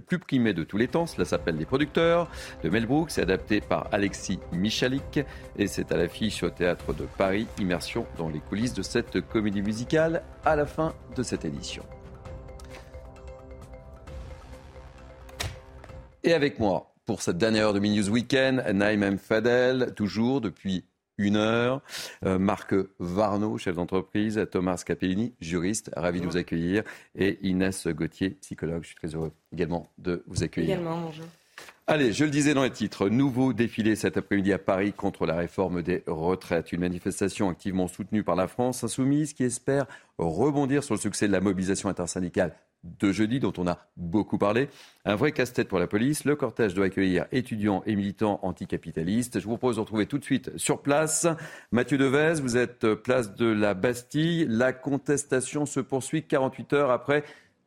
[0.00, 1.06] plus, primé de tous les temps.
[1.06, 2.28] Cela s'appelle Les Producteurs
[2.62, 3.10] de Mel Brooks.
[3.12, 5.20] C'est adapté par Alexis Michalik
[5.56, 7.46] et c'est à l'affiche au théâtre de Paris.
[7.58, 11.84] Immersion dans les coulisses de cette comédie musicale à la fin de cette édition.
[16.24, 20.84] Et avec moi, pour cette dernière heure de Mini News Weekend, Naïm Fadel, toujours depuis
[21.18, 21.82] une heure.
[22.24, 26.82] Euh, Marc Varno, chef d'entreprise, Thomas Capellini, juriste, ravi de vous accueillir,
[27.14, 28.82] et Inès Gauthier, psychologue.
[28.82, 30.76] Je suis très heureux également de vous accueillir.
[30.76, 31.26] Également, bonjour.
[31.88, 35.36] Allez, je le disais dans les titres, nouveau défilé cet après-midi à Paris contre la
[35.36, 36.72] réforme des retraites.
[36.72, 39.86] Une manifestation activement soutenue par la France insoumise qui espère
[40.18, 42.56] rebondir sur le succès de la mobilisation intersyndicale
[42.98, 44.68] de jeudi dont on a beaucoup parlé.
[45.04, 46.24] Un vrai casse-tête pour la police.
[46.24, 49.38] Le cortège doit accueillir étudiants et militants anticapitalistes.
[49.38, 51.26] Je vous propose de retrouver tout de suite sur place
[51.70, 52.40] Mathieu Devez.
[52.40, 54.46] Vous êtes place de la Bastille.
[54.48, 57.22] La contestation se poursuit 48 heures après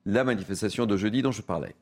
[0.05, 1.75] la manifestation de jeudi dont je parlais.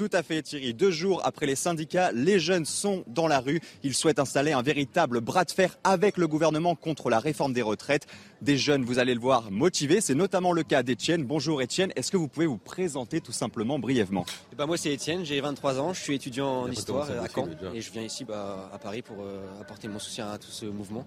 [0.00, 0.72] Tout à fait Thierry.
[0.72, 3.60] Deux jours après les syndicats, les jeunes sont dans la rue.
[3.82, 7.60] Ils souhaitent installer un véritable bras de fer avec le gouvernement contre la réforme des
[7.60, 8.06] retraites.
[8.40, 10.00] Des jeunes, vous allez le voir, motivés.
[10.00, 11.24] C'est notamment le cas d'Étienne.
[11.24, 11.92] Bonjour Étienne.
[11.96, 15.38] Est-ce que vous pouvez vous présenter tout simplement brièvement eh ben Moi c'est Étienne, j'ai
[15.38, 18.78] 23 ans, je suis étudiant en histoire à Caen et je viens ici bah, à
[18.78, 21.06] Paris pour euh, apporter mon soutien à tout ce mouvement.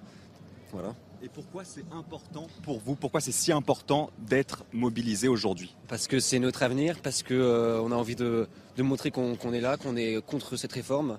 [0.72, 0.94] Voilà.
[1.24, 6.20] Et pourquoi c'est important pour vous Pourquoi c'est si important d'être mobilisé aujourd'hui Parce que
[6.20, 8.46] c'est notre avenir, parce qu'on euh, a envie de,
[8.78, 11.18] montrer qu'on est là, qu'on est contre cette réforme,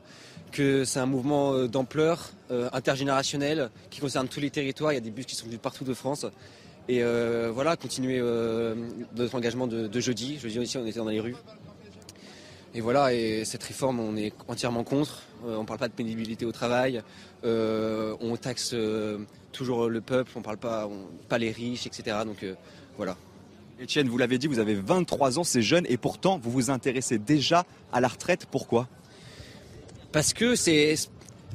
[0.52, 4.92] que c'est un mouvement euh, d'ampleur euh, intergénérationnel qui concerne tous les territoires.
[4.92, 6.26] Il y a des bus qui sont venus partout de France.
[6.86, 8.20] Et voilà, continuer
[9.16, 10.38] notre engagement de, de, jeudi.
[10.38, 11.34] Jeudi aussi, on était dans les rues.
[12.74, 15.22] Et voilà, et cette réforme, on est entièrement contre.
[15.44, 17.02] On ne parle pas de pénibilité au travail.
[17.42, 18.74] on taxe
[19.54, 20.90] toujours le peuple, on parle pas,
[21.28, 22.18] pas les riches, etc.
[22.26, 22.54] Donc euh,
[22.98, 23.16] voilà.
[23.80, 27.18] Etienne, vous l'avez dit, vous avez 23 ans, c'est jeune, et pourtant vous vous intéressez
[27.18, 28.46] déjà à la retraite.
[28.50, 28.88] Pourquoi?
[30.12, 30.94] Parce que c'est.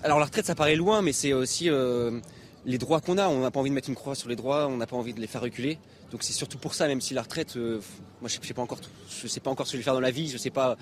[0.03, 2.20] Alors la retraite, ça paraît loin, mais c'est aussi euh,
[2.66, 3.28] les droits qu'on a.
[3.28, 5.14] On n'a pas envie de mettre une croix sur les droits, on n'a pas envie
[5.14, 5.78] de les faire reculer.
[6.11, 7.80] Donc c'est surtout pour ça, même si la retraite, euh,
[8.22, 8.80] moi je sais pas encore,
[9.22, 10.78] je sais pas encore ce que je vais faire dans la vie, je sais pas.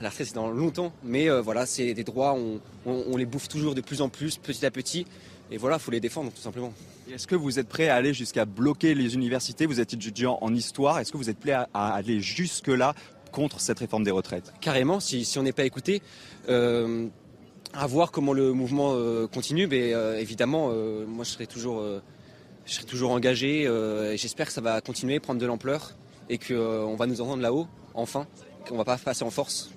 [0.00, 2.36] La retraite c'est dans longtemps, mais voilà, c'est des droits,
[2.84, 5.06] on les bouffe toujours de plus en plus, petit à petit.
[5.50, 6.72] Et voilà, il faut les défendre tout simplement.
[7.12, 9.66] Est-ce que vous êtes prêt à aller jusqu'à bloquer les universités?
[9.66, 10.98] Vous êtes étudiant en histoire.
[10.98, 12.94] Est-ce que vous êtes prêt à, aller jusque-là
[13.30, 14.52] contre cette réforme des retraites?
[14.60, 16.00] Carrément, si, on n'est pas écouté.
[16.48, 17.06] Euh,
[17.74, 20.68] à voir comment le mouvement euh, continue, mais euh, évidemment,
[21.06, 21.84] moi je serai toujours,
[22.64, 25.92] je serai toujours engagé et j'espère que ça va continuer, prendre de l'ampleur
[26.30, 28.26] et qu'on va nous entendre là-haut, enfin,
[28.66, 29.70] qu'on va pas passer en force.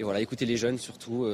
[0.00, 1.30] Et voilà, écouter les jeunes surtout,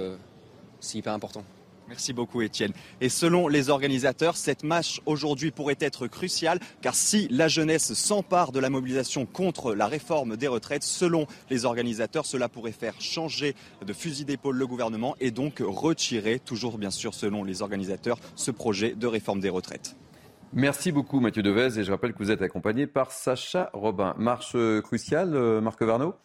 [0.81, 1.45] c'est hyper important.
[1.87, 2.73] Merci beaucoup Étienne.
[3.01, 8.51] Et selon les organisateurs, cette marche aujourd'hui pourrait être cruciale car si la jeunesse s'empare
[8.51, 13.55] de la mobilisation contre la réforme des retraites, selon les organisateurs, cela pourrait faire changer
[13.87, 18.51] de fusil d'épaule le gouvernement et donc retirer, toujours bien sûr selon les organisateurs, ce
[18.51, 19.95] projet de réforme des retraites.
[20.53, 24.17] Merci beaucoup Mathieu Devez et je rappelle que vous êtes accompagné par Sacha Robin.
[24.19, 26.17] Marche cruciale, euh, Marc Varno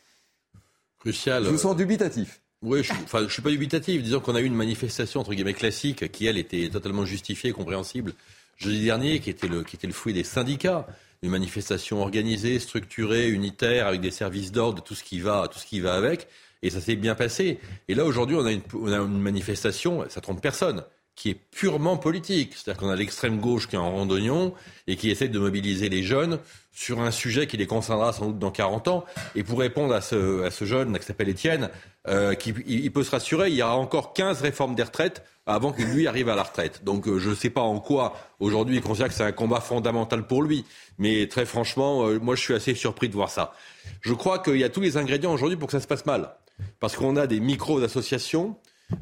[1.02, 1.44] Cruciale.
[1.44, 2.41] Je vous sens dubitatif.
[2.61, 4.03] Oui, je, enfin, je suis pas dubitatif.
[4.03, 7.53] Disons qu'on a eu une manifestation entre guillemets classique qui elle était totalement justifiée, et
[7.53, 8.14] compréhensible
[8.57, 10.86] jeudi dernier, qui était le qui était le fruit des syndicats,
[11.23, 15.65] une manifestation organisée, structurée, unitaire, avec des services d'ordre, tout ce qui va, tout ce
[15.65, 16.28] qui va avec,
[16.61, 17.60] et ça s'est bien passé.
[17.88, 20.84] Et là aujourd'hui, on a une, on a une manifestation, ça trompe personne
[21.22, 22.53] qui est purement politique.
[22.56, 24.56] C'est-à-dire qu'on a l'extrême gauche qui est en randonnion
[24.88, 26.39] et qui essaie de mobiliser les jeunes
[26.72, 29.06] sur un sujet qui les concernera sans doute dans 40 ans.
[29.35, 31.69] Et pour répondre à ce, à ce jeune qui s'appelle Étienne,
[32.07, 35.72] euh, qui, il, peut se rassurer, il y aura encore 15 réformes des retraites avant
[35.73, 36.84] qu'il lui arrive à la retraite.
[36.84, 39.61] Donc euh, je ne sais pas en quoi aujourd'hui il considère que c'est un combat
[39.61, 40.65] fondamental pour lui.
[40.98, 43.53] Mais très franchement, euh, moi je suis assez surpris de voir ça.
[44.02, 46.31] Je crois qu'il y a tous les ingrédients aujourd'hui pour que ça se passe mal.
[46.80, 48.57] Parce qu'on a des micros d'associations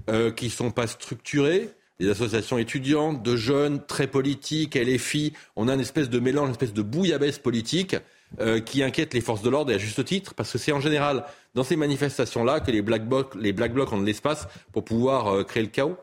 [0.09, 1.69] euh, qui ne sont pas structurées,
[1.99, 5.33] des associations étudiantes, de jeunes, très politiques, LFI.
[5.55, 7.97] On a une espèce de mélange, une espèce de bouillabaisse politique
[8.39, 10.79] euh, qui inquiète les forces de l'ordre et à juste titre, parce que c'est en
[10.79, 14.85] général dans ces manifestations-là que les black blocs, les black blocs ont de l'espace pour
[14.85, 15.97] pouvoir euh, créer le chaos.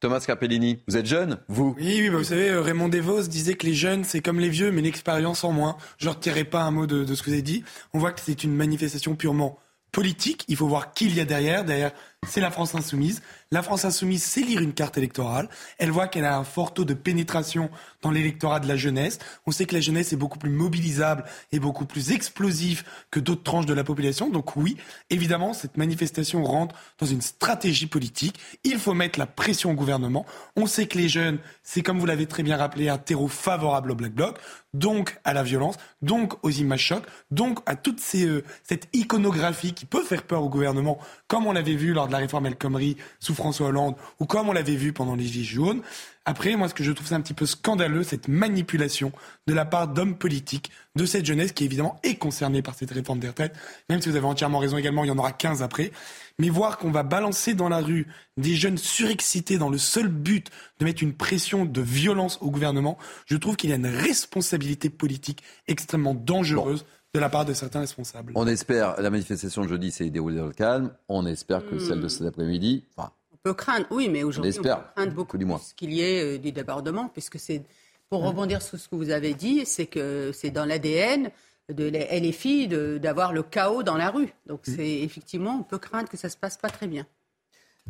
[0.00, 1.74] Thomas Carpellini, vous êtes jeune, vous?
[1.78, 4.50] Oui, oui, bah, vous savez, euh, Raymond Devos disait que les jeunes, c'est comme les
[4.50, 5.78] vieux, mais l'expérience en moins.
[5.96, 7.64] Je ne retirerai pas un mot de, de ce que vous avez dit.
[7.94, 9.58] On voit que c'est une manifestation purement
[9.92, 10.44] politique.
[10.48, 11.64] Il faut voir qui il y a derrière.
[11.64, 11.92] Derrière
[12.26, 13.22] c'est la France insoumise.
[13.52, 15.48] La France insoumise sait lire une carte électorale.
[15.78, 17.70] Elle voit qu'elle a un fort taux de pénétration
[18.02, 19.20] dans l'électorat de la jeunesse.
[19.46, 22.82] On sait que la jeunesse est beaucoup plus mobilisable et beaucoup plus explosive
[23.12, 24.30] que d'autres tranches de la population.
[24.30, 24.76] Donc oui,
[25.10, 28.40] évidemment, cette manifestation rentre dans une stratégie politique.
[28.64, 30.26] Il faut mettre la pression au gouvernement.
[30.56, 33.92] On sait que les jeunes, c'est comme vous l'avez très bien rappelé, un terreau favorable
[33.92, 34.38] au Black Bloc,
[34.74, 39.86] donc à la violence, donc aux images chocs, donc à toute euh, cette iconographie qui
[39.86, 40.98] peut faire peur au gouvernement,
[41.28, 42.96] comme on l'avait vu lors de la réforme El Khomri
[43.36, 45.82] François Hollande, ou comme on l'avait vu pendant les Gilets jaunes.
[46.28, 49.12] Après, moi, ce que je trouve c'est un petit peu scandaleux, cette manipulation
[49.46, 53.20] de la part d'hommes politiques de cette jeunesse qui, évidemment, est concernée par cette réforme
[53.20, 53.54] des retraites.
[53.88, 55.92] Même si vous avez entièrement raison également, il y en aura 15 après.
[56.40, 60.50] Mais voir qu'on va balancer dans la rue des jeunes surexcités dans le seul but
[60.80, 64.90] de mettre une pression de violence au gouvernement, je trouve qu'il y a une responsabilité
[64.90, 66.84] politique extrêmement dangereuse.
[67.14, 68.32] de la part de certains responsables.
[68.34, 70.92] On espère, la manifestation de jeudi s'est déroulée dans le calme.
[71.08, 73.10] On espère que celle de cet après-midi, enfin,
[73.46, 75.46] peut craindre, oui, mais aujourd'hui, on, espère, peut craindre beaucoup du
[75.76, 77.62] qu'il y ait euh, des débordements, puisque c'est,
[78.10, 81.30] pour rebondir sur ce que vous avez dit, c'est que c'est dans l'ADN
[81.72, 84.32] de la LFI de- d'avoir le chaos dans la rue.
[84.46, 87.06] Donc c'est effectivement, on peut craindre que ça se passe pas très bien.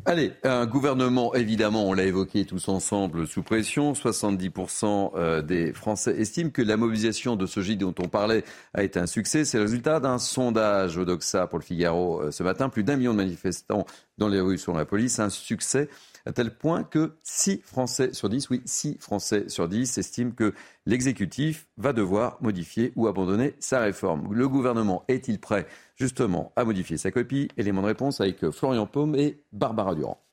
[0.04, 3.92] Allez, un gouvernement, évidemment, on l'a évoqué tous ensemble, sous pression.
[3.92, 8.84] 70% euh, des Français estiment que la mobilisation de ce J dont on parlait a
[8.84, 9.44] été un succès.
[9.44, 12.68] C'est le résultat d'un sondage au Doxa pour le Figaro euh, ce matin.
[12.68, 13.84] Plus d'un million de manifestants
[14.18, 15.18] dans les rues selon la police.
[15.18, 15.88] Un succès
[16.26, 20.52] à tel point que 6 Français sur 10, oui, 6 Français sur 10 estiment que
[20.84, 24.32] l'exécutif va devoir modifier ou abandonner sa réforme.
[24.34, 27.48] Le gouvernement est-il prêt justement à modifier sa copie?
[27.56, 30.25] Élément de réponse avec Florian Paume et Barbara Durand.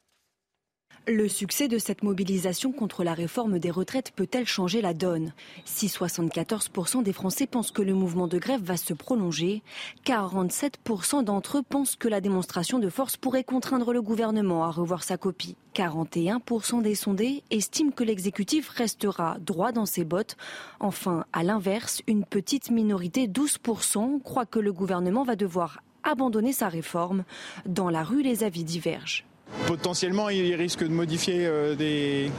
[1.05, 5.33] Le succès de cette mobilisation contre la réforme des retraites peut-elle changer la donne?
[5.65, 9.63] Si 74% des Français pensent que le mouvement de grève va se prolonger,
[10.05, 15.03] 47% d'entre eux pensent que la démonstration de force pourrait contraindre le gouvernement à revoir
[15.03, 15.57] sa copie.
[15.75, 20.37] 41% des sondés estiment que l'exécutif restera droit dans ses bottes.
[20.79, 26.69] Enfin, à l'inverse, une petite minorité, 12%, croit que le gouvernement va devoir abandonner sa
[26.69, 27.25] réforme.
[27.65, 29.25] Dans la rue, les avis divergent.
[29.67, 32.29] Potentiellement, il risque de modifier euh, des,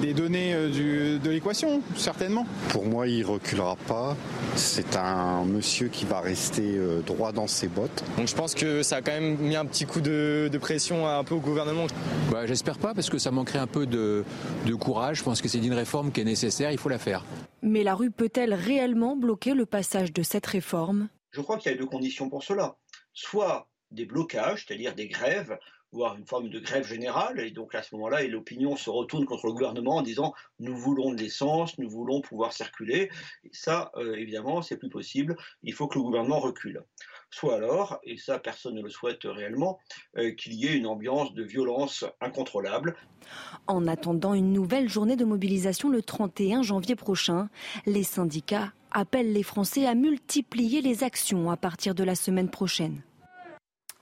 [0.00, 2.46] des données euh, du- de l'équation, certainement.
[2.70, 4.16] Pour moi, il reculera pas.
[4.56, 8.02] C'est un monsieur qui va rester euh, droit dans ses bottes.
[8.16, 11.06] Donc je pense que ça a quand même mis un petit coup de, de pression
[11.06, 11.86] un peu au gouvernement.
[12.32, 14.24] Bah, J'espère pas parce que ça manquerait un peu de,
[14.66, 15.18] de courage.
[15.18, 17.24] Je pense que c'est une réforme qui est nécessaire, il faut la faire.
[17.62, 21.08] Mais la rue peut-elle réellement bloquer le passage de cette réforme?
[21.30, 22.74] Je crois qu'il y a deux conditions pour cela.
[23.12, 25.56] Soit des blocages, c'est-à-dire des grèves,
[25.92, 29.46] voire une forme de grève générale, et donc à ce moment-là, l'opinion se retourne contre
[29.46, 33.10] le gouvernement en disant nous voulons de l'essence, nous voulons pouvoir circuler.
[33.44, 35.36] Et ça, euh, évidemment, c'est plus possible.
[35.62, 36.84] Il faut que le gouvernement recule.
[37.30, 39.78] Soit alors, et ça personne ne le souhaite réellement,
[40.16, 42.96] euh, qu'il y ait une ambiance de violence incontrôlable.
[43.66, 47.48] En attendant une nouvelle journée de mobilisation le 31 janvier prochain,
[47.86, 53.02] les syndicats appellent les Français à multiplier les actions à partir de la semaine prochaine.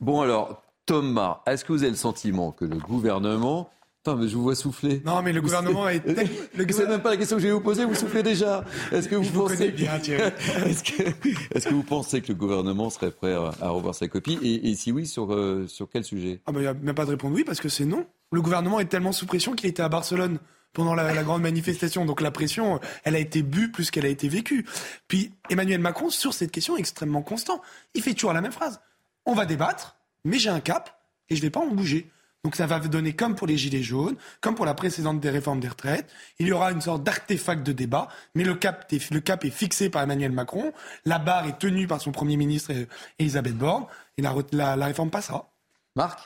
[0.00, 3.70] Bon alors, Thomas, est-ce que vous avez le sentiment que le gouvernement...
[4.00, 5.02] Attends, mais je vous vois souffler.
[5.04, 6.00] Non, mais le gouvernement est...
[6.06, 8.64] C'est même pas la question que je vais vous poser, vous soufflez déjà.
[8.90, 9.56] Est-ce que vous Je vous pensez...
[9.56, 10.32] connais bien, Thierry.
[10.64, 14.74] Est-ce que, vous pensez que le gouvernement serait prêt à, revoir sa copie et, et
[14.76, 17.10] si oui, sur, euh, sur quel sujet Ah bah, il n'y a même pas de
[17.10, 18.06] répondre oui parce que c'est non.
[18.32, 20.38] Le gouvernement est tellement sous pression qu'il était à Barcelone
[20.72, 22.06] pendant la, la grande manifestation.
[22.06, 24.64] Donc la pression, elle a été bue plus qu'elle a été vécue.
[25.06, 27.60] Puis Emmanuel Macron, sur cette question, est extrêmement constant.
[27.92, 28.80] Il fait toujours la même phrase.
[29.26, 32.10] On va débattre, mais j'ai un cap et je vais pas en bouger.
[32.44, 35.60] Donc ça va donner comme pour les gilets jaunes, comme pour la précédente des réformes
[35.60, 36.08] des retraites.
[36.38, 39.50] Il y aura une sorte d'artefact de débat, mais le cap, est, le cap est
[39.50, 40.72] fixé par Emmanuel Macron.
[41.04, 42.86] La barre est tenue par son Premier ministre euh,
[43.18, 43.86] Elisabeth Borne.
[44.16, 45.50] Et la, la, la réforme passera.
[45.96, 46.20] Marc?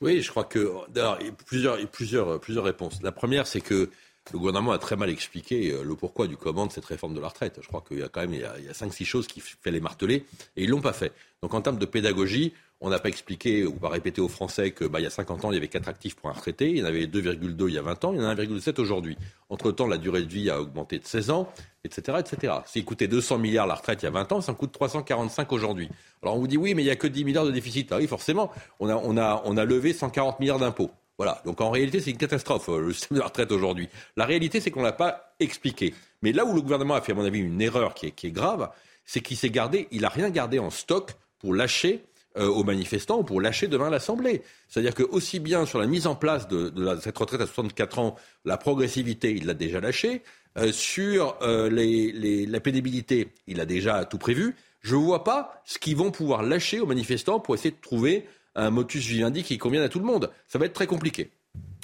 [0.00, 0.72] Oui, je crois que.
[0.90, 3.02] d'ailleurs, il y a plusieurs, il y a plusieurs, plusieurs réponses.
[3.02, 3.90] La première, c'est que
[4.32, 7.20] le gouvernement a très mal expliqué euh, le pourquoi du comment de cette réforme de
[7.20, 7.58] la retraite.
[7.62, 9.26] Je crois qu'il y a quand même il y a, il y a 5-6 choses
[9.26, 11.12] qu'il fallait marteler et ils l'ont pas fait.
[11.42, 14.84] Donc en termes de pédagogie, on n'a pas expliqué ou pas répété aux Français que
[14.84, 16.78] bah, il y a 50 ans, il y avait 4 actifs pour un retraité, il
[16.78, 19.16] y en avait 2,2 il y a 20 ans, il y en a 1,7 aujourd'hui.
[19.48, 21.48] Entre-temps, la durée de vie a augmenté de 16 ans,
[21.84, 22.18] etc.
[22.20, 22.54] etc.
[22.66, 25.52] S'il coûtait 200 milliards la retraite il y a 20 ans, ça en coûte 345
[25.52, 25.88] aujourd'hui.
[26.22, 27.90] Alors on vous dit oui, mais il n'y a que 10 milliards de déficit.
[27.92, 28.50] Ah oui, forcément,
[28.80, 30.90] on a, levé 140 milliards d'impôts.
[31.16, 31.42] Voilà.
[31.44, 33.88] Donc en réalité, c'est une catastrophe, euh, le système de la retraite aujourd'hui.
[34.16, 35.92] La réalité, c'est qu'on ne l'a pas expliqué.
[36.22, 38.70] Mais là où le gouvernement a fait, à mon avis, une erreur qui est, grave,
[39.04, 41.10] c'est qu'il s'est gardé, il n'a rien gardé en stock
[41.40, 42.04] pour lâcher
[42.36, 44.42] aux manifestants ou pour lâcher demain l'Assemblée.
[44.68, 48.16] C'est-à-dire que aussi bien sur la mise en place de, cette retraite à 64 ans,
[48.44, 50.22] la progressivité, il l'a déjà lâché.
[50.56, 54.56] Euh, sur euh, la pénibilité, il a déjà tout prévu.
[54.80, 58.26] Je ne vois pas ce qu'ils vont pouvoir lâcher aux manifestants pour essayer de trouver
[58.54, 60.30] un motus vivendi qui convienne à tout le monde.
[60.46, 61.30] Ça va être très compliqué.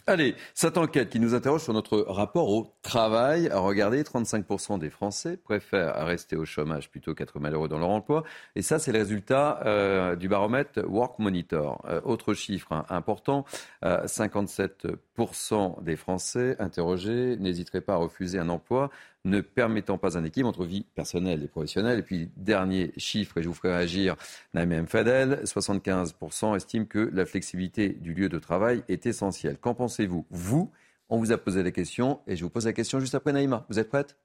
[0.06, 3.48] Allez, cette enquête qui nous interroge sur notre rapport au travail.
[3.50, 8.22] Regardez, 35% des Français préfèrent rester au chômage plutôt qu'être malheureux dans leur emploi.
[8.54, 11.82] Et ça, c'est le résultat euh, du baromètre Work Monitor.
[11.88, 13.46] Euh, autre chiffre hein, important,
[13.82, 18.90] 57% euh, des Français interrogés n'hésiteraient pas à refuser un emploi
[19.24, 21.98] ne permettant pas un équilibre entre vie personnelle et professionnelle.
[21.98, 24.16] Et puis, dernier chiffre, et je vous ferai réagir,
[24.52, 29.56] Naïm Fadel, 75% estiment que la flexibilité du lieu de travail est essentielle.
[29.58, 30.70] Qu'en pensez-vous Vous,
[31.08, 33.64] on vous a posé la question, et je vous pose la question juste après Naïma.
[33.68, 34.16] Vous êtes prête?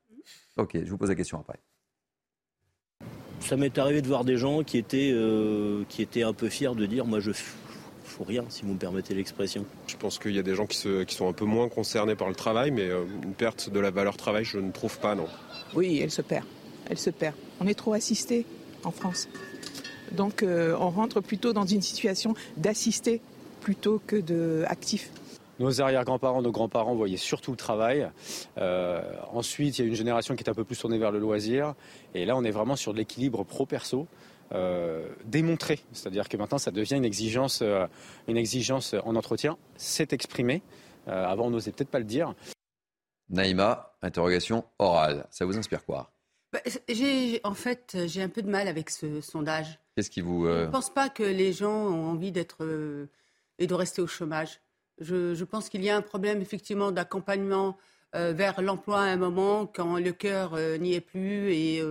[0.58, 1.60] Ok, je vous pose la question après.
[3.40, 6.76] Ça m'est arrivé de voir des gens qui étaient, euh, qui étaient un peu fiers
[6.76, 7.32] de dire, moi je
[8.24, 9.66] rien, si vous me permettez l'expression.
[9.88, 12.36] Je pense qu'il y a des gens qui, sont un peu moins concernés par le
[12.36, 15.28] travail, mais euh, une perte de la valeur travail, je ne trouve pas, non.
[15.76, 16.46] Oui, elle se perd.
[16.90, 17.36] Elle se perd.
[17.60, 18.46] On est trop assisté
[18.84, 19.28] en France.
[20.12, 23.22] Donc euh, on rentre plutôt dans une situation d'assisté
[23.62, 24.18] plutôt que
[24.62, 25.12] d'actif.
[25.60, 28.10] Nos arrière-grands-parents, nos grands-parents voyaient surtout le travail.
[28.58, 29.02] Euh,
[29.34, 31.76] ensuite, il y a une génération qui est un peu plus tournée vers le loisir.
[32.16, 34.08] Et là, on est vraiment sur de l'équilibre pro-perso.
[34.52, 35.80] Euh, démontré.
[35.92, 37.86] C'est-à-dire que maintenant, ça devient une exigence, euh,
[38.28, 39.58] une exigence en entretien.
[39.76, 40.64] C'est exprimé.
[41.08, 42.34] Euh, avant, on n'osait peut-être pas le dire.
[43.30, 45.28] Naïma, interrogation orale.
[45.30, 46.12] Ça vous inspire quoi?
[46.52, 46.62] Bah,
[47.44, 49.80] En fait, j'ai un peu de mal avec ce sondage.
[49.96, 50.48] Qu'est-ce qui vous.
[50.48, 52.66] Je ne pense pas que les gens ont envie d'être
[53.60, 54.62] et de rester au chômage.
[55.00, 57.78] Je, pense qu'il y a un problème effectivement d'accompagnement
[58.14, 61.82] vers l'emploi à un moment quand le cœur n'y est plus et,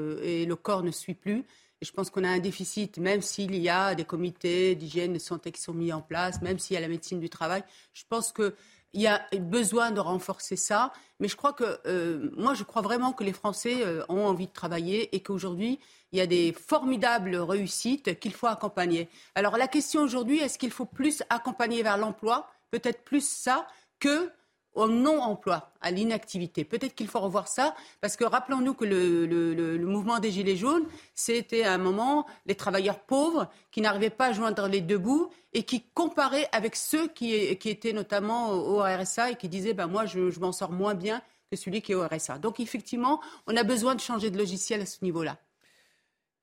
[0.44, 1.44] le corps ne suit plus.
[1.80, 5.18] Et je pense qu'on a un déficit, même s'il y a des comités d'hygiène de
[5.18, 7.62] santé qui sont mis en place, même s'il y a la médecine du travail.
[7.92, 8.52] Je pense qu'il
[8.94, 10.92] y a besoin de renforcer ça.
[11.20, 14.46] Mais je crois que, euh, moi, je crois vraiment que les Français euh, ont envie
[14.46, 15.78] de travailler et qu'aujourd'hui,
[16.12, 19.08] il y a des formidables réussites qu'il faut accompagner.
[19.34, 22.50] Alors la question aujourd'hui, est-ce qu'il faut plus accompagner vers l'emploi?
[22.70, 23.66] Peut-être plus ça
[24.00, 24.30] que
[24.78, 26.64] au non-emploi, à l'inactivité.
[26.64, 31.64] Peut-être qu'il faut revoir ça, parce que rappelons-nous que le, mouvement des Gilets jaunes, c'était
[31.64, 35.64] à un moment les travailleurs pauvres qui n'arrivaient pas à joindre les deux bouts et
[35.64, 40.38] qui comparaient avec ceux qui, étaient notamment au RSA et qui disaient ben, Moi, je,
[40.38, 42.38] m'en sors moins bien que celui qui est au RSA.
[42.38, 45.38] Donc, effectivement, on a besoin de changer de logiciel à ce niveau-là.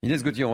[0.04, 0.46] Inès Gauthier,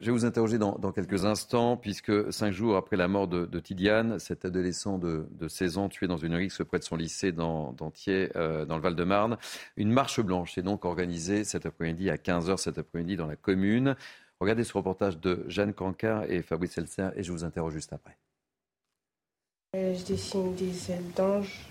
[0.00, 4.18] je vais vous interroger dans, quelques instants, puisque cinq jours après la mort de, Tidiane,
[4.18, 8.64] cet adolescent de, 16 ans tué dans une rixe près de son lycée d'Antier, euh,
[8.64, 9.38] dans le Val-de-Marne,
[9.76, 13.96] une marche blanche est donc organisée cet après-midi à 15h cet après-midi dans la commune.
[14.40, 18.16] Regardez ce reportage de Jeanne Cancard et Fabrice Elser et je vous interroge juste après.
[19.76, 21.66] Euh, je dessine des ailes d'ange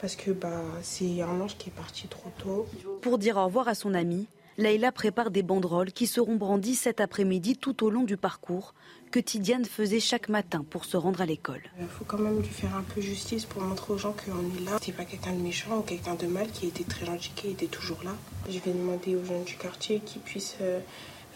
[0.00, 2.66] parce que bah, c'est un ange qui est parti trop tôt.
[3.00, 4.26] Pour dire au revoir à son ami,
[4.56, 8.72] Leïla prépare des banderoles qui seront brandies cet après-midi tout au long du parcours
[9.10, 11.60] que Tidiane faisait chaque matin pour se rendre à l'école.
[11.80, 14.64] Il faut quand même lui faire un peu justice pour montrer aux gens qu'on est
[14.64, 14.78] là.
[14.80, 17.66] C'est pas quelqu'un de méchant ou quelqu'un de mal qui était très gentil, qui était
[17.66, 18.12] toujours là.
[18.48, 20.78] Je vais demander aux jeunes du quartier qu'ils puissent euh,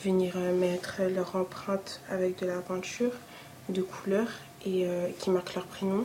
[0.05, 3.12] venir euh, mettre leur empreinte avec de la peinture
[3.69, 4.28] de couleur
[4.65, 6.05] et euh, qui marquent leur prénom.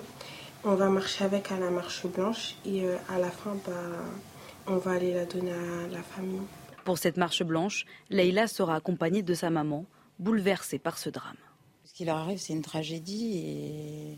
[0.63, 3.73] On va marcher avec à la marche blanche et à la fin, bah,
[4.65, 6.39] on va aller la donner à la famille.
[6.83, 9.85] Pour cette marche blanche, Leïla sera accompagnée de sa maman,
[10.19, 11.37] bouleversée par ce drame.
[11.85, 14.17] Ce qui leur arrive, c'est une tragédie et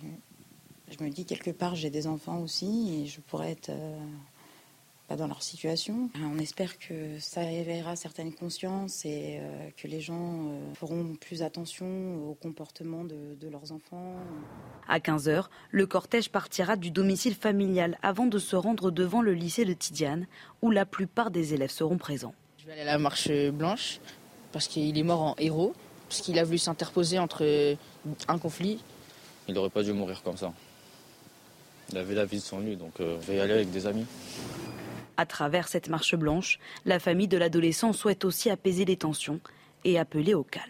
[0.92, 3.98] je me dis quelque part, j'ai des enfants aussi et je pourrais être euh,
[5.08, 6.10] pas dans leur situation.
[6.24, 11.44] On espère que ça éveillera certaines consciences et euh, que les gens euh, feront plus
[11.44, 14.16] attention au comportement de, de, leurs enfants.
[14.88, 19.66] À 15h, le cortège partira du domicile familial avant de se rendre devant le lycée
[19.66, 20.26] de Tidiane,
[20.64, 22.34] où la plupart des élèves seront présents.
[22.66, 24.00] Je vais aller à la marche blanche
[24.52, 25.76] parce qu'il est mort en héros,
[26.10, 27.76] parce qu'il a voulu s'interposer entre
[28.28, 28.80] un conflit.
[29.48, 30.52] Il n'aurait pas dû mourir comme ça.
[31.92, 33.86] Il avait la vie de son lieu, donc euh, je vais y aller avec des
[33.86, 34.08] amis.
[35.16, 39.40] À travers cette marche blanche, la famille de l'adolescent souhaite aussi apaiser les tensions
[39.84, 40.66] et appeler au calme.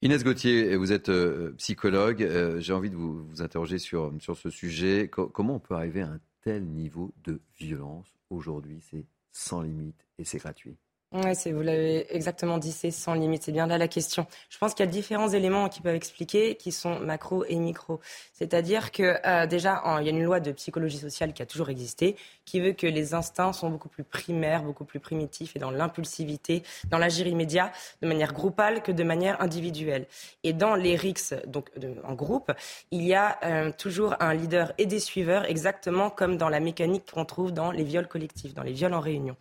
[0.00, 2.22] Inès Gauthier, vous êtes euh, psychologue.
[2.22, 5.10] Euh, j'ai envie de vous, interroger sur, sur ce sujet.
[5.10, 8.80] comment on peut arriver à un tel niveau de violence aujourd'hui?
[8.90, 10.78] C'est sans limite et c'est gratuit.
[11.10, 13.42] Oui, vous l'avez exactement dit, c'est sans limite.
[13.44, 14.26] C'est bien là la question.
[14.50, 17.98] Je pense qu'il y a différents éléments qui peuvent expliquer, qui sont macro et micro.
[18.34, 21.70] C'est-à-dire que euh, déjà, il y a une loi de psychologie sociale qui a toujours
[21.70, 22.14] existé,
[22.44, 26.62] qui veut que les instincts sont beaucoup plus primaires, beaucoup plus primitifs et dans l'impulsivité,
[26.90, 27.72] dans l'agir immédiat,
[28.02, 30.06] de manière groupale que de manière individuelle.
[30.44, 31.70] Et dans les RICS, donc
[32.04, 32.52] en groupe,
[32.90, 37.10] il y a euh, toujours un leader et des suiveurs, exactement comme dans la mécanique
[37.10, 39.36] qu'on trouve dans les viols collectifs, dans les viols en réunion.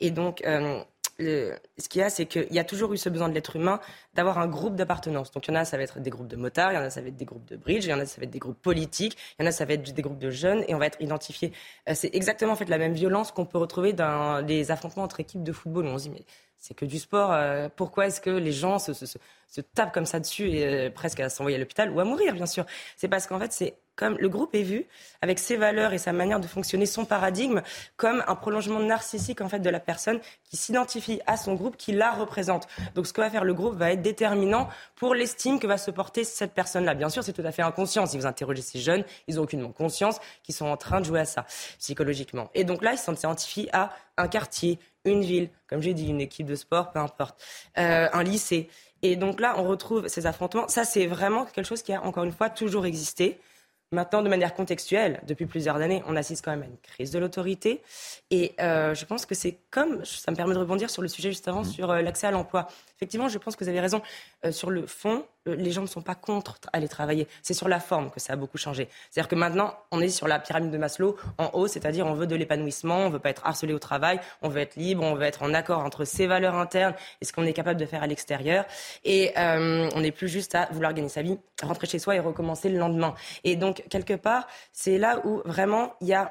[0.00, 0.82] Et donc, euh,
[1.78, 3.80] ce qu'il y a, c'est qu'il y a toujours eu ce besoin de l'être humain
[4.14, 5.30] d'avoir un groupe d'appartenance.
[5.30, 6.82] Donc, il y en a, ça va être des groupes de motards, il y en
[6.82, 8.30] a, ça va être des groupes de bridge, il y en a, ça va être
[8.30, 10.74] des groupes politiques, il y en a, ça va être des groupes de jeunes, et
[10.74, 11.52] on va être identifié.
[11.88, 15.20] Euh, c'est exactement en fait la même violence qu'on peut retrouver dans les affrontements entre
[15.20, 15.86] équipes de football.
[15.86, 16.24] On se dit, mais
[16.62, 17.32] c'est que du sport.
[17.32, 21.28] euh, pourquoi est-ce que les gens se, tapent comme ça dessus et euh, presque à
[21.28, 22.64] s'envoyer à l'hôpital ou à mourir, bien sûr?
[22.96, 24.86] C'est parce qu'en fait, c'est comme le groupe est vu
[25.20, 27.62] avec ses valeurs et sa manière de fonctionner, son paradigme,
[27.96, 31.92] comme un prolongement narcissique en fait de la personne qui s'identifie à son groupe, qui
[31.92, 32.68] la représente.
[32.94, 35.90] Donc, ce que va faire le groupe va être déterminant pour l'estime que va se
[35.90, 36.94] porter cette personne-là.
[36.94, 38.06] Bien sûr, c'est tout à fait inconscient.
[38.06, 41.20] Si vous interrogez ces jeunes, ils ont aucunement conscience qu'ils sont en train de jouer
[41.20, 41.44] à ça
[41.80, 42.50] psychologiquement.
[42.54, 46.46] Et donc là, ils s'identifient à un quartier, une ville, comme j'ai dit, une équipe
[46.46, 47.42] de sport, peu importe,
[47.78, 48.68] euh, un lycée.
[49.02, 50.68] Et donc là, on retrouve ces affrontements.
[50.68, 53.40] Ça, c'est vraiment quelque chose qui a, encore une fois, toujours existé.
[53.90, 57.18] Maintenant, de manière contextuelle, depuis plusieurs années, on assiste quand même à une crise de
[57.18, 57.82] l'autorité.
[58.30, 61.30] Et euh, je pense que c'est comme, ça me permet de rebondir sur le sujet
[61.30, 62.68] juste avant, sur euh, l'accès à l'emploi.
[62.96, 64.02] Effectivement, je pense que vous avez raison.
[64.44, 67.26] Euh, sur le fond, euh, les gens ne sont pas contre aller travailler.
[67.42, 68.88] C'est sur la forme que ça a beaucoup changé.
[69.10, 72.26] C'est-à-dire que maintenant, on est sur la pyramide de Maslow en haut, c'est-à-dire on veut
[72.26, 75.24] de l'épanouissement, on veut pas être harcelé au travail, on veut être libre, on veut
[75.24, 78.06] être en accord entre ses valeurs internes et ce qu'on est capable de faire à
[78.06, 78.66] l'extérieur.
[79.04, 82.20] Et euh, on n'est plus juste à vouloir gagner sa vie, rentrer chez soi et
[82.20, 83.14] recommencer le lendemain.
[83.42, 86.30] Et donc, quelque part, c'est là où vraiment il y a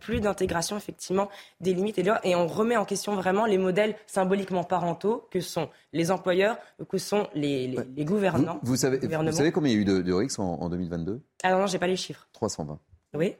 [0.00, 1.30] plus d'intégration, effectivement,
[1.60, 6.10] des limites et on remet en question vraiment les modèles symboliquement parentaux que sont les
[6.10, 8.60] employeurs, que sont les, les, les gouvernants.
[8.62, 11.20] Vous, savez, vous savez combien il y a eu de, de RICS en, en 2022
[11.42, 12.28] Ah non, non, j'ai pas les chiffres.
[12.32, 12.78] 320.
[13.14, 13.36] Oui.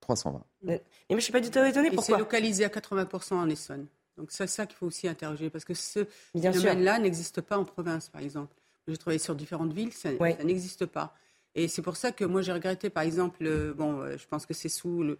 [0.00, 0.44] 320.
[0.62, 0.80] Mais
[1.10, 1.90] moi, je suis pas du tout étonnée.
[1.92, 3.86] Et c'est localisé à 80% en Essonne.
[4.16, 6.06] Donc c'est ça qu'il faut aussi interroger, parce que ce
[6.38, 8.54] phénomène-là n'existe pas en province, par exemple.
[8.86, 10.36] J'ai travaillé sur différentes villes, ça, Ouais.
[10.36, 11.14] ça n'existe pas.
[11.54, 14.44] Et c'est pour ça que moi j'ai regretté, par exemple, euh, bon, euh, je pense
[14.44, 15.18] que c'est sous le,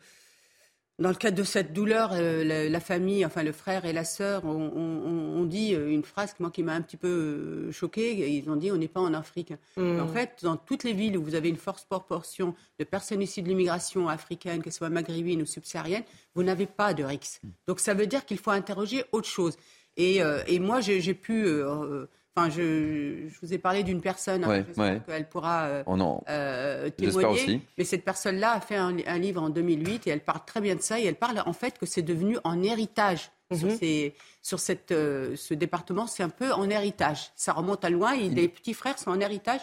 [1.03, 4.05] dans le cadre de cette douleur, euh, la, la famille, enfin le frère et la
[4.05, 7.09] sœur, ont on, on- on dit euh, une phrase moi qui m'a un petit peu
[7.09, 8.31] euh, choquée.
[8.39, 9.53] Ils ont dit on n'est pas en Afrique.
[9.77, 10.01] Mm.
[10.01, 13.43] En fait, dans toutes les villes où vous avez une forte proportion de personnes issues
[13.43, 16.05] de l'immigration africaine, qu'elles soient maghrébines ou subsahariennes,
[16.35, 17.41] vous n'avez pas de RICS.
[17.67, 19.57] Donc ça veut dire qu'il faut interroger autre chose.
[19.97, 21.45] Et, euh, et moi, j'ai pu.
[21.45, 24.45] euh, Enfin, je, je vous ai parlé d'une personne.
[24.45, 25.01] hein, Ouais, j'espère ouais.
[25.07, 26.23] qu'elle pourra euh, Oh non.
[26.31, 27.27] euh, témoigner.
[27.29, 27.61] aussi.
[27.77, 30.75] Mais cette personne-là a fait un, un livre en 2008 et elle parle très bien
[30.75, 30.99] de ça.
[30.99, 33.77] Et elle parle en fait que c'est devenu en héritage sur, Mhm.
[33.77, 36.07] ces- sur cette, euh, ce département.
[36.07, 37.31] C'est un peu en héritage.
[37.37, 38.13] Ça remonte à loin.
[38.15, 39.61] Et les petits frères sont en héritage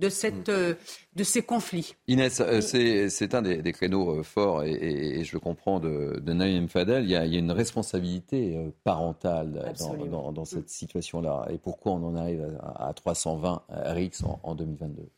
[0.00, 0.74] de, cette, euh,
[1.14, 1.94] de ces conflits.
[2.08, 5.40] Inès, euh, c'est c'est un des, des créneaux euh, forts et, et- et je le
[5.40, 7.04] comprends de, de Naïm Fadel.
[7.04, 10.06] Il y, a, il y a une responsabilité parentale dans, Absolument.
[10.06, 11.46] dans- dans cette situation-là.
[11.50, 15.08] Et pourquoi on en arrive à, à 320 RICS en, en 2022 Vous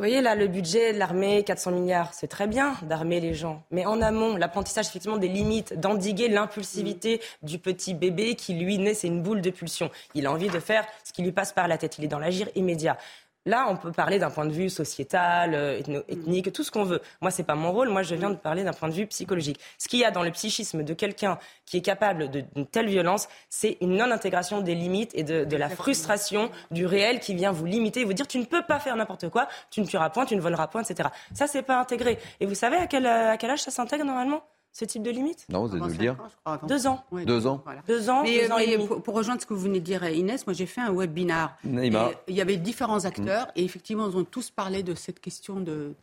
[0.00, 3.62] voyez, là, le budget de l'armée, 400 milliards, c'est très bien d'armer les gens.
[3.70, 8.94] Mais en amont, l'apprentissage, effectivement, des limites, d'endiguer l'impulsivité du petit bébé qui, lui, naît,
[8.94, 9.90] c'est une boule de pulsion.
[10.14, 11.98] Il a envie de faire ce qui lui passe par la tête.
[11.98, 12.96] Il est dans l'agir immédiat.
[13.46, 16.84] Là, on peut parler d'un point de vue sociétal, euh, ethno- ethnique, tout ce qu'on
[16.84, 17.00] veut.
[17.22, 17.88] Moi, c'est pas mon rôle.
[17.88, 19.58] Moi, je viens de parler d'un point de vue psychologique.
[19.78, 23.28] Ce qu'il y a dans le psychisme de quelqu'un qui est capable d'une telle violence,
[23.48, 27.64] c'est une non-intégration des limites et de, de la frustration du réel qui vient vous
[27.64, 30.26] limiter et vous dire tu ne peux pas faire n'importe quoi, tu ne tueras point,
[30.26, 31.08] tu ne voleras point, etc.
[31.32, 32.18] Ça, c'est pas intégré.
[32.40, 34.42] Et vous savez à quel, à quel âge ça s'intègre normalement,
[34.72, 36.16] ce type de limite Non, vous allez nous le dire
[36.68, 37.04] Deux ans.
[37.10, 37.82] Ouais, Deux ans voilà.
[37.86, 38.86] Deux ans, Mais, deux ans et demi.
[38.86, 41.56] pour, pour rejoindre ce que vous venez de dire, Inès, moi j'ai fait un webinar.
[41.64, 45.94] Il y avait différents acteurs et effectivement, ils ont tous parlé de cette question de.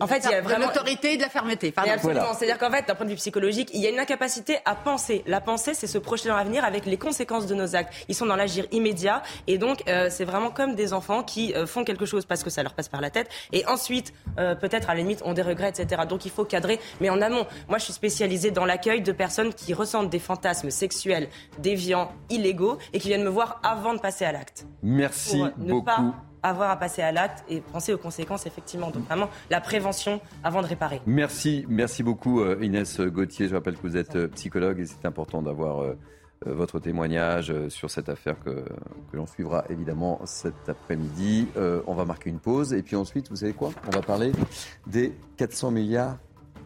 [0.00, 1.70] En fait, il y a de vraiment- l'autorité et de la fermeté.
[1.70, 1.92] Pardon.
[1.92, 2.34] Absolument.
[2.36, 5.22] C'est-à-dire qu'en fait, d'un point de vue psychologique, il y a une incapacité à penser.
[5.28, 7.92] La pensée, c'est se projeter dans l'avenir avec les conséquences de nos actes.
[8.08, 9.22] Ils sont dans l'agir immédiat.
[9.46, 12.50] Et donc, euh, c'est vraiment comme des enfants qui euh, font quelque chose parce que
[12.50, 13.28] ça leur passe par la tête.
[13.52, 16.02] Et ensuite, euh, peut-être, à la limite, ont des regrets, etc.
[16.08, 16.80] Donc, il faut cadrer.
[17.00, 20.70] Mais en amont, moi, je suis spécialisée dans l'accueil de personnes qui ressentent des fantasmes
[20.70, 21.28] sexuels,
[21.60, 24.66] déviants, illégaux et qui viennent me voir avant de passer à l'acte.
[24.82, 25.84] Merci Pour ne beaucoup.
[25.84, 26.00] pas
[26.42, 28.90] avoir à passer à l'acte et penser aux conséquences, effectivement.
[28.90, 31.00] Donc, vraiment, la prévention avant de réparer.
[31.06, 33.48] Merci, merci beaucoup euh, Inès Gauthier.
[33.48, 35.98] Je rappelle que vous êtes euh, psychologue et c'est important d'avoir euh,
[36.44, 38.64] votre témoignage sur cette affaire que,
[39.12, 41.46] l'on suivra évidemment cet après-midi.
[41.86, 43.70] On va marquer une pause et puis ensuite, vous savez quoi?
[43.86, 44.32] On va parler
[44.88, 46.18] des 400 milliards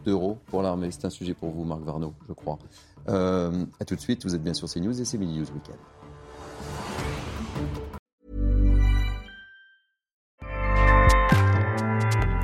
[0.03, 0.89] d'euros pour l'armée.
[0.89, 2.57] C'est un sujet pour vous, Marc Varno, je crois.
[3.09, 5.77] Euh, à tout de suite, vous êtes bien sur CNews et c'est News Weekend.